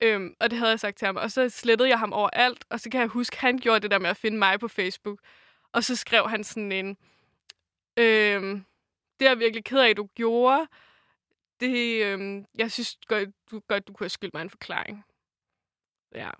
Øhm, 0.00 0.34
og 0.40 0.50
det 0.50 0.58
havde 0.58 0.70
jeg 0.70 0.80
sagt 0.80 0.96
til 0.98 1.06
ham. 1.06 1.16
Og 1.16 1.30
så 1.30 1.48
slettede 1.48 1.88
jeg 1.88 1.98
ham 1.98 2.12
overalt, 2.12 2.64
og 2.70 2.80
så 2.80 2.90
kan 2.90 3.00
jeg 3.00 3.08
huske, 3.08 3.34
at 3.34 3.40
han 3.40 3.58
gjorde 3.58 3.80
det 3.80 3.90
der 3.90 3.98
med 3.98 4.10
at 4.10 4.16
finde 4.16 4.38
mig 4.38 4.60
på 4.60 4.68
Facebook. 4.68 5.18
Og 5.72 5.84
så 5.84 5.96
skrev 5.96 6.28
han 6.28 6.44
sådan 6.44 6.72
en, 6.72 6.96
øhm, 7.96 8.64
det 9.20 9.26
er 9.26 9.30
jeg 9.30 9.38
virkelig 9.38 9.64
ked 9.64 9.78
af, 9.78 9.88
at 9.88 9.96
du 9.96 10.08
gjorde. 10.14 10.66
Det, 11.60 12.04
øhm, 12.04 12.46
jeg 12.54 12.72
synes 12.72 12.98
godt, 13.06 13.28
du, 13.50 13.60
godt, 13.68 13.88
du 13.88 13.92
kunne 13.92 14.04
have 14.04 14.10
skyldt 14.10 14.34
mig 14.34 14.42
en 14.42 14.50
forklaring. 14.50 15.04
Ja, 16.14 16.30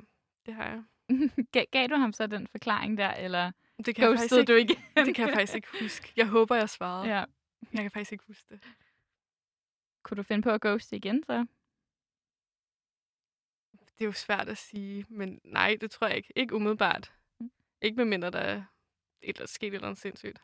det 0.46 0.54
har 0.54 0.64
jeg. 0.64 0.82
Gav, 1.52 1.64
gav 1.72 1.86
du 1.86 1.94
ham 1.96 2.12
så 2.12 2.26
den 2.26 2.46
forklaring 2.46 2.98
der, 2.98 3.10
eller? 3.10 3.52
Det 3.78 3.94
kan, 3.96 4.10
jeg 4.10 4.18
faktisk 4.18 4.38
ikke, 4.38 4.52
du 4.52 4.56
ikke. 4.56 4.76
det 5.06 5.14
kan 5.14 5.28
jeg 5.28 5.34
faktisk 5.34 5.54
ikke 5.54 5.68
huske. 5.80 6.12
Jeg 6.16 6.28
håber, 6.28 6.56
jeg 6.56 6.70
svarede. 6.70 7.08
Ja. 7.08 7.24
Jeg 7.72 7.82
kan 7.82 7.90
faktisk 7.90 8.12
ikke 8.12 8.24
huske 8.26 8.46
det. 8.50 8.60
Kunne 10.02 10.16
du 10.16 10.22
finde 10.22 10.42
på 10.42 10.50
at 10.50 10.60
ghoste 10.60 10.96
igen, 10.96 11.24
så? 11.26 11.46
Det 13.72 14.04
er 14.04 14.04
jo 14.04 14.12
svært 14.12 14.48
at 14.48 14.58
sige, 14.58 15.06
men 15.08 15.40
nej, 15.44 15.76
det 15.80 15.90
tror 15.90 16.06
jeg 16.06 16.16
ikke. 16.16 16.32
Ikke 16.36 16.54
umiddelbart. 16.54 17.12
Mm. 17.40 17.50
Ikke 17.82 17.96
med 17.96 18.04
mindre, 18.04 18.30
der 18.30 18.38
er 18.38 18.62
et 19.22 19.36
eller 19.36 19.46
sket 19.46 19.66
et 19.66 19.74
eller 19.74 19.88
andet 19.88 20.00
sindssygt. 20.00 20.42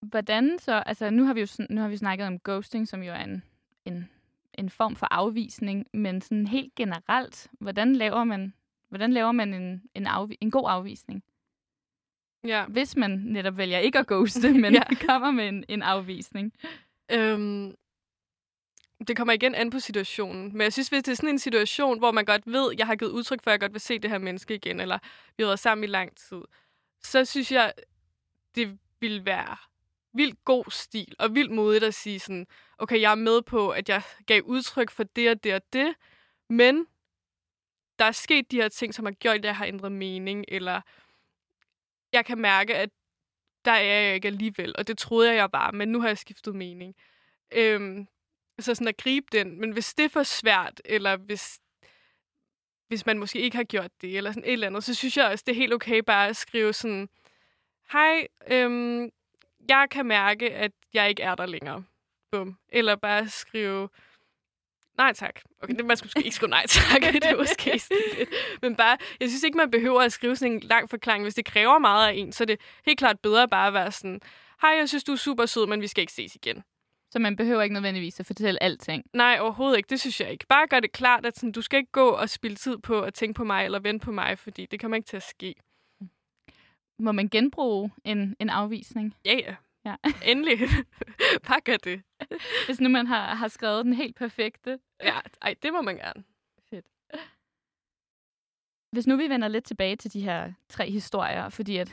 Hvordan 0.00 0.58
så, 0.58 0.82
altså 0.86 1.10
nu 1.10 1.24
har 1.24 1.34
vi 1.34 1.40
jo 1.40 1.46
nu 1.70 1.80
har 1.80 1.88
vi 1.88 1.96
snakket 1.96 2.26
om 2.26 2.40
ghosting, 2.40 2.88
som 2.88 3.02
jo 3.02 3.12
er 3.12 3.24
en, 3.24 3.42
en, 3.84 4.10
en 4.54 4.70
form 4.70 4.96
for 4.96 5.06
afvisning, 5.10 5.86
men 5.92 6.20
sådan 6.20 6.46
helt 6.46 6.74
generelt, 6.74 7.50
hvordan 7.52 7.96
laver 7.96 8.24
man 8.24 8.54
Hvordan 8.94 9.12
laver 9.12 9.32
man 9.32 9.54
en, 9.54 9.82
en, 9.94 10.06
afvi- 10.06 10.36
en 10.40 10.50
god 10.50 10.64
afvisning? 10.68 11.24
Ja. 12.44 12.66
Hvis 12.66 12.96
man 12.96 13.10
netop 13.10 13.56
vælger 13.56 13.78
ikke 13.78 13.98
at 13.98 14.06
ghoste, 14.06 14.52
men 14.62 14.74
ja. 14.74 14.82
kommer 15.08 15.30
med 15.30 15.48
en, 15.48 15.64
en 15.68 15.82
afvisning. 15.82 16.52
Øhm, 17.10 17.74
det 19.08 19.16
kommer 19.16 19.32
igen 19.32 19.54
an 19.54 19.70
på 19.70 19.80
situationen. 19.80 20.52
Men 20.52 20.60
jeg 20.60 20.72
synes, 20.72 20.88
hvis 20.88 21.02
det 21.02 21.12
er 21.12 21.16
sådan 21.16 21.28
en 21.28 21.38
situation, 21.38 21.98
hvor 21.98 22.12
man 22.12 22.24
godt 22.24 22.42
ved, 22.46 22.74
jeg 22.78 22.86
har 22.86 22.96
givet 22.96 23.10
udtryk 23.10 23.42
for, 23.42 23.50
at 23.50 23.52
jeg 23.52 23.60
godt 23.60 23.72
vil 23.72 23.80
se 23.80 23.98
det 23.98 24.10
her 24.10 24.18
menneske 24.18 24.54
igen, 24.54 24.80
eller 24.80 24.98
vi 25.36 25.42
har 25.42 25.48
været 25.48 25.58
sammen 25.58 25.84
i 25.84 25.86
lang 25.86 26.16
tid, 26.16 26.42
så 27.02 27.24
synes 27.24 27.52
jeg, 27.52 27.72
det 28.54 28.78
vil 29.00 29.24
være 29.24 29.56
vildt 30.12 30.44
god 30.44 30.70
stil 30.70 31.14
og 31.18 31.34
vildt 31.34 31.50
modigt 31.50 31.84
at 31.84 31.94
sige 31.94 32.18
sådan, 32.18 32.46
okay, 32.78 33.00
jeg 33.00 33.10
er 33.10 33.14
med 33.14 33.42
på, 33.42 33.70
at 33.70 33.88
jeg 33.88 34.02
gav 34.26 34.42
udtryk 34.42 34.90
for 34.90 35.02
det 35.02 35.30
og 35.30 35.44
det 35.44 35.54
og 35.54 35.62
det, 35.72 35.94
men 36.48 36.86
der 37.98 38.04
er 38.04 38.12
sket 38.12 38.50
de 38.50 38.56
her 38.56 38.68
ting, 38.68 38.94
som 38.94 39.04
har 39.04 39.12
gjort, 39.12 39.36
at 39.36 39.44
jeg 39.44 39.56
har 39.56 39.66
ændret 39.66 39.92
mening, 39.92 40.44
eller 40.48 40.80
jeg 42.12 42.24
kan 42.24 42.38
mærke, 42.38 42.76
at 42.76 42.90
der 43.64 43.72
er 43.72 44.00
jeg 44.02 44.14
ikke 44.14 44.28
alligevel, 44.28 44.74
og 44.78 44.88
det 44.88 44.98
troede 44.98 45.28
jeg, 45.28 45.36
jeg 45.36 45.48
var, 45.52 45.70
men 45.70 45.88
nu 45.88 46.00
har 46.00 46.08
jeg 46.08 46.18
skiftet 46.18 46.54
mening. 46.54 46.94
Øhm, 47.52 48.06
så 48.58 48.74
sådan 48.74 48.88
at 48.88 48.96
gribe 48.96 49.26
den, 49.32 49.60
men 49.60 49.72
hvis 49.72 49.94
det 49.94 50.04
er 50.04 50.08
for 50.08 50.22
svært, 50.22 50.80
eller 50.84 51.16
hvis, 51.16 51.60
hvis 52.88 53.06
man 53.06 53.18
måske 53.18 53.40
ikke 53.40 53.56
har 53.56 53.64
gjort 53.64 53.90
det, 54.00 54.16
eller 54.16 54.32
sådan 54.32 54.44
et 54.44 54.52
eller 54.52 54.66
andet, 54.66 54.84
så 54.84 54.94
synes 54.94 55.16
jeg 55.16 55.26
også, 55.26 55.44
det 55.46 55.52
er 55.52 55.56
helt 55.56 55.72
okay 55.72 55.98
bare 55.98 56.28
at 56.28 56.36
skrive 56.36 56.72
sådan, 56.72 57.08
hej, 57.92 58.26
øhm, 58.46 59.10
jeg 59.68 59.86
kan 59.90 60.06
mærke, 60.06 60.54
at 60.54 60.72
jeg 60.94 61.08
ikke 61.08 61.22
er 61.22 61.34
der 61.34 61.46
længere. 61.46 61.84
Bum. 62.32 62.58
Eller 62.68 62.96
bare 62.96 63.28
skrive, 63.28 63.88
nej 64.96 65.12
tak. 65.12 65.40
Okay, 65.62 65.74
det, 65.74 65.84
man 65.84 65.96
skulle 65.96 66.12
ikke 66.24 66.36
skrive 66.36 66.50
nej 66.50 66.66
tak. 66.66 67.00
det 67.14 67.24
er 67.24 67.36
måske 67.36 67.78
sådan 67.78 68.26
Men 68.62 68.76
bare, 68.76 68.96
jeg 69.20 69.28
synes 69.28 69.42
ikke, 69.42 69.58
man 69.58 69.70
behøver 69.70 70.00
at 70.00 70.12
skrive 70.12 70.36
sådan 70.36 70.52
en 70.52 70.60
lang 70.60 70.90
forklaring. 70.90 71.24
Hvis 71.24 71.34
det 71.34 71.44
kræver 71.44 71.78
meget 71.78 72.08
af 72.08 72.12
en, 72.12 72.32
så 72.32 72.44
er 72.44 72.46
det 72.46 72.60
helt 72.86 72.98
klart 72.98 73.20
bedre 73.20 73.48
bare 73.48 73.66
at 73.66 73.74
være 73.74 73.92
sådan, 73.92 74.20
hej, 74.60 74.70
jeg 74.70 74.88
synes, 74.88 75.04
du 75.04 75.12
er 75.12 75.16
super 75.16 75.46
sød, 75.46 75.66
men 75.66 75.80
vi 75.80 75.86
skal 75.86 76.00
ikke 76.02 76.12
ses 76.12 76.34
igen. 76.34 76.62
Så 77.10 77.18
man 77.18 77.36
behøver 77.36 77.62
ikke 77.62 77.72
nødvendigvis 77.72 78.20
at 78.20 78.26
fortælle 78.26 78.62
alting? 78.62 79.04
Nej, 79.12 79.38
overhovedet 79.40 79.76
ikke. 79.76 79.90
Det 79.90 80.00
synes 80.00 80.20
jeg 80.20 80.30
ikke. 80.30 80.46
Bare 80.48 80.66
gør 80.66 80.80
det 80.80 80.92
klart, 80.92 81.26
at 81.26 81.36
sådan, 81.36 81.52
du 81.52 81.62
skal 81.62 81.78
ikke 81.78 81.92
gå 81.92 82.08
og 82.08 82.30
spille 82.30 82.56
tid 82.56 82.78
på 82.78 83.00
at 83.00 83.14
tænke 83.14 83.34
på 83.34 83.44
mig 83.44 83.64
eller 83.64 83.78
vente 83.78 84.04
på 84.04 84.12
mig, 84.12 84.38
fordi 84.38 84.66
det 84.66 84.80
kommer 84.80 84.96
ikke 84.96 85.06
til 85.06 85.16
at 85.16 85.22
ske. 85.22 85.54
Må 86.98 87.12
man 87.12 87.28
genbruge 87.28 87.90
en, 88.04 88.36
en 88.40 88.50
afvisning? 88.50 89.14
Ja, 89.24 89.34
ja. 89.34 89.54
Ja. 89.84 89.96
Endelig. 90.30 90.58
Gør 91.64 91.76
det. 91.76 92.02
Hvis 92.66 92.80
nu 92.80 92.88
man 92.88 93.06
har, 93.06 93.34
har 93.34 93.48
skrevet 93.48 93.84
den 93.84 93.92
helt 93.92 94.16
perfekte. 94.16 94.78
Ja, 95.02 95.18
ej, 95.42 95.54
det 95.62 95.72
må 95.72 95.82
man 95.82 95.96
gerne. 95.96 96.24
Fedt. 96.70 96.86
Hvis 98.92 99.06
nu 99.06 99.16
vi 99.16 99.28
vender 99.28 99.48
lidt 99.48 99.64
tilbage 99.64 99.96
til 99.96 100.12
de 100.12 100.20
her 100.20 100.52
tre 100.68 100.90
historier, 100.90 101.48
fordi 101.48 101.76
at 101.76 101.92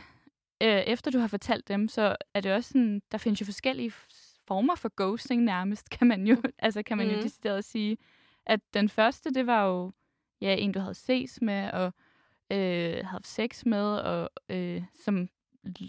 øh, 0.63 0.79
efter 0.79 1.11
du 1.11 1.19
har 1.19 1.27
fortalt 1.27 1.67
dem, 1.67 1.87
så 1.87 2.15
er 2.33 2.41
det 2.41 2.53
også 2.53 2.67
sådan, 2.67 3.01
der 3.11 3.17
findes 3.17 3.41
jo 3.41 3.45
forskellige 3.45 3.91
former 4.47 4.75
for 4.75 4.91
ghosting 4.97 5.43
nærmest, 5.43 5.89
kan 5.89 6.07
man 6.07 6.27
jo, 6.27 6.37
altså 6.59 6.83
kan 6.83 6.97
man 6.97 7.07
mm. 7.07 7.13
jo 7.13 7.21
decideret 7.21 7.65
sige, 7.65 7.97
at 8.45 8.59
den 8.73 8.89
første, 8.89 9.33
det 9.33 9.47
var 9.47 9.65
jo 9.65 9.91
ja, 10.41 10.55
en, 10.55 10.71
du 10.71 10.79
havde 10.79 10.93
ses 10.93 11.41
med, 11.41 11.71
og 11.71 11.93
øh, 12.51 13.05
havde 13.05 13.23
sex 13.23 13.65
med, 13.65 13.97
og 13.97 14.29
øh, 14.49 14.83
som 14.93 15.29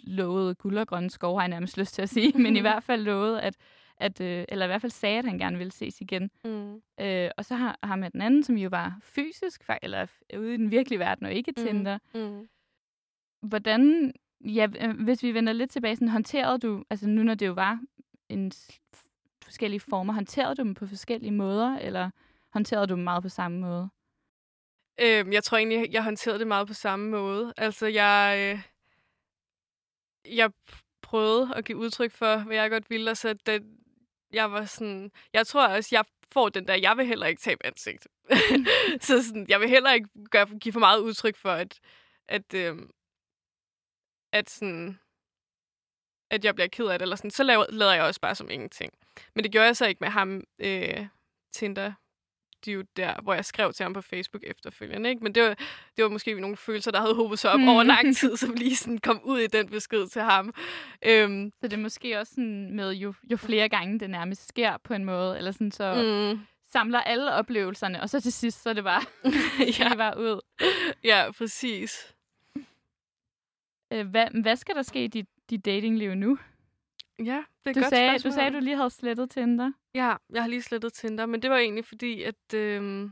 lovede 0.07 0.55
guld 0.55 0.79
og 0.79 0.87
grønne 0.87 1.11
skov, 1.11 1.37
har 1.37 1.43
jeg 1.43 1.49
nærmest 1.49 1.79
lyst 1.79 1.95
til 1.95 2.03
at 2.03 2.09
sige, 2.09 2.39
men 2.39 2.57
i 2.57 2.61
hvert 2.69 2.83
fald 2.83 3.03
lovede, 3.03 3.43
at, 3.43 3.57
at 3.97 4.21
øh, 4.21 4.45
eller 4.49 4.65
i 4.65 4.69
hvert 4.69 4.81
fald 4.81 4.93
sagde, 4.93 5.19
at 5.19 5.25
han 5.25 5.39
gerne 5.39 5.59
ville 5.59 5.73
ses 5.73 6.01
igen. 6.01 6.31
Mm. 6.45 6.83
Øh, 7.01 7.31
og 7.37 7.45
så 7.45 7.55
har 7.55 7.79
han 7.83 7.99
med 7.99 8.11
den 8.11 8.23
anden, 8.23 8.43
som 8.43 8.57
jo 8.57 8.69
var 8.69 8.99
fysisk, 9.03 9.63
eller 9.83 10.07
ude 10.39 10.55
i 10.55 10.57
den 10.57 10.71
virkelige 10.71 10.99
verden, 10.99 11.27
og 11.27 11.33
ikke 11.33 11.53
mm. 11.57 11.65
Tinder. 11.65 11.99
Mm. 12.15 12.21
Mm. 12.21 12.49
Hvordan 13.43 14.13
ja, 14.45 14.67
øh, 14.81 15.05
hvis 15.05 15.23
vi 15.23 15.35
vender 15.35 15.53
lidt 15.53 15.71
tilbage, 15.71 15.97
sådan, 15.97 16.09
håndterede 16.09 16.59
du, 16.59 16.85
altså 16.91 17.09
nu 17.09 17.23
når 17.23 17.35
det 17.35 17.47
jo 17.47 17.53
var 17.53 17.81
en 18.29 18.53
forskellige 19.45 19.81
former, 19.81 20.13
håndterede 20.13 20.55
du 20.55 20.63
dem 20.63 20.75
på 20.75 20.87
forskellige 20.87 21.31
måder, 21.31 21.79
eller 21.79 22.11
håndterede 22.53 22.87
du 22.87 22.95
dem 22.95 23.05
meget 23.05 23.23
på 23.23 23.29
samme 23.29 23.61
måde? 23.61 23.89
Øhm, 25.01 25.33
jeg 25.33 25.45
tror 25.45 25.59
egentlig, 25.59 25.93
jeg 25.93 26.05
håndterede 26.05 26.39
det 26.39 26.47
meget 26.47 26.67
på 26.67 26.75
samme 26.75 27.11
måde. 27.11 27.53
Altså, 27.57 27.87
jeg, 27.87 28.37
øh, 28.39 28.63
jeg 30.25 30.51
prøvede 31.03 31.55
at 31.55 31.65
give 31.65 31.79
udtryk 31.79 32.13
for, 32.13 32.37
hvad 32.37 32.57
jeg 32.57 32.71
godt 32.71 32.91
ville, 32.91 33.11
og 33.11 33.17
så 33.17 33.33
det, 33.33 33.63
jeg 34.33 34.53
var 34.53 34.65
sådan, 34.65 35.13
jeg 35.33 35.47
tror 35.47 35.69
også, 35.69 35.89
jeg 35.93 36.05
får 36.33 36.49
den 36.49 36.69
der, 36.69 36.75
jeg 36.75 36.97
vil 36.97 37.07
heller 37.07 37.27
ikke 37.27 37.43
tabe 37.43 37.67
ansigt. 37.67 38.09
så 39.07 39.23
sådan, 39.23 39.47
jeg 39.49 39.61
vil 39.61 39.69
heller 39.69 39.93
ikke 39.93 40.09
gøre, 40.31 40.47
give 40.59 40.73
for 40.73 40.81
meget 40.81 41.01
udtryk 41.01 41.37
for, 41.37 41.51
at, 41.51 41.81
at, 42.29 42.55
øh, 42.55 42.77
at 44.33 44.51
sådan, 44.51 44.99
at 46.31 46.45
jeg 46.45 46.55
bliver 46.55 46.69
ked 46.69 46.87
af 46.87 46.99
det, 46.99 47.05
eller 47.05 47.17
sådan, 47.17 47.31
så 47.31 47.43
laver, 47.43 47.67
lader 47.69 47.95
jeg 47.95 48.05
også 48.05 48.21
bare 48.21 48.35
som 48.35 48.51
ingenting. 48.51 48.93
Men 49.35 49.45
det 49.45 49.53
gjorde 49.53 49.67
jeg 49.67 49.77
så 49.77 49.87
ikke 49.87 50.01
med 50.01 50.09
ham, 50.09 50.45
øh, 50.59 51.07
Tinder, 51.53 51.93
dude 52.67 52.87
der, 52.97 53.15
hvor 53.23 53.35
jeg 53.35 53.45
skrev 53.45 53.73
til 53.73 53.83
ham 53.85 53.93
på 53.93 54.01
Facebook 54.01 54.43
efterfølgende. 54.47 55.11
Ikke? 55.11 55.23
Men 55.25 55.35
det 55.35 55.43
var, 55.43 55.55
det 55.97 56.05
var 56.05 56.09
måske 56.09 56.41
nogle 56.41 56.57
følelser, 56.57 56.91
der 56.91 57.01
havde 57.01 57.15
håbet 57.15 57.39
sig 57.39 57.51
op 57.51 57.61
Mm. 57.61 57.69
over 57.69 57.83
lang 57.83 58.17
tid, 58.17 58.37
som 58.37 58.55
lige 58.55 58.77
sådan 58.77 58.99
kom 58.99 59.21
ud 59.25 59.39
i 59.39 59.47
den 59.47 59.69
besked 59.69 60.07
til 60.07 60.23
ham. 60.23 60.55
Øhm, 61.07 61.51
Så 61.61 61.69
det 61.69 61.73
er 61.73 61.77
måske 61.83 62.19
også 62.19 62.35
sådan 62.35 62.77
med, 62.77 62.93
jo, 62.93 63.15
jo 63.31 63.37
flere 63.37 63.69
gange 63.69 64.01
det 64.01 64.11
nærmest 64.11 64.49
sker 64.49 64.77
på 64.85 64.95
en 64.95 65.05
måde, 65.05 65.39
eller 65.39 65.51
sådan, 65.53 65.73
så 65.73 65.95
mm. 66.35 66.41
samler 66.73 67.01
alle 67.01 67.33
oplevelserne, 67.33 68.01
og 68.03 68.11
så 68.11 68.21
til 68.21 68.33
sidst, 68.33 68.63
så 68.63 68.69
er 68.69 68.75
det 68.75 68.85
bare, 68.85 69.03
ja. 69.59 69.65
ja, 69.85 69.89
det 69.89 69.99
bare 69.99 70.19
ud. 70.21 70.41
ja, 71.05 71.31
præcis. 71.39 72.15
Øh, 73.93 74.07
hvad, 74.07 74.43
hvad 74.43 74.57
skal 74.57 74.75
der 74.75 74.83
ske 74.83 75.05
i 75.05 75.09
dit, 75.09 75.27
dit 75.51 75.65
datingliv 75.65 76.15
nu? 76.15 76.39
Ja, 77.19 77.45
det 77.65 77.71
er 77.71 77.73
Du 77.73 77.81
godt 77.81 77.91
sagde, 77.91 78.11
spørgsmål. 78.11 78.31
du 78.31 78.35
sagde, 78.35 78.47
at 78.47 78.53
du 78.53 78.59
lige 78.61 78.77
havde 78.77 78.91
slettet 78.91 79.31
Tinder. 79.31 79.73
Ja, 79.95 80.17
jeg 80.31 80.43
har 80.43 80.49
lige 80.49 80.63
slettet 80.63 80.93
Tinder, 80.93 81.27
men 81.27 81.43
det 81.43 81.51
var 81.51 81.57
egentlig 81.57 81.85
fordi, 81.85 82.23
at 82.23 82.55
øh, 82.55 83.11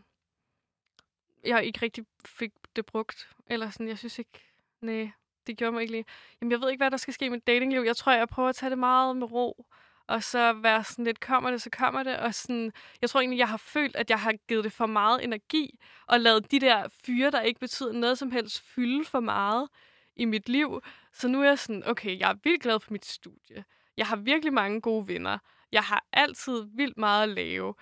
jeg 1.45 1.65
ikke 1.65 1.79
rigtig 1.83 2.05
fik 2.27 2.53
det 2.77 2.87
brugt. 2.87 3.29
Eller 3.47 3.71
sådan, 3.71 3.89
jeg 3.89 3.99
synes 3.99 4.19
ikke, 4.19 4.41
nej, 4.81 5.11
det 5.47 5.57
gjorde 5.59 5.73
mig 5.73 5.81
ikke 5.81 5.93
lige. 5.93 6.05
Jamen, 6.41 6.53
jeg 6.53 6.61
ved 6.61 6.71
ikke, 6.71 6.81
hvad 6.81 6.91
der 6.91 6.97
skal 6.97 7.15
ske 7.15 7.31
med 7.31 7.37
mit 7.37 7.47
datingliv. 7.47 7.83
Jeg 7.83 7.97
tror, 7.97 8.13
jeg 8.13 8.29
prøver 8.29 8.49
at 8.49 8.57
tage 8.57 8.71
det 8.71 8.79
meget 8.79 9.17
med 9.17 9.33
ro. 9.33 9.67
Og 10.07 10.23
så 10.23 10.53
være 10.53 10.85
sådan 10.85 11.05
lidt, 11.05 11.21
kommer 11.21 11.51
det, 11.51 11.63
så 11.63 11.71
kommer 11.71 12.03
det. 12.03 12.17
Og 12.17 12.35
sådan, 12.35 12.73
jeg 13.01 13.11
tror 13.11 13.21
egentlig, 13.21 13.39
jeg 13.39 13.49
har 13.49 13.57
følt, 13.57 13.97
at 13.97 14.11
jeg 14.11 14.21
har 14.21 14.33
givet 14.49 14.65
det 14.65 14.73
for 14.73 14.87
meget 14.87 15.25
energi. 15.25 15.79
Og 16.07 16.21
lavet 16.21 16.51
de 16.51 16.61
der 16.61 16.89
fyre, 17.07 17.31
der 17.31 17.41
ikke 17.41 17.61
betyder 17.61 17.93
noget 17.93 18.19
som 18.19 18.31
helst, 18.31 18.61
fylde 18.61 19.05
for 19.05 19.21
meget 19.21 19.69
i 20.17 20.25
mit 20.25 20.49
liv. 20.49 20.81
Så 21.13 21.29
nu 21.29 21.41
er 21.41 21.45
jeg 21.45 21.59
sådan, 21.59 21.83
okay, 21.87 22.19
jeg 22.19 22.31
er 22.31 22.35
vildt 22.45 22.63
glad 22.63 22.81
for 22.81 22.93
mit 22.93 23.07
studie. 23.07 23.65
Jeg 24.01 24.09
har 24.09 24.17
virkelig 24.17 24.53
mange 24.53 24.81
gode 24.81 25.09
venner. 25.09 25.39
Jeg 25.73 25.83
har 25.83 26.05
altid 26.13 26.65
vildt 26.75 26.99
meget 26.99 27.23
at 27.23 27.29
lave. 27.29 27.75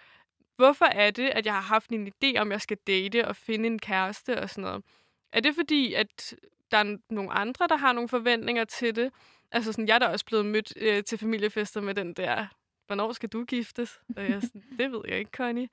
Hvorfor 0.57 0.85
er 0.85 1.11
det, 1.11 1.29
at 1.29 1.47
jeg 1.47 1.55
har 1.55 1.61
haft 1.61 1.91
en 1.91 2.09
idé 2.09 2.39
om, 2.39 2.53
jeg 2.53 2.61
skal 2.61 2.77
date 2.87 3.29
og 3.29 3.37
finde 3.37 3.67
en 3.67 3.79
kæreste 3.79 4.41
og 4.41 4.51
sådan 4.51 4.63
noget? 4.63 4.85
Er 5.33 5.41
det 5.41 5.55
fordi, 5.55 5.95
at 5.95 6.35
der 6.71 6.77
er 6.79 6.97
nogle 7.11 7.31
andre, 7.33 7.67
der 7.69 7.77
har 7.77 7.93
nogle 7.93 8.09
forventninger 8.09 8.65
til 8.65 8.97
det? 8.97 9.13
Altså 9.53 9.73
sådan, 9.73 9.89
jeg 9.89 9.95
er 9.95 9.99
da 9.99 10.07
også 10.07 10.25
blevet 10.25 10.47
mødt 10.47 10.73
øh, 10.77 11.05
til 11.05 11.19
familiefester 11.19 11.81
med 11.81 11.95
den 11.95 12.15
der, 12.15 12.47
hvornår 12.87 13.13
skal 13.13 13.29
du 13.29 13.45
giftes? 13.45 14.01
Og 14.17 14.31
jeg 14.31 14.43
sådan, 14.43 14.65
det 14.79 14.93
ved 14.93 15.01
jeg 15.09 15.19
ikke, 15.19 15.31
Connie. 15.37 15.69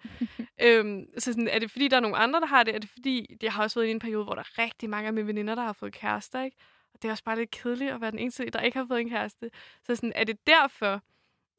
øhm, 0.61 1.05
så 1.17 1.33
sådan, 1.33 1.47
er 1.47 1.59
det 1.59 1.71
fordi, 1.71 1.87
der 1.87 1.97
er 1.97 2.01
nogle 2.01 2.17
andre, 2.17 2.39
der 2.39 2.47
har 2.47 2.63
det? 2.63 2.75
Er 2.75 2.79
det 2.79 2.89
fordi, 2.89 3.37
det 3.41 3.49
har 3.49 3.63
også 3.63 3.79
været 3.79 3.87
i 3.87 3.91
en 3.91 3.99
periode, 3.99 4.23
hvor 4.23 4.35
der 4.35 4.41
er 4.41 4.59
rigtig 4.63 4.89
mange 4.89 5.07
af 5.07 5.13
mine 5.13 5.27
veninder, 5.27 5.55
der 5.55 5.61
har 5.61 5.73
fået 5.73 5.93
kærester, 5.93 6.41
ikke? 6.41 6.57
Og 6.95 7.01
det 7.01 7.07
er 7.07 7.11
også 7.11 7.23
bare 7.23 7.35
lidt 7.35 7.51
kedeligt 7.51 7.91
at 7.91 8.01
være 8.01 8.11
den 8.11 8.19
eneste, 8.19 8.49
der 8.49 8.61
ikke 8.61 8.77
har 8.77 8.85
fået 8.85 9.01
en 9.01 9.09
kæreste. 9.09 9.51
Så 9.83 9.95
sådan, 9.95 10.13
er 10.15 10.23
det 10.23 10.47
derfor? 10.47 11.01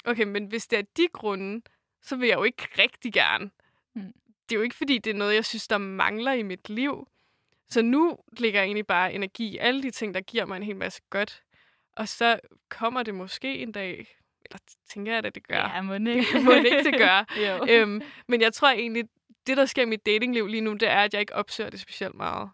Okay, 0.05 0.24
men 0.24 0.47
hvis 0.47 0.66
det 0.66 0.78
er 0.78 0.82
de 0.97 1.09
grunde, 1.12 1.62
så 2.03 2.16
vil 2.16 2.28
jeg 2.28 2.37
jo 2.37 2.45
ikke 2.45 2.68
rigtig 2.78 3.12
gerne. 3.12 3.51
Mm. 3.95 4.12
Det 4.49 4.55
er 4.55 4.57
jo 4.57 4.62
ikke, 4.62 4.76
fordi 4.76 4.99
det 4.99 5.11
er 5.11 5.14
noget, 5.14 5.34
jeg 5.34 5.45
synes, 5.45 5.68
der 5.68 5.78
mangler 5.78 6.32
i 6.32 6.43
mit 6.43 6.68
liv. 6.68 7.09
Så 7.68 7.82
nu 7.82 8.18
ligger 8.39 8.61
jeg 8.61 8.66
egentlig 8.66 8.87
bare 8.87 9.12
energi 9.12 9.49
i 9.49 9.59
alle 9.59 9.82
de 9.82 9.91
ting, 9.91 10.14
der 10.14 10.20
giver 10.20 10.45
mig 10.45 10.57
en 10.57 10.62
hel 10.62 10.76
masse 10.76 11.03
godt. 11.11 11.43
Og 11.93 12.09
så 12.09 12.41
kommer 12.68 13.03
det 13.03 13.14
måske 13.14 13.59
en 13.59 13.72
dag, 13.72 14.16
eller 14.45 14.59
tænker 14.89 15.12
jeg, 15.12 15.24
at 15.24 15.34
det 15.34 15.49
gør. 15.49 15.57
Ja, 15.57 15.82
må 15.82 15.95
det 15.95 16.09
ikke. 16.16 16.41
Må 16.41 16.53
ikke, 16.53 16.84
det 16.84 16.99
gør. 16.99 17.24
øhm, 17.70 18.03
men 18.28 18.41
jeg 18.41 18.53
tror 18.53 18.68
egentlig, 18.68 19.05
det, 19.47 19.57
der 19.57 19.64
sker 19.64 19.82
i 19.82 19.87
mit 19.87 20.07
datingliv 20.07 20.47
lige 20.47 20.61
nu, 20.61 20.72
det 20.72 20.89
er, 20.89 21.03
at 21.03 21.14
jeg 21.14 21.20
ikke 21.20 21.34
opsøger 21.34 21.70
det 21.70 21.80
specielt 21.80 22.14
meget. 22.14 22.51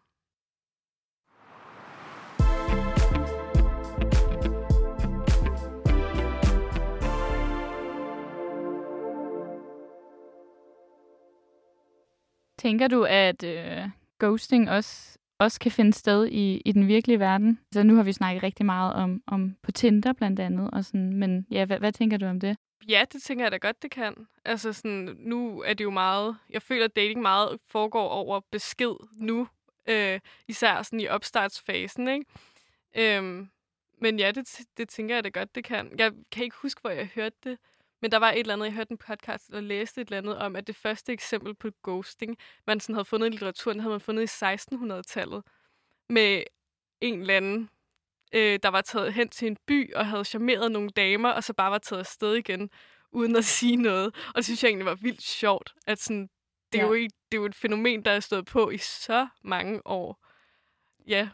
Tænker 12.62 12.88
du, 12.88 13.04
at 13.04 13.44
øh, 13.44 13.88
ghosting 14.18 14.70
også, 14.70 15.18
også 15.38 15.60
kan 15.60 15.70
finde 15.70 15.92
sted 15.92 16.26
i, 16.26 16.62
i 16.64 16.72
den 16.72 16.88
virkelige 16.88 17.18
verden? 17.18 17.60
Så 17.72 17.82
nu 17.82 17.94
har 17.94 18.02
vi 18.02 18.12
snakket 18.12 18.42
rigtig 18.42 18.66
meget 18.66 18.94
om, 18.94 19.22
om 19.26 19.56
på 19.62 19.72
Tinder 19.72 20.12
blandt 20.12 20.40
andet, 20.40 20.70
og 20.70 20.84
sådan, 20.84 21.16
men 21.16 21.46
ja, 21.50 21.64
hvad, 21.64 21.78
hvad 21.78 21.92
tænker 21.92 22.16
du 22.16 22.26
om 22.26 22.40
det? 22.40 22.56
Ja, 22.88 23.04
det 23.12 23.22
tænker 23.22 23.44
jeg 23.44 23.52
da 23.52 23.56
godt, 23.56 23.82
det 23.82 23.90
kan. 23.90 24.26
Altså 24.44 24.72
sådan, 24.72 25.16
nu 25.18 25.60
er 25.60 25.74
det 25.74 25.84
jo 25.84 25.90
meget... 25.90 26.36
Jeg 26.50 26.62
føler, 26.62 26.84
at 26.84 26.96
dating 26.96 27.22
meget 27.22 27.58
foregår 27.68 28.08
over 28.08 28.40
besked 28.52 28.94
nu. 29.12 29.48
Øh, 29.88 30.20
især 30.48 30.82
sådan 30.82 31.00
i 31.00 31.08
opstartsfasen, 31.08 32.08
ikke? 32.08 32.26
Øhm, 32.96 33.48
men 34.00 34.18
ja, 34.18 34.30
det, 34.30 34.60
det 34.76 34.88
tænker 34.88 35.14
jeg 35.14 35.24
da 35.24 35.28
godt, 35.28 35.54
det 35.54 35.64
kan. 35.64 35.92
Jeg 35.98 36.12
kan 36.32 36.44
ikke 36.44 36.56
huske, 36.62 36.80
hvor 36.80 36.90
jeg 36.90 37.08
hørte 37.14 37.36
det. 37.44 37.58
Men 38.02 38.10
der 38.12 38.18
var 38.18 38.30
et 38.30 38.38
eller 38.38 38.52
andet, 38.54 38.66
jeg 38.66 38.74
hørte 38.74 38.92
en 38.92 38.98
podcast, 38.98 39.48
eller 39.48 39.60
læste 39.60 40.00
et 40.00 40.06
eller 40.06 40.18
andet 40.18 40.38
om, 40.38 40.56
at 40.56 40.66
det 40.66 40.76
første 40.76 41.12
eksempel 41.12 41.54
på 41.54 41.68
ghosting, 41.84 42.36
man 42.66 42.80
sådan 42.80 42.94
havde 42.94 43.04
fundet 43.04 43.26
i 43.26 43.30
litteraturen, 43.30 43.80
havde 43.80 43.90
man 43.92 44.00
fundet 44.00 44.42
i 44.42 44.44
1600-tallet. 44.44 45.42
Med 46.08 46.42
en 47.00 47.20
eller 47.20 47.36
anden 47.36 47.70
øh, 48.34 48.58
der 48.62 48.68
var 48.68 48.80
taget 48.80 49.12
hen 49.12 49.28
til 49.28 49.48
en 49.48 49.56
by 49.66 49.94
og 49.94 50.06
havde 50.06 50.24
charmeret 50.24 50.72
nogle 50.72 50.90
damer, 50.90 51.28
og 51.28 51.44
så 51.44 51.52
bare 51.54 51.70
var 51.70 51.78
taget 51.78 52.00
afsted 52.00 52.34
igen, 52.34 52.70
uden 53.12 53.36
at 53.36 53.44
sige 53.58 53.76
noget. 53.76 54.06
Og 54.06 54.34
det 54.36 54.44
synes 54.44 54.62
jeg 54.62 54.68
egentlig 54.68 54.86
var 54.86 54.94
vildt 54.94 55.22
sjovt, 55.22 55.74
at 55.86 55.98
sådan, 55.98 56.28
det, 56.72 56.78
er 56.78 56.82
Ja. 56.82 56.88
jo 56.88 56.92
ikke, 56.92 57.14
det 57.32 57.38
er 57.38 57.40
jo 57.40 57.46
et 57.46 57.54
fænomen, 57.54 58.04
der 58.04 58.10
er 58.10 58.20
stået 58.20 58.46
på 58.46 58.70
i 58.70 58.78
så 58.78 59.28
mange 59.42 59.86
år. 59.86 60.26
Ja, 61.06 61.28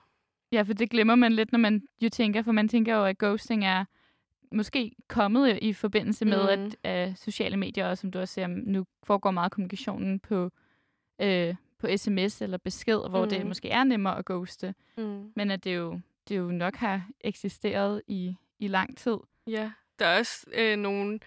Ja, 0.53 0.63
for 0.63 0.73
det 0.73 0.91
glemmer 0.91 1.15
man 1.15 1.33
lidt, 1.33 1.53
når 1.53 1.59
man 1.59 1.83
jo 2.01 2.09
tænker, 2.09 2.43
for 2.43 2.53
man 2.53 2.69
tænker 2.69 2.97
jo, 2.97 3.05
at 3.05 3.19
ghosting 3.19 3.65
er 3.65 3.85
måske 4.53 4.93
kommet 5.09 5.59
i 5.63 5.73
forbindelse 5.73 6.25
med, 6.25 6.57
mm. 6.57 6.73
at 6.83 7.09
øh, 7.09 7.17
sociale 7.17 7.57
medier, 7.57 7.89
og 7.89 7.99
som 7.99 8.11
du 8.11 8.19
også 8.19 8.35
ser, 8.35 8.47
nu 8.47 8.87
foregår 9.03 9.31
meget 9.31 9.53
kommunikationen 9.53 10.21
på, 10.21 10.51
øh, 11.21 11.55
på 11.79 11.89
sms 11.97 12.43
eller 12.43 12.59
besked, 12.59 13.09
hvor 13.11 13.25
mm. 13.25 13.31
det 13.31 13.47
måske 13.47 13.71
er 13.71 13.85
nemmere 13.85 14.19
at 14.19 14.25
ghoste, 14.25 14.75
mm. 14.99 15.33
men 15.37 15.51
at 15.51 15.65
det 15.65 15.77
jo, 15.77 16.01
det 16.29 16.39
jo 16.39 16.51
nok 16.51 16.77
har 16.77 17.09
eksisteret 17.21 18.03
i, 18.07 18.35
i 18.59 18.69
lang 18.69 18.97
tid. 18.97 19.17
ja. 19.47 19.71
Der 19.99 20.07
er 20.07 20.19
også 20.19 20.47
øh, 20.55 20.77
nogen, 20.77 21.21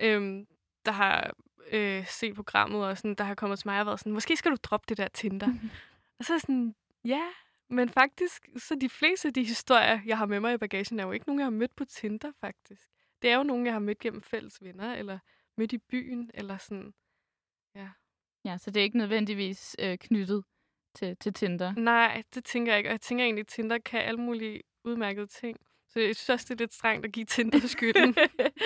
øh, 0.00 0.44
der 0.86 0.92
har 0.92 1.34
øh, 1.72 2.06
set 2.06 2.34
programmet, 2.34 2.84
og 2.84 2.98
sådan, 2.98 3.14
der 3.14 3.24
har 3.24 3.34
kommet 3.34 3.58
til 3.58 3.68
mig 3.68 3.80
og 3.80 3.86
været 3.86 4.00
sådan, 4.00 4.12
måske 4.12 4.36
skal 4.36 4.50
du 4.50 4.56
droppe 4.62 4.84
det 4.88 4.96
der 4.96 5.08
Tinder. 5.08 5.48
og 6.18 6.24
så 6.24 6.34
er 6.34 6.38
sådan, 6.38 6.74
ja, 7.04 7.22
men 7.70 7.88
faktisk, 7.88 8.48
så 8.56 8.74
de 8.80 8.88
fleste 8.88 9.28
af 9.28 9.34
de 9.34 9.44
historier, 9.44 10.00
jeg 10.06 10.18
har 10.18 10.26
med 10.26 10.40
mig 10.40 10.54
i 10.54 10.58
bagagen, 10.58 11.00
er 11.00 11.04
jo 11.04 11.12
ikke 11.12 11.26
nogen, 11.26 11.40
jeg 11.40 11.46
har 11.46 11.50
mødt 11.50 11.76
på 11.76 11.84
Tinder, 11.84 12.32
faktisk. 12.40 12.88
Det 13.22 13.30
er 13.30 13.36
jo 13.36 13.42
nogen, 13.42 13.66
jeg 13.66 13.74
har 13.74 13.80
mødt 13.80 13.98
gennem 13.98 14.22
fælles 14.22 14.62
venner, 14.62 14.94
eller 14.94 15.18
mødt 15.56 15.72
i 15.72 15.78
byen, 15.78 16.30
eller 16.34 16.58
sådan. 16.58 16.92
Ja, 18.44 18.58
så 18.58 18.70
det 18.70 18.80
er 18.80 18.84
ikke 18.84 18.98
nødvendigvis 18.98 19.76
øh, 19.78 19.98
knyttet 19.98 20.44
til, 20.94 21.16
til 21.16 21.34
Tinder. 21.34 21.72
Nej, 21.76 22.22
det 22.34 22.44
tænker 22.44 22.72
jeg 22.72 22.78
ikke. 22.78 22.88
Og 22.88 22.92
jeg 22.92 23.00
tænker 23.00 23.24
egentlig, 23.24 23.40
at 23.40 23.46
Tinder 23.46 23.78
kan 23.78 24.00
alle 24.00 24.20
mulige 24.20 24.62
udmærkede 24.84 25.26
ting. 25.26 25.58
Så 25.88 26.00
jeg 26.00 26.16
synes 26.16 26.28
også, 26.28 26.46
det 26.48 26.60
er 26.60 26.64
lidt 26.64 26.74
strengt 26.74 27.06
at 27.06 27.12
give 27.12 27.26
Tinder 27.26 27.66
skylden. 27.66 28.16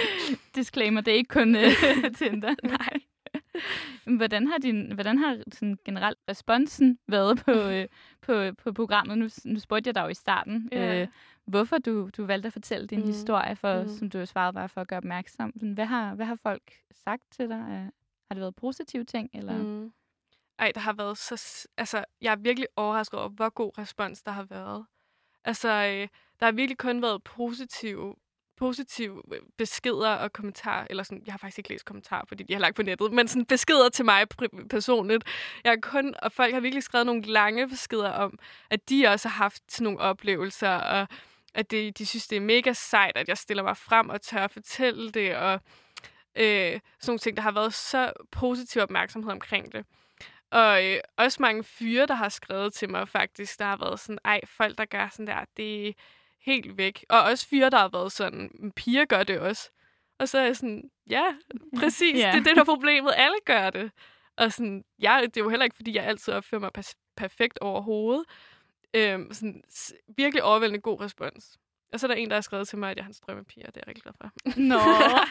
Disclaimer, 0.54 1.00
det 1.00 1.12
er 1.12 1.16
ikke 1.16 1.28
kun 1.28 1.56
øh, 1.56 1.70
Tinder. 2.18 2.54
Nej. 2.62 3.00
Hvordan 4.16 4.46
har, 4.46 4.58
din, 4.58 4.92
hvordan 4.92 5.18
har 5.18 5.38
sådan 5.52 5.78
generelt 5.84 6.18
responsen 6.28 6.98
været 7.08 7.38
på, 7.44 7.50
øh, 7.74 7.88
på, 8.22 8.52
på 8.64 8.72
programmet? 8.72 9.18
Nu, 9.18 9.28
nu 9.44 9.60
spurgte 9.60 9.88
jeg 9.88 9.94
dig 9.94 10.02
jo 10.02 10.08
i 10.08 10.14
starten, 10.14 10.68
Ja. 10.72 11.00
øh, 11.02 11.08
hvorfor 11.44 11.78
du, 11.78 12.10
du 12.16 12.24
valgte 12.26 12.46
at 12.46 12.52
fortælle 12.52 12.86
din 12.86 13.00
Mm. 13.00 13.06
historie, 13.06 13.56
for, 13.56 13.82
Mm. 13.82 13.88
som 13.88 14.10
du 14.10 14.18
jo 14.18 14.26
svarede 14.26 14.54
var 14.54 14.66
for 14.66 14.80
at 14.80 14.88
gøre 14.88 14.96
opmærksom. 14.96 15.52
Sådan, 15.56 15.72
Hvad 15.72 15.86
har, 15.86 16.14
hvad 16.14 16.26
har 16.26 16.34
folk 16.42 16.62
sagt 17.04 17.22
til 17.30 17.48
dig? 17.48 17.60
Øh, 17.60 17.90
Har 18.28 18.34
det 18.34 18.40
været 18.40 18.56
positive 18.56 19.04
ting? 19.04 19.30
Eller? 19.34 19.58
Mm. 19.62 19.92
Ej, 20.58 20.72
der 20.74 20.80
har 20.80 20.92
været 20.92 21.18
så... 21.18 21.68
Altså, 21.76 22.04
jeg 22.20 22.32
er 22.32 22.36
virkelig 22.36 22.68
overrasket 22.76 23.20
over, 23.20 23.28
hvor 23.28 23.48
god 23.48 23.78
respons 23.78 24.22
der 24.22 24.30
har 24.32 24.42
været. 24.42 24.84
Altså, 25.44 25.68
øh, 25.68 26.08
der 26.40 26.46
har 26.46 26.52
virkelig 26.52 26.78
kun 26.78 27.02
været 27.02 27.22
positive, 27.24 28.14
positive 28.62 29.22
øh, 29.32 29.40
beskeder 29.58 30.10
og 30.10 30.32
kommentarer. 30.32 30.86
Eller 30.90 31.02
sådan, 31.02 31.22
jeg 31.26 31.32
har 31.32 31.38
faktisk 31.38 31.58
ikke 31.58 31.70
læst 31.70 31.84
kommentarer, 31.84 32.24
fordi 32.28 32.44
de 32.44 32.52
har 32.52 32.60
lagt 32.60 32.76
på 32.76 32.82
nettet. 32.82 33.12
Men 33.12 33.28
sådan 33.28 33.44
beskeder 33.44 33.88
til 33.88 34.04
mig 34.04 34.26
personligt. 34.70 35.24
Jeg 35.64 35.70
har 35.72 35.78
kun, 35.82 36.14
og 36.22 36.32
folk 36.32 36.54
har 36.54 36.60
virkelig 36.60 36.82
skrevet 36.82 37.06
nogle 37.06 37.22
lange 37.22 37.68
beskeder 37.68 38.10
om, 38.10 38.38
at 38.70 38.88
de 38.88 39.06
også 39.06 39.28
har 39.28 39.44
haft 39.44 39.62
sådan 39.68 39.84
nogle 39.84 39.98
oplevelser. 39.98 40.68
Og 40.68 41.08
at 41.54 41.70
det, 41.70 41.98
de 41.98 42.06
synes, 42.06 42.26
det 42.26 42.36
er 42.36 42.40
mega 42.40 42.72
sejt, 42.72 43.16
at 43.16 43.28
jeg 43.28 43.38
stiller 43.38 43.62
mig 43.62 43.76
frem 43.76 44.08
og 44.08 44.20
tør 44.20 44.44
at 44.44 44.50
fortælle 44.50 45.10
det, 45.10 45.36
og 45.36 45.60
øh, 46.36 46.72
sådan 46.72 46.80
nogle 47.06 47.18
ting, 47.18 47.36
der 47.36 47.42
har 47.42 47.52
været 47.52 47.74
så 47.74 48.12
positiv 48.30 48.82
opmærksomhed 48.82 49.32
omkring 49.32 49.72
det. 49.72 49.84
Og 50.50 50.84
øh, 50.86 51.00
også 51.16 51.42
mange 51.42 51.64
fyre, 51.64 52.06
der 52.06 52.14
har 52.14 52.28
skrevet 52.28 52.72
til 52.72 52.90
mig 52.90 53.08
faktisk, 53.08 53.58
der 53.58 53.64
har 53.64 53.76
været 53.76 54.00
sådan, 54.00 54.18
ej, 54.24 54.40
folk, 54.46 54.78
der 54.78 54.84
gør 54.84 55.08
sådan 55.08 55.26
der, 55.26 55.44
det 55.56 55.88
er 55.88 55.92
helt 56.42 56.76
væk. 56.76 57.04
Og 57.08 57.22
også 57.22 57.48
fyre, 57.48 57.70
der 57.70 57.78
har 57.78 57.88
været 57.88 58.12
sådan, 58.12 58.72
piger 58.76 59.04
gør 59.04 59.22
det 59.22 59.40
også. 59.40 59.70
Og 60.18 60.28
så 60.28 60.38
er 60.38 60.44
jeg 60.44 60.56
sådan, 60.56 60.90
ja, 61.10 61.24
præcis, 61.76 62.20
yeah. 62.20 62.32
det 62.32 62.40
er 62.40 62.44
det, 62.44 62.56
der 62.56 62.60
er 62.60 62.64
problemet. 62.64 63.12
Alle 63.16 63.36
gør 63.44 63.70
det. 63.70 63.90
Og 64.36 64.52
sådan, 64.52 64.84
ja, 65.02 65.20
det 65.24 65.36
er 65.36 65.40
jo 65.44 65.48
heller 65.48 65.64
ikke, 65.64 65.76
fordi 65.76 65.94
jeg 65.94 66.04
altid 66.04 66.32
opfører 66.32 66.60
mig 66.60 66.70
perfekt 67.16 67.58
overhovedet. 67.58 68.24
Øhm, 68.94 69.32
sådan, 69.32 69.62
virkelig 70.16 70.42
overvældende 70.42 70.80
god 70.80 71.00
respons. 71.00 71.58
Og 71.92 72.00
så 72.00 72.06
er 72.06 72.08
der 72.08 72.14
en, 72.14 72.28
der 72.28 72.36
har 72.36 72.40
skrevet 72.40 72.68
til 72.68 72.78
mig, 72.78 72.90
at 72.90 72.96
jeg 72.96 73.04
har 73.04 73.08
en 73.08 73.14
strømmepiger, 73.14 73.66
det 73.66 73.76
er 73.76 73.80
jeg 73.80 73.88
rigtig 73.88 74.02
glad 74.02 74.12
for. 74.20 74.30
Nå. 74.60 74.78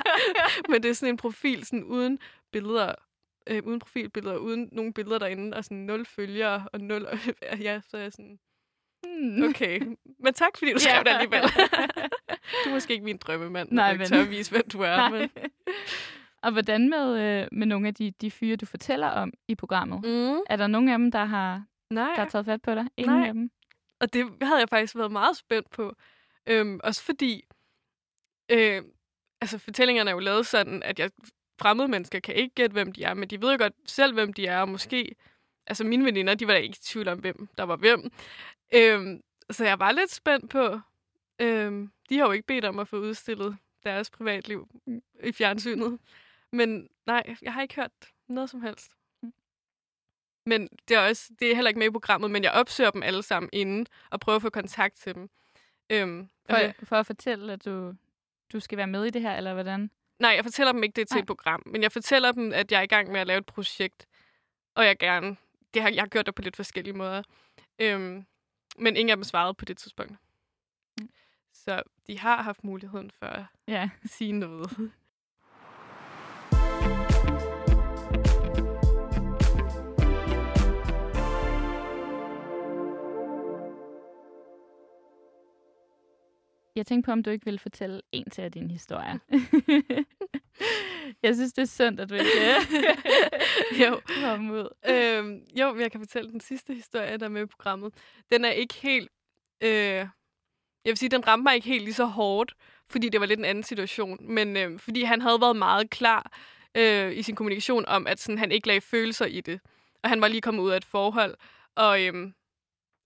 Men 0.71 0.83
det 0.83 0.89
er 0.89 0.93
sådan 0.93 1.13
en 1.13 1.17
profil 1.17 1.65
sådan 1.65 1.83
uden 1.83 2.19
billeder, 2.51 2.95
øh, 3.47 3.63
uden 3.65 3.79
profilbilleder, 3.79 4.37
uden 4.37 4.69
nogen 4.71 4.93
billeder 4.93 5.19
derinde, 5.19 5.57
og 5.57 5.63
sådan 5.63 5.77
nul 5.77 6.05
følgere 6.05 6.67
og 6.73 6.81
nul... 6.81 7.07
ja, 7.67 7.81
så 7.89 7.97
er 7.97 8.01
jeg 8.01 8.11
sådan... 8.11 8.39
Hmm. 9.03 9.43
Okay, 9.43 9.79
men 10.19 10.33
tak, 10.33 10.57
fordi 10.57 10.73
du 10.73 10.79
skrev 10.79 10.93
yeah. 10.93 11.05
det 11.05 11.11
alligevel. 11.11 11.41
du 12.63 12.69
er 12.69 12.73
måske 12.73 12.93
ikke 12.93 13.05
min 13.05 13.17
drømmemand, 13.17 13.71
Nej, 13.71 13.97
men... 13.97 14.07
tør 14.07 14.21
at 14.21 14.29
vise, 14.29 14.51
hvem 14.51 14.69
du 14.69 14.81
er. 14.81 14.95
Nej. 14.97 15.09
Men... 15.09 15.29
Og 16.43 16.51
hvordan 16.51 16.89
med, 16.89 17.19
øh, 17.21 17.47
med 17.51 17.67
nogle 17.67 17.87
af 17.87 17.93
de, 17.93 18.11
de 18.21 18.31
fyre, 18.31 18.55
du 18.55 18.65
fortæller 18.65 19.07
om 19.07 19.33
i 19.47 19.55
programmet? 19.55 19.99
Mm. 20.03 20.39
Er 20.49 20.55
der 20.55 20.67
nogen 20.67 20.89
af 20.89 20.97
dem, 20.97 21.11
der 21.11 21.25
har, 21.25 21.63
Nej. 21.89 22.03
der 22.15 22.21
har 22.21 22.29
taget 22.29 22.45
fat 22.45 22.61
på 22.61 22.75
dig? 22.75 22.87
Ingen 22.97 23.17
Nej. 23.17 23.27
af 23.27 23.33
dem? 23.33 23.51
Og 23.99 24.13
det 24.13 24.25
havde 24.41 24.59
jeg 24.59 24.69
faktisk 24.69 24.95
været 24.95 25.11
meget 25.11 25.37
spændt 25.37 25.69
på. 25.69 25.95
Øhm, 26.47 26.79
også 26.83 27.03
fordi, 27.03 27.43
øh, 28.49 28.81
altså 29.41 29.57
fortællingerne 29.57 30.09
er 30.09 30.13
jo 30.13 30.19
lavet 30.19 30.47
sådan, 30.47 30.83
at 30.83 30.99
jeg 30.99 31.09
fremmede 31.61 31.87
mennesker 31.87 32.19
kan 32.19 32.35
ikke 32.35 32.55
gætte, 32.55 32.73
hvem 32.73 32.91
de 32.91 33.03
er, 33.03 33.13
men 33.13 33.29
de 33.29 33.41
ved 33.41 33.51
jo 33.51 33.57
godt 33.57 33.73
selv, 33.85 34.13
hvem 34.13 34.33
de 34.33 34.47
er, 34.47 34.61
og 34.61 34.69
måske, 34.69 35.15
altså 35.67 35.83
mine 35.83 36.05
veninder, 36.05 36.35
de 36.35 36.47
var 36.47 36.53
da 36.53 36.59
ikke 36.59 36.77
i 36.79 36.83
tvivl 36.83 37.07
om, 37.07 37.19
hvem 37.19 37.47
der 37.57 37.63
var 37.63 37.75
hvem. 37.75 38.11
Øhm, 38.73 39.21
så 39.49 39.65
jeg 39.65 39.79
var 39.79 39.91
lidt 39.91 40.11
spændt 40.11 40.49
på, 40.49 40.79
øhm, 41.39 41.91
de 42.09 42.17
har 42.17 42.25
jo 42.25 42.31
ikke 42.31 42.47
bedt 42.47 42.65
om 42.65 42.79
at 42.79 42.87
få 42.87 42.97
udstillet 42.97 43.57
deres 43.83 44.09
privatliv 44.09 44.67
i 45.23 45.31
fjernsynet. 45.31 45.99
Men 46.51 46.89
nej, 47.05 47.35
jeg 47.41 47.53
har 47.53 47.61
ikke 47.61 47.75
hørt 47.75 47.91
noget 48.27 48.49
som 48.49 48.61
helst. 48.61 48.91
Men 50.45 50.69
det 50.87 50.97
er, 50.97 51.07
også, 51.07 51.31
det 51.39 51.51
er 51.51 51.55
heller 51.55 51.69
ikke 51.69 51.79
med 51.79 51.87
i 51.87 51.91
programmet, 51.91 52.31
men 52.31 52.43
jeg 52.43 52.51
opsøger 52.51 52.91
dem 52.91 53.03
alle 53.03 53.23
sammen 53.23 53.49
inden 53.53 53.87
og 54.09 54.19
prøver 54.19 54.35
at 54.35 54.41
få 54.41 54.49
kontakt 54.49 54.95
til 54.95 55.15
dem. 55.15 55.29
Øhm, 55.89 56.29
for, 56.49 56.55
okay. 56.55 56.73
for 56.83 56.95
at 56.95 57.05
fortælle, 57.05 57.53
at 57.53 57.65
du, 57.65 57.93
du 58.53 58.59
skal 58.59 58.77
være 58.77 58.87
med 58.87 59.05
i 59.05 59.09
det 59.09 59.21
her, 59.21 59.37
eller 59.37 59.53
hvordan? 59.53 59.91
Nej, 60.19 60.31
jeg 60.31 60.43
fortæller 60.43 60.71
dem 60.71 60.83
ikke, 60.83 60.93
det 60.95 61.01
er 61.01 61.05
til 61.05 61.15
Nej. 61.15 61.21
et 61.21 61.27
program. 61.27 61.63
Men 61.65 61.83
jeg 61.83 61.91
fortæller 61.91 62.31
dem, 62.31 62.53
at 62.53 62.71
jeg 62.71 62.77
er 62.77 62.81
i 62.81 62.87
gang 62.87 63.11
med 63.11 63.19
at 63.19 63.27
lave 63.27 63.37
et 63.37 63.45
projekt. 63.45 64.07
Og 64.75 64.85
jeg 64.85 64.97
gerne... 64.97 65.37
Det 65.73 65.81
har, 65.81 65.89
jeg 65.89 66.01
har 66.01 66.07
gjort 66.07 66.25
det 66.25 66.35
på 66.35 66.41
lidt 66.41 66.55
forskellige 66.55 66.93
måder. 66.93 67.23
Øhm, 67.79 68.25
men 68.77 68.95
ingen 68.95 69.09
af 69.09 69.17
dem 69.17 69.23
svarede 69.23 69.53
på 69.53 69.65
det 69.65 69.77
tidspunkt. 69.77 70.11
Mm. 70.99 71.09
Så 71.53 71.83
de 72.07 72.19
har 72.19 72.41
haft 72.41 72.63
muligheden 72.63 73.11
for 73.11 73.25
at 73.25 73.45
ja. 73.67 73.89
sige 74.05 74.31
noget. 74.31 74.91
Jeg 86.75 86.85
tænkte 86.85 87.05
på, 87.05 87.11
om 87.11 87.23
du 87.23 87.29
ikke 87.29 87.45
ville 87.45 87.59
fortælle 87.59 88.01
en 88.11 88.29
til 88.29 88.41
af 88.41 88.51
dine 88.51 88.69
historier. 88.69 89.17
jeg 91.23 91.35
synes, 91.35 91.53
det 91.53 91.61
er 91.61 91.65
synd, 91.65 91.99
at 91.99 92.09
du 92.09 92.15
ikke 92.15 92.31
jo. 93.85 94.01
komme 94.23 94.53
ud. 94.53 94.69
Øhm, 94.89 95.41
jo, 95.59 95.71
men 95.71 95.81
jeg 95.81 95.91
kan 95.91 96.01
fortælle 96.01 96.31
den 96.31 96.41
sidste 96.41 96.73
historie, 96.73 97.17
der 97.17 97.25
er 97.25 97.29
med 97.29 97.41
i 97.41 97.45
programmet. 97.45 97.93
Den 98.31 98.45
er 98.45 98.51
ikke 98.51 98.73
helt... 98.73 99.09
Øh, 99.63 100.07
jeg 100.85 100.91
vil 100.91 100.97
sige, 100.97 101.09
den 101.09 101.27
ramte 101.27 101.43
mig 101.43 101.55
ikke 101.55 101.67
helt 101.67 101.83
lige 101.83 101.93
så 101.93 102.05
hårdt, 102.05 102.53
fordi 102.89 103.09
det 103.09 103.19
var 103.19 103.25
lidt 103.25 103.39
en 103.39 103.45
anden 103.45 103.63
situation. 103.63 104.33
Men 104.33 104.57
øh, 104.57 104.79
fordi 104.79 105.03
han 105.03 105.21
havde 105.21 105.41
været 105.41 105.55
meget 105.55 105.89
klar 105.89 106.31
øh, 106.77 107.17
i 107.17 107.21
sin 107.21 107.35
kommunikation 107.35 107.85
om, 107.85 108.07
at 108.07 108.19
sådan, 108.19 108.37
han 108.37 108.51
ikke 108.51 108.67
lagde 108.67 108.81
følelser 108.81 109.25
i 109.25 109.41
det. 109.41 109.59
Og 110.03 110.09
han 110.09 110.21
var 110.21 110.27
lige 110.27 110.41
kommet 110.41 110.63
ud 110.63 110.71
af 110.71 110.77
et 110.77 110.85
forhold. 110.85 111.35
Og, 111.75 112.01
øh, 112.05 112.31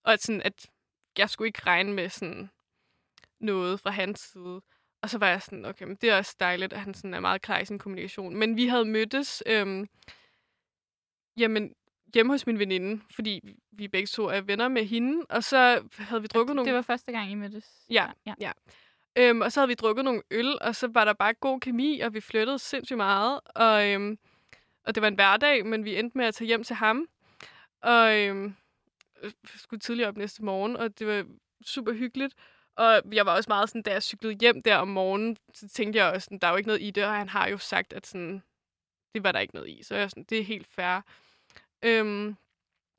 og 0.04 0.14
at, 0.14 0.22
sådan, 0.22 0.42
at 0.42 0.70
jeg 1.18 1.30
skulle 1.30 1.48
ikke 1.48 1.62
regne 1.66 1.94
med 1.94 2.10
sådan 2.10 2.50
noget 3.40 3.80
fra 3.80 3.90
hans 3.90 4.20
side. 4.20 4.62
Og 5.06 5.10
så 5.10 5.18
var 5.18 5.28
jeg 5.28 5.42
sådan, 5.42 5.66
okay, 5.66 5.86
men 5.86 5.96
det 5.96 6.10
er 6.10 6.18
også 6.18 6.36
dejligt, 6.40 6.74
at 6.74 6.80
han 6.80 6.94
sådan 6.94 7.14
er 7.14 7.20
meget 7.20 7.42
klar 7.42 7.60
i 7.60 7.66
sin 7.66 7.80
kommunikation. 7.80 8.36
Men 8.36 8.58
vi 8.58 8.68
havde 8.68 8.86
mødtes, 8.86 9.44
øhm, 9.46 9.88
jamen, 11.38 11.74
hjemme 12.14 12.34
hos 12.34 12.48
min 12.48 12.60
veninde, 12.60 13.02
fordi 13.12 13.56
vi 13.72 13.88
begge 13.88 14.08
to 14.08 14.26
er 14.26 14.42
venner 14.42 14.68
med 14.68 14.86
hende, 14.86 15.26
og 15.30 15.44
så 15.44 15.84
havde 15.98 16.22
vi 16.22 16.28
drukket 16.28 16.56
nogle... 16.56 16.68
Det 16.68 16.76
var 16.76 16.82
første 16.82 17.12
gang, 17.12 17.32
I 17.32 17.36
mødtes? 17.36 17.86
Ja, 17.90 18.08
ja. 18.26 18.34
ja. 18.40 18.52
Øhm, 19.16 19.42
og 19.42 19.52
så 19.52 19.60
havde 19.60 19.68
vi 19.68 19.74
drukket 19.74 20.06
nogle 20.06 20.22
øl, 20.32 20.58
og 20.62 20.76
så 20.76 20.88
var 20.88 21.06
der 21.06 21.14
bare 21.14 21.34
god 21.34 21.60
kemi, 21.60 22.00
og 22.00 22.14
vi 22.14 22.22
flyttede 22.22 22.60
sindssygt 22.60 22.98
meget. 22.98 23.40
Og, 23.46 23.90
øhm, 23.90 24.18
og 24.86 24.96
det 24.96 25.02
var 25.02 25.08
en 25.08 25.16
hverdag, 25.16 25.66
men 25.66 25.86
vi 25.86 26.00
endte 26.00 26.18
med 26.18 26.26
at 26.26 26.36
tage 26.36 26.48
hjem 26.48 26.64
til 26.64 26.76
ham. 26.76 27.08
Og 27.82 28.20
øhm, 28.20 28.56
skulle 29.56 29.80
tidligere 29.80 30.10
op 30.10 30.18
næste 30.18 30.44
morgen, 30.44 30.76
og 30.76 31.00
det 31.00 31.08
var 31.08 31.26
super 31.66 31.94
hyggeligt. 31.94 32.36
Og 32.76 33.02
jeg 33.12 33.26
var 33.26 33.36
også 33.36 33.48
meget 33.48 33.70
sådan, 33.70 33.82
da 33.82 33.92
jeg 33.92 34.04
cyklede 34.04 34.34
hjem 34.34 34.62
der 34.62 34.78
om 34.78 34.88
morgenen, 34.88 35.38
så 35.54 35.68
tænkte 35.68 36.00
jeg 36.00 36.12
også, 36.14 36.26
sådan, 36.26 36.38
der 36.38 36.48
er 36.48 36.52
jo 36.52 36.58
ikke 36.58 36.68
noget 36.68 36.82
i 36.82 36.92
det, 36.92 37.06
og 37.06 37.14
han 37.14 37.30
har 37.30 37.48
jo 37.48 37.58
sagt, 37.58 37.94
at 37.94 38.08
sådan, 38.08 38.44
det 39.14 39.24
var 39.24 39.32
der 39.32 39.40
ikke 39.40 39.56
noget 39.56 39.70
i. 39.70 39.84
Så 39.84 39.96
jeg 39.96 40.10
sådan, 40.10 40.24
det 40.24 40.40
er 40.40 40.44
helt 40.44 40.68
fair. 40.68 41.02
Øhm, 41.84 42.36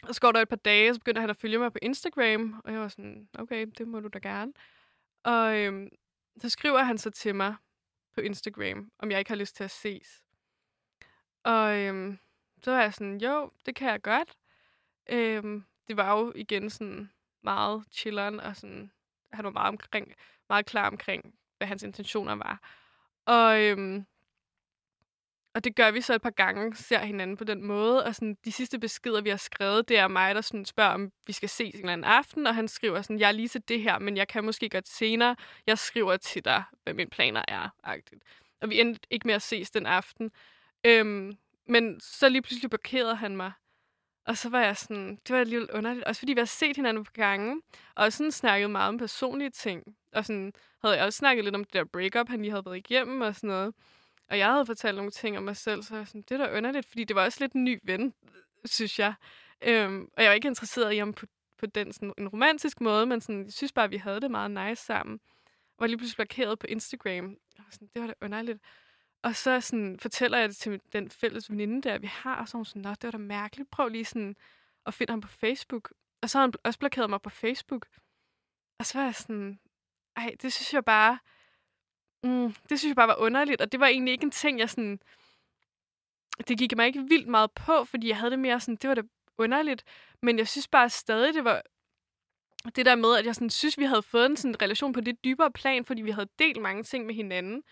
og 0.03 0.15
så 0.15 0.21
går 0.21 0.33
der 0.33 0.41
et 0.41 0.49
par 0.49 0.57
dage, 0.57 0.91
og 0.91 0.95
så 0.95 1.01
begynder 1.01 1.21
han 1.21 1.31
at 1.31 1.37
følge 1.37 1.59
mig 1.59 1.73
på 1.73 1.79
Instagram, 1.83 2.61
og 2.65 2.73
jeg 2.73 2.81
var 2.81 2.89
sådan, 2.89 3.29
okay, 3.39 3.67
det 3.79 3.89
må 3.89 4.01
du 4.01 4.09
da 4.09 4.19
gerne. 4.19 4.53
Og 5.25 5.59
øhm, 5.59 5.91
så 6.41 6.49
skriver 6.49 6.83
han 6.83 6.99
så 6.99 7.11
til 7.11 7.35
mig 7.35 7.55
på 8.15 8.21
Instagram, 8.21 8.91
om 8.99 9.11
jeg 9.11 9.19
ikke 9.19 9.31
har 9.31 9.37
lyst 9.37 9.57
til 9.57 9.65
at 9.65 9.71
ses. 9.71 10.23
Og 11.45 11.77
øhm, 11.77 12.19
så 12.63 12.71
var 12.71 12.83
jeg 12.83 12.95
sådan, 12.95 13.21
jo, 13.21 13.51
det 13.67 13.75
kan 13.75 13.89
jeg 13.89 14.03
godt. 14.03 14.37
Øhm, 15.09 15.65
det 15.89 15.97
var 15.97 16.19
jo 16.19 16.33
igen 16.35 16.71
sådan 16.71 17.11
meget 17.43 17.85
chilleren, 17.93 18.41
og 18.41 18.57
sådan, 18.57 18.91
han 19.33 19.45
var 19.45 19.51
meget, 19.51 19.69
omkring, 19.69 20.15
meget 20.49 20.67
klar 20.67 20.91
omkring, 20.91 21.35
hvad 21.59 21.69
hans 21.69 21.83
intentioner 21.83 22.33
var. 22.35 22.61
Og, 23.27 23.63
øhm, 23.63 24.07
og 25.55 25.65
det 25.65 25.77
gør 25.77 25.91
vi 25.91 26.01
så 26.01 26.15
et 26.15 26.23
par 26.23 26.31
gange, 26.31 26.77
ser 26.77 26.99
hinanden 26.99 27.37
på 27.37 27.45
den 27.45 27.65
måde. 27.65 28.05
Og 28.05 28.15
sådan, 28.15 28.37
de 28.45 28.53
sidste 28.53 28.79
beskeder, 28.79 29.21
vi 29.21 29.29
har 29.29 29.37
skrevet, 29.37 29.89
det 29.89 29.99
er 29.99 30.09
mig, 30.09 30.35
der 30.35 30.41
sådan 30.41 30.65
spørger, 30.65 30.95
om 30.95 31.13
vi 31.27 31.33
skal 31.33 31.49
ses 31.49 31.75
en 31.75 31.81
eller 31.81 31.93
anden 31.93 32.05
aften. 32.05 32.47
Og 32.47 32.55
han 32.55 32.69
skriver 32.69 33.03
sådan, 33.03 33.19
jeg 33.21 33.29
er 33.29 33.33
lige 33.33 33.49
til 33.49 33.69
det 33.69 33.81
her, 33.81 33.99
men 33.99 34.17
jeg 34.17 34.29
kan 34.29 34.45
måske 34.45 34.69
godt 34.69 34.89
senere. 34.89 35.37
Jeg 35.67 35.79
skriver 35.79 36.17
til 36.17 36.45
dig, 36.45 36.63
hvad 36.83 36.95
mine 36.95 37.11
planer 37.11 37.45
er. 37.49 37.69
Agtigt. 37.83 38.23
Og 38.61 38.71
vi 38.71 38.81
endte 38.81 39.01
ikke 39.11 39.27
med 39.27 39.35
at 39.35 39.43
ses 39.43 39.71
den 39.71 39.87
aften. 39.87 40.31
Øhm, 40.85 41.37
men 41.67 42.01
så 42.01 42.29
lige 42.29 42.43
pludselig 42.43 42.71
blokerede 42.71 43.17
han 43.17 43.37
mig. 43.37 43.53
Og 44.27 44.37
så 44.37 44.49
var 44.49 44.61
jeg 44.61 44.77
sådan, 44.77 45.19
det 45.29 45.37
var 45.37 45.45
lidt 45.45 45.71
underligt. 45.71 46.05
Også 46.05 46.19
fordi 46.19 46.33
vi 46.33 46.41
har 46.41 46.47
set 46.47 46.77
hinanden 46.77 47.05
på 47.05 47.13
gange, 47.13 47.63
og 47.95 48.13
sådan 48.13 48.33
snakket 48.33 48.71
meget 48.71 48.89
om 48.89 48.99
personlige 48.99 49.51
ting. 49.51 49.97
Og 50.13 50.25
sådan 50.25 50.53
havde 50.83 50.97
jeg 50.97 51.05
også 51.05 51.17
snakket 51.17 51.45
lidt 51.45 51.55
om 51.55 51.65
det 51.65 51.73
der 51.73 51.85
breakup, 51.85 52.29
han 52.29 52.43
lige 52.43 52.51
havde 52.51 52.65
været 52.65 52.77
igennem 52.77 53.21
og 53.21 53.35
sådan 53.35 53.49
noget. 53.49 53.75
Og 54.31 54.39
jeg 54.39 54.53
havde 54.53 54.67
fortalt 54.67 54.97
nogle 54.97 55.11
ting 55.11 55.39
om 55.39 55.43
mig 55.43 55.57
selv, 55.57 55.83
så 55.83 55.97
jeg 55.97 56.07
sådan, 56.07 56.25
det 56.29 56.41
er 56.41 56.47
da 56.47 56.57
underligt, 56.57 56.87
fordi 56.87 57.05
det 57.05 57.17
var 57.17 57.25
også 57.25 57.39
lidt 57.41 57.53
en 57.53 57.65
ny 57.65 57.79
ven, 57.83 58.15
synes 58.65 58.99
jeg. 58.99 59.15
Øhm, 59.63 60.09
og 60.17 60.23
jeg 60.23 60.29
var 60.29 60.35
ikke 60.35 60.49
interesseret 60.49 60.95
i 60.95 60.99
ham 60.99 61.13
på, 61.13 61.27
på 61.59 61.67
den 61.67 61.93
sådan, 61.93 62.13
en 62.19 62.29
romantisk 62.29 62.81
måde, 62.81 63.07
men 63.07 63.21
sådan, 63.21 63.45
jeg 63.45 63.53
synes 63.53 63.73
bare, 63.73 63.85
at 63.85 63.91
vi 63.91 63.97
havde 63.97 64.21
det 64.21 64.31
meget 64.31 64.51
nice 64.51 64.85
sammen. 64.85 65.21
Og 65.69 65.81
var 65.81 65.87
lige 65.87 65.99
pludselig 65.99 66.17
blokeret 66.17 66.59
på 66.59 66.67
Instagram. 66.67 67.37
Og 67.59 67.65
sådan, 67.71 67.89
det 67.95 68.03
var 68.03 68.07
da 68.07 68.15
underligt. 68.23 68.61
Og 69.27 69.37
så 69.37 69.61
sådan, 69.61 69.99
fortæller 69.99 70.39
jeg 70.39 70.49
det 70.49 70.57
til 70.57 70.81
den 70.93 71.11
fælles 71.11 71.51
veninde 71.51 71.89
der, 71.89 71.99
vi 71.99 72.07
har, 72.07 72.41
og 72.41 72.49
så 72.49 72.57
hun 72.57 72.65
sådan, 72.65 72.83
Nå, 72.83 72.91
det 72.91 73.05
var 73.05 73.11
da 73.11 73.19
mærkeligt. 73.19 73.71
Prøv 73.71 73.89
lige 73.89 74.05
sådan 74.05 74.37
at 74.87 74.95
finde 74.95 75.11
ham 75.11 75.21
på 75.21 75.29
Facebook. 75.29 75.93
Og 76.23 76.31
så 76.31 76.39
har 76.39 76.47
han 76.47 76.53
også 76.65 76.79
blokeret 76.79 77.11
mig 77.11 77.23
på 77.23 77.31
Facebook. 77.31 77.87
Og 78.79 78.87
så 78.87 78.99
var 78.99 79.05
jeg 79.05 79.15
sådan, 79.15 79.61
ej, 80.17 80.37
det 80.43 80.53
synes 80.53 80.75
jeg 80.75 80.85
bare, 80.85 81.19
mm, 82.23 82.55
det 82.69 82.79
synes 82.79 82.91
jeg 82.91 82.97
bare 82.97 83.09
var 83.09 83.17
underligt. 83.17 83.61
Og 83.61 83.73
det 83.73 83.81
var 83.81 83.87
egentlig 83.87 84.13
ikke 84.13 84.25
en 84.25 84.31
ting, 84.31 84.59
jeg 84.59 84.71
sådan, 84.71 85.01
det 86.49 86.59
gik 86.59 86.77
mig 86.77 86.87
ikke 86.87 87.09
vildt 87.09 87.29
meget 87.29 87.53
på, 87.53 87.85
fordi 87.85 88.09
jeg 88.09 88.17
havde 88.17 88.31
det 88.31 88.39
mere 88.39 88.61
sådan, 88.61 88.77
det 88.77 88.89
var 88.89 88.95
da 88.95 89.03
underligt. 89.39 89.85
Men 90.23 90.39
jeg 90.39 90.49
synes 90.49 90.69
bare 90.69 90.91
stadig, 90.91 91.35
det 91.35 91.45
var 91.45 91.63
det 92.77 92.87
der 92.87 92.95
med, 92.95 93.17
at 93.17 93.27
jeg 93.27 93.35
sådan, 93.35 93.51
synes, 93.51 93.79
vi 93.79 93.85
havde 93.85 94.03
fået 94.03 94.27
en 94.27 94.37
sådan, 94.37 94.63
relation 94.63 94.93
på 94.93 95.01
det 95.01 95.25
dybere 95.25 95.53
plan, 95.53 95.85
fordi 95.85 96.03
vi 96.03 96.11
havde 96.11 96.29
delt 96.39 96.63
mange 96.63 96.83
ting 96.83 97.07
med 97.07 97.15
hinanden. 97.15 97.63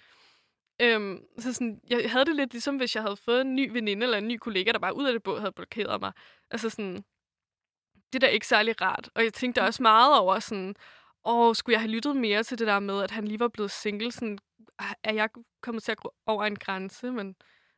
Øhm, 0.80 1.24
så 1.38 1.52
sådan, 1.52 1.80
jeg 1.90 2.10
havde 2.10 2.24
det 2.24 2.36
lidt 2.36 2.52
ligesom, 2.52 2.76
hvis 2.76 2.94
jeg 2.94 3.02
havde 3.02 3.16
fået 3.16 3.40
en 3.40 3.54
ny 3.54 3.72
veninde 3.72 4.04
eller 4.04 4.18
en 4.18 4.28
ny 4.28 4.36
kollega, 4.36 4.72
der 4.72 4.78
bare 4.78 4.96
ud 4.96 5.06
af 5.06 5.12
det 5.12 5.22
båd 5.22 5.38
havde 5.38 5.52
blokeret 5.52 6.00
mig. 6.00 6.12
Altså 6.50 6.70
sådan, 6.70 7.04
det 8.12 8.14
er 8.14 8.18
da 8.18 8.26
ikke 8.26 8.46
særlig 8.46 8.80
rart. 8.80 9.10
Og 9.14 9.24
jeg 9.24 9.32
tænkte 9.32 9.62
også 9.62 9.82
meget 9.82 10.18
over 10.18 10.38
sådan, 10.38 10.74
og 11.22 11.56
skulle 11.56 11.74
jeg 11.74 11.80
have 11.80 11.90
lyttet 11.90 12.16
mere 12.16 12.42
til 12.42 12.58
det 12.58 12.66
der 12.66 12.80
med, 12.80 13.02
at 13.02 13.10
han 13.10 13.28
lige 13.28 13.40
var 13.40 13.48
blevet 13.48 13.70
single, 13.70 14.12
sådan, 14.12 14.38
er 15.02 15.14
jeg 15.14 15.28
kommet 15.60 15.82
til 15.82 15.92
at 15.92 15.98
gå 15.98 16.14
over 16.26 16.44
en 16.44 16.56
grænse, 16.56 17.10
men 17.10 17.36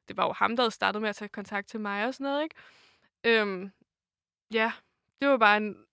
det 0.08 0.16
var 0.16 0.26
jo 0.26 0.32
ham, 0.32 0.56
der 0.56 0.62
havde 0.62 0.70
startet 0.70 1.02
med 1.02 1.08
at 1.08 1.16
tage 1.16 1.28
kontakt 1.28 1.68
til 1.68 1.80
mig 1.80 2.06
og 2.06 2.14
sådan 2.14 2.24
noget, 2.24 2.42
ikke? 2.42 2.56
Øhm, 3.24 3.70
ja, 4.52 4.72
det 5.20 5.28
var 5.28 5.36
bare 5.36 5.56
en 5.56 5.84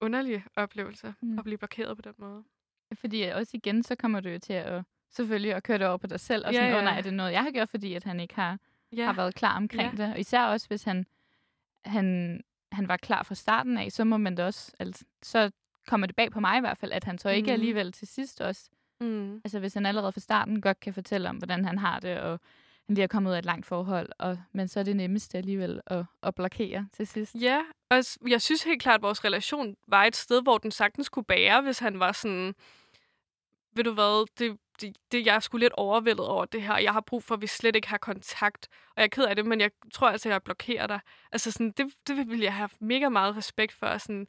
underlig 0.00 0.44
oplevelse 0.56 1.14
mm. 1.22 1.38
at 1.38 1.44
blive 1.44 1.58
blokeret 1.58 1.96
på 1.96 2.02
den 2.02 2.14
måde. 2.18 2.44
Fordi 2.94 3.22
også 3.22 3.50
igen, 3.56 3.82
så 3.82 3.96
kommer 3.96 4.20
du 4.20 4.28
jo 4.28 4.38
til 4.38 4.52
at 4.52 4.84
selvfølgelig 5.12 5.54
at 5.54 5.62
køre 5.62 5.78
det 5.78 5.86
over 5.86 5.96
på 5.96 6.06
dig 6.06 6.20
selv, 6.20 6.46
og 6.46 6.54
sådan, 6.54 6.68
ja, 6.68 6.74
ja. 6.74 6.80
under, 6.80 6.92
er 6.92 7.00
det 7.00 7.14
noget, 7.14 7.32
jeg 7.32 7.42
har 7.42 7.50
gjort, 7.50 7.70
fordi 7.70 7.94
at 7.94 8.04
han 8.04 8.20
ikke 8.20 8.34
har, 8.34 8.58
ja. 8.96 9.04
har 9.04 9.12
været 9.12 9.34
klar 9.34 9.56
omkring 9.56 9.98
ja. 9.98 10.04
det. 10.04 10.12
Og 10.12 10.20
især 10.20 10.44
også, 10.44 10.68
hvis 10.68 10.84
han, 10.84 11.06
han, 11.84 12.40
han 12.72 12.88
var 12.88 12.96
klar 12.96 13.22
fra 13.22 13.34
starten 13.34 13.78
af, 13.78 13.92
så 13.92 14.04
må 14.04 14.16
man 14.16 14.34
da 14.34 14.44
også, 14.44 14.72
altså, 14.78 15.04
så 15.22 15.50
kommer 15.86 16.06
det 16.06 16.16
bag 16.16 16.30
på 16.30 16.40
mig 16.40 16.56
i 16.56 16.60
hvert 16.60 16.78
fald, 16.78 16.92
at 16.92 17.04
han 17.04 17.18
så 17.18 17.28
ikke 17.28 17.46
mm. 17.46 17.52
alligevel 17.52 17.92
til 17.92 18.08
sidst 18.08 18.40
også, 18.40 18.70
mm. 19.00 19.34
altså 19.44 19.58
hvis 19.58 19.74
han 19.74 19.86
allerede 19.86 20.12
fra 20.12 20.20
starten 20.20 20.60
godt 20.60 20.80
kan 20.80 20.94
fortælle 20.94 21.28
om, 21.28 21.36
hvordan 21.36 21.64
han 21.64 21.78
har 21.78 22.00
det, 22.00 22.20
og 22.20 22.40
han 22.86 22.94
lige 22.94 23.02
er 23.02 23.06
kommet 23.08 23.30
ud 23.30 23.34
af 23.34 23.38
et 23.38 23.44
langt 23.44 23.66
forhold, 23.66 24.08
og, 24.18 24.38
men 24.52 24.68
så 24.68 24.80
er 24.80 24.84
det 24.84 24.96
nemmeste 24.96 25.38
alligevel 25.38 25.80
at, 25.86 26.04
at 26.22 26.34
blokere 26.34 26.88
til 26.92 27.06
sidst. 27.06 27.34
Ja, 27.34 27.62
og 27.90 28.04
jeg 28.28 28.42
synes 28.42 28.62
helt 28.62 28.82
klart, 28.82 28.94
at 28.94 29.02
vores 29.02 29.24
relation 29.24 29.76
var 29.86 30.04
et 30.04 30.16
sted, 30.16 30.42
hvor 30.42 30.58
den 30.58 30.70
sagtens 30.70 31.08
kunne 31.08 31.24
bære, 31.24 31.62
hvis 31.62 31.78
han 31.78 32.00
var 32.00 32.12
sådan, 32.12 32.54
ved 33.72 33.84
du 33.84 33.92
hvad, 33.92 34.26
det, 34.38 34.58
det, 34.82 34.96
det, 35.12 35.26
jeg 35.26 35.34
er 35.34 35.40
sgu 35.40 35.56
lidt 35.56 35.72
overvældet 35.72 36.26
over 36.26 36.44
det 36.44 36.62
her, 36.62 36.78
jeg 36.78 36.92
har 36.92 37.00
brug 37.00 37.22
for, 37.24 37.34
at 37.34 37.42
vi 37.42 37.46
slet 37.46 37.76
ikke 37.76 37.88
har 37.88 37.98
kontakt, 37.98 38.68
og 38.86 38.92
jeg 38.96 39.04
er 39.04 39.08
ked 39.08 39.24
af 39.24 39.36
det, 39.36 39.46
men 39.46 39.60
jeg 39.60 39.70
tror 39.92 40.08
altså, 40.08 40.28
jeg 40.28 40.42
blokerer 40.42 40.86
dig. 40.86 41.00
Altså 41.32 41.50
sådan, 41.50 41.70
det, 41.70 41.94
det 42.06 42.28
vil 42.28 42.40
jeg 42.40 42.54
have 42.54 42.68
mega 42.80 43.08
meget 43.08 43.36
respekt 43.36 43.72
for, 43.72 43.98
sådan, 43.98 44.26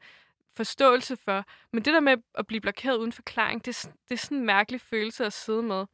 forståelse 0.56 1.16
for. 1.16 1.46
Men 1.72 1.86
det 1.86 1.94
der 1.94 2.00
med 2.00 2.18
at 2.36 2.48
blive 2.48 2.62
blokeret 2.62 2.98
uden 2.98 3.12
forklaring, 3.12 3.66
det, 3.66 3.90
det 4.10 4.14
er 4.14 4.18
sådan 4.18 4.38
en 4.38 4.46
mærkelig 4.46 4.82
følelse 4.82 5.26
at 5.26 5.34
sidde 5.34 5.64
med. 5.64 5.86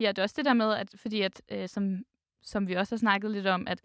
Ja, 0.00 0.08
det 0.08 0.18
er 0.18 0.22
også 0.22 0.34
det 0.38 0.44
der 0.44 0.54
med, 0.54 0.72
at 0.72 0.88
fordi 0.96 1.20
at, 1.20 1.42
øh, 1.48 1.68
som, 1.68 2.04
som 2.42 2.68
vi 2.68 2.74
også 2.74 2.94
har 2.94 2.98
snakket 2.98 3.30
lidt 3.30 3.46
om, 3.46 3.66
at 3.68 3.80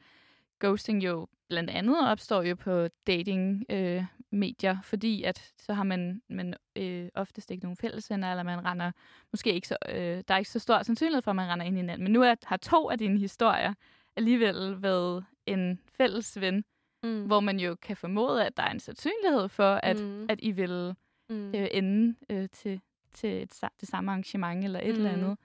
ghosting 0.59 1.03
jo 1.03 1.27
blandt 1.49 1.69
andet 1.69 2.11
opstår 2.11 2.41
jo 2.41 2.55
på 2.55 2.87
dating 3.07 3.65
øh, 3.69 4.03
medier, 4.31 4.77
fordi 4.83 5.23
at 5.23 5.53
så 5.57 5.73
har 5.73 5.83
man, 5.83 6.21
man 6.29 6.53
øh, 6.75 7.09
oftest 7.15 7.51
ikke 7.51 7.63
nogen 7.63 7.77
fællesvenner, 7.77 8.31
eller 8.31 8.43
man 8.43 8.65
render 8.65 8.91
måske 9.31 9.53
ikke 9.53 9.67
så, 9.67 9.77
øh, 9.89 10.23
der 10.27 10.33
er 10.33 10.37
ikke 10.37 10.49
så 10.49 10.59
stor 10.59 10.83
sandsynlighed 10.83 11.21
for, 11.21 11.31
at 11.31 11.35
man 11.35 11.49
render 11.49 11.65
ind 11.65 11.75
i 11.75 11.79
hinanden. 11.79 12.03
Men 12.03 12.13
nu 12.13 12.23
er, 12.23 12.35
har 12.43 12.57
to 12.57 12.89
af 12.89 12.97
dine 12.97 13.19
historier 13.19 13.73
alligevel 14.15 14.81
været 14.81 15.25
en 15.45 15.79
fælles 15.91 16.41
ven, 16.41 16.63
mm. 17.03 17.25
hvor 17.25 17.39
man 17.39 17.59
jo 17.59 17.75
kan 17.75 17.97
formode, 17.97 18.45
at 18.45 18.57
der 18.57 18.63
er 18.63 18.71
en 18.71 18.79
sandsynlighed 18.79 19.49
for, 19.49 19.75
at, 19.83 19.99
mm. 19.99 20.25
at 20.29 20.39
I 20.41 20.51
vil 20.51 20.95
mm. 21.29 21.55
øh, 21.55 21.67
ende 21.71 22.15
øh, 22.29 22.49
til, 22.49 22.81
til 23.13 23.41
et, 23.41 23.61
det 23.81 23.89
samme 23.89 24.11
arrangement 24.11 24.63
eller 24.63 24.79
et 24.79 24.85
mm. 24.85 24.91
eller 24.91 25.11
andet. 25.11 25.37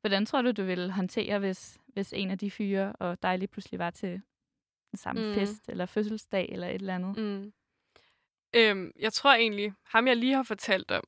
Hvordan 0.00 0.26
tror 0.26 0.42
du, 0.42 0.50
du 0.50 0.64
vil 0.64 0.90
håndtere, 0.90 1.38
hvis, 1.38 1.78
hvis 1.86 2.12
en 2.12 2.30
af 2.30 2.38
de 2.38 2.50
fyre 2.50 2.92
og 2.92 3.22
dig 3.22 3.38
lige 3.38 3.48
pludselig 3.48 3.78
var 3.78 3.90
til 3.90 4.22
den 4.90 4.96
samme 4.96 5.28
mm. 5.28 5.34
fest 5.34 5.68
eller 5.68 5.86
fødselsdag 5.86 6.48
eller 6.52 6.66
et 6.66 6.74
eller 6.74 6.94
andet? 6.94 7.16
Mm. 7.16 7.52
Øhm, 8.56 8.92
jeg 8.98 9.12
tror 9.12 9.34
egentlig, 9.34 9.72
ham 9.84 10.06
jeg 10.06 10.16
lige 10.16 10.34
har 10.34 10.42
fortalt 10.42 10.90
om, 10.90 11.04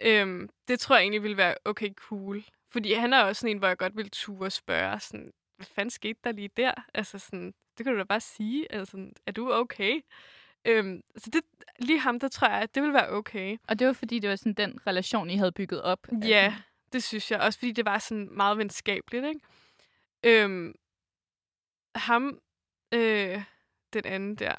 øhm, 0.00 0.48
det 0.68 0.80
tror 0.80 0.96
jeg 0.96 1.02
egentlig 1.02 1.22
ville 1.22 1.36
være 1.36 1.54
okay 1.64 1.94
cool. 1.94 2.44
Fordi 2.70 2.92
han 2.92 3.12
er 3.12 3.22
også 3.22 3.40
sådan 3.40 3.50
en, 3.50 3.58
hvor 3.58 3.68
jeg 3.68 3.78
godt 3.78 3.96
vil 3.96 4.10
ture 4.10 4.46
og 4.46 4.52
spørge, 4.52 5.00
sådan, 5.00 5.32
hvad 5.56 5.66
fanden 5.66 5.90
skete 5.90 6.18
der 6.24 6.32
lige 6.32 6.50
der? 6.56 6.72
Altså 6.94 7.18
sådan, 7.18 7.54
det 7.78 7.86
kan 7.86 7.92
du 7.92 7.98
da 7.98 8.04
bare 8.04 8.20
sige. 8.20 8.72
Altså, 8.72 9.10
er 9.26 9.32
du 9.32 9.52
okay? 9.52 10.00
Øhm, 10.64 11.02
så 11.16 11.30
det, 11.30 11.42
lige 11.78 11.98
ham, 11.98 12.20
der 12.20 12.28
tror 12.28 12.48
jeg, 12.48 12.60
at 12.60 12.74
det 12.74 12.82
vil 12.82 12.92
være 12.92 13.10
okay. 13.10 13.56
Og 13.68 13.78
det 13.78 13.86
var 13.86 13.92
fordi, 13.92 14.18
det 14.18 14.30
var 14.30 14.36
sådan 14.36 14.54
den 14.54 14.86
relation, 14.86 15.30
I 15.30 15.36
havde 15.36 15.52
bygget 15.52 15.82
op? 15.82 16.06
Ja, 16.28 16.54
det 16.92 17.02
synes 17.02 17.30
jeg. 17.30 17.40
Også 17.40 17.58
fordi 17.58 17.72
det 17.72 17.84
var 17.84 17.98
sådan 17.98 18.28
meget 18.32 18.58
venskabeligt, 18.58 19.24
ikke? 19.24 19.40
Øhm, 20.22 20.74
ham, 21.94 22.40
øh, 22.94 23.42
den 23.92 24.04
anden 24.04 24.34
der, 24.34 24.54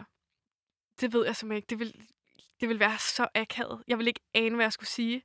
det 1.02 1.14
ved 1.14 1.26
jeg 1.26 1.36
simpelthen 1.36 1.58
ikke. 1.58 1.70
Det 1.70 1.80
vil, 1.80 2.08
det 2.60 2.70
vil 2.70 2.80
være 2.80 2.98
så 3.00 3.28
akavet. 3.36 3.84
Jeg 3.88 3.98
vil 3.98 4.08
ikke 4.08 4.20
ane, 4.34 4.56
hvad 4.56 4.66
jeg 4.66 4.74
skulle 4.74 4.90
sige. 4.90 5.24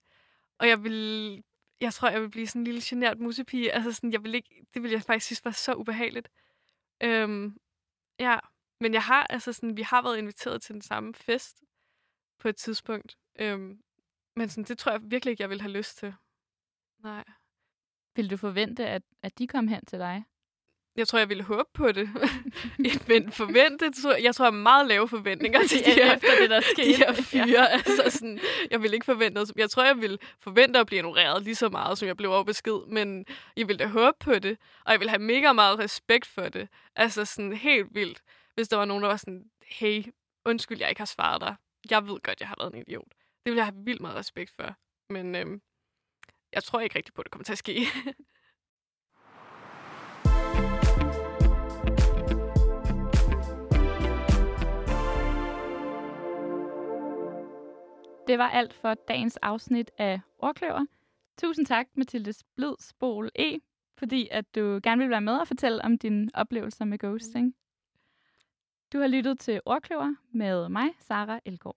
Og 0.58 0.68
jeg 0.68 0.84
vil, 0.84 1.42
jeg 1.80 1.94
tror, 1.94 2.08
jeg 2.08 2.22
vil 2.22 2.30
blive 2.30 2.46
sådan 2.46 2.60
en 2.60 2.64
lille 2.64 2.80
genert 2.84 3.18
musepige. 3.18 3.72
Altså 3.72 3.92
sådan, 3.92 4.12
jeg 4.12 4.24
vil 4.24 4.34
ikke, 4.34 4.66
det 4.74 4.82
vil 4.82 4.90
jeg 4.90 5.02
faktisk 5.02 5.26
synes 5.26 5.44
var 5.44 5.50
så 5.50 5.74
ubehageligt. 5.74 6.28
Øhm, 7.02 7.58
ja, 8.18 8.38
men 8.80 8.94
jeg 8.94 9.02
har, 9.02 9.26
altså 9.30 9.52
sådan, 9.52 9.76
vi 9.76 9.82
har 9.82 10.02
været 10.02 10.18
inviteret 10.18 10.62
til 10.62 10.72
den 10.72 10.82
samme 10.82 11.14
fest 11.14 11.62
på 12.38 12.48
et 12.48 12.56
tidspunkt. 12.56 13.16
Øhm, 13.38 13.82
men 14.36 14.48
sådan, 14.48 14.64
det 14.64 14.78
tror 14.78 14.92
jeg 14.92 15.00
virkelig 15.04 15.30
ikke, 15.30 15.42
jeg 15.42 15.50
vil 15.50 15.60
have 15.60 15.72
lyst 15.72 15.98
til. 15.98 16.14
Nej. 16.98 17.24
Vil 18.16 18.30
du 18.30 18.36
forvente, 18.36 18.86
at, 18.86 19.02
at 19.22 19.38
de 19.38 19.46
kom 19.46 19.68
hen 19.68 19.86
til 19.86 19.98
dig? 19.98 20.24
Jeg 20.98 21.08
tror, 21.08 21.18
jeg 21.18 21.28
ville 21.28 21.42
håbe 21.42 21.68
på 21.74 21.92
det. 21.92 22.10
Men 23.08 23.32
forvente, 23.32 23.84
jeg, 23.84 23.92
tror, 24.02 24.14
jeg 24.14 24.32
har 24.38 24.50
meget 24.50 24.86
lave 24.86 25.08
forventninger 25.08 25.66
til 25.66 25.78
de 25.86 25.90
her, 25.90 26.14
efter 26.14 26.28
det, 26.40 26.50
der 26.50 26.60
skete. 26.60 26.88
de 26.88 26.96
her 26.96 27.12
fyre. 27.12 27.48
Ja. 27.48 27.64
Altså 27.64 28.10
sådan, 28.10 28.40
jeg 28.70 28.82
vil 28.82 28.94
ikke 28.94 29.04
forvente 29.04 29.34
noget. 29.34 29.52
Jeg 29.56 29.70
tror, 29.70 29.84
jeg 29.84 29.96
vil 30.00 30.18
forvente 30.40 30.78
at 30.78 30.86
blive 30.86 30.98
ignoreret 30.98 31.42
lige 31.42 31.54
så 31.54 31.68
meget, 31.68 31.98
som 31.98 32.08
jeg 32.08 32.16
blev 32.16 32.30
overbesked. 32.30 32.86
Men 32.88 33.26
jeg 33.56 33.68
vil 33.68 33.78
da 33.78 33.86
håbe 33.86 34.16
på 34.20 34.38
det. 34.38 34.58
Og 34.84 34.92
jeg 34.92 35.00
vil 35.00 35.08
have 35.08 35.22
mega 35.22 35.52
meget 35.52 35.78
respekt 35.78 36.26
for 36.26 36.48
det. 36.48 36.68
Altså 36.96 37.24
sådan 37.24 37.52
helt 37.52 37.94
vildt. 37.94 38.22
Hvis 38.54 38.68
der 38.68 38.76
var 38.76 38.84
nogen, 38.84 39.02
der 39.02 39.08
var 39.08 39.16
sådan, 39.16 39.44
hey, 39.66 40.04
undskyld, 40.44 40.78
jeg 40.80 40.88
ikke 40.88 41.00
har 41.00 41.06
svaret 41.06 41.40
dig. 41.40 41.54
Jeg 41.90 42.06
ved 42.06 42.20
godt, 42.22 42.40
jeg 42.40 42.48
har 42.48 42.56
været 42.58 42.74
en 42.74 42.80
idiot. 42.80 43.12
Det 43.44 43.52
vil 43.52 43.56
jeg 43.56 43.64
have 43.64 43.84
vildt 43.84 44.00
meget 44.00 44.16
respekt 44.16 44.52
for. 44.56 44.74
Men 45.10 45.34
øhm, 45.34 45.60
jeg 46.52 46.64
tror 46.64 46.80
ikke 46.80 46.96
rigtig 46.96 47.14
på, 47.14 47.20
at 47.20 47.24
det 47.24 47.32
kommer 47.32 47.44
til 47.44 47.52
at 47.52 47.58
ske. 47.58 47.86
Det 58.28 58.38
var 58.38 58.48
alt 58.48 58.74
for 58.74 58.94
dagens 58.94 59.36
afsnit 59.36 59.90
af 59.98 60.20
Orkløver. 60.38 60.84
Tusind 61.38 61.66
tak, 61.66 61.86
Mathilde 61.94 62.32
Splidsbol 62.32 63.30
E, 63.34 63.58
fordi 63.98 64.28
at 64.30 64.54
du 64.54 64.80
gerne 64.82 64.98
vil 65.02 65.10
være 65.10 65.20
med 65.20 65.32
og 65.38 65.48
fortælle 65.48 65.84
om 65.84 65.98
dine 65.98 66.30
oplevelser 66.34 66.84
med 66.84 66.98
ghosting. 66.98 67.54
Du 68.92 68.98
har 68.98 69.06
lyttet 69.06 69.38
til 69.38 69.60
Orkløver 69.66 70.14
med 70.30 70.68
mig, 70.68 70.90
Sara 70.98 71.40
Elgård. 71.44 71.76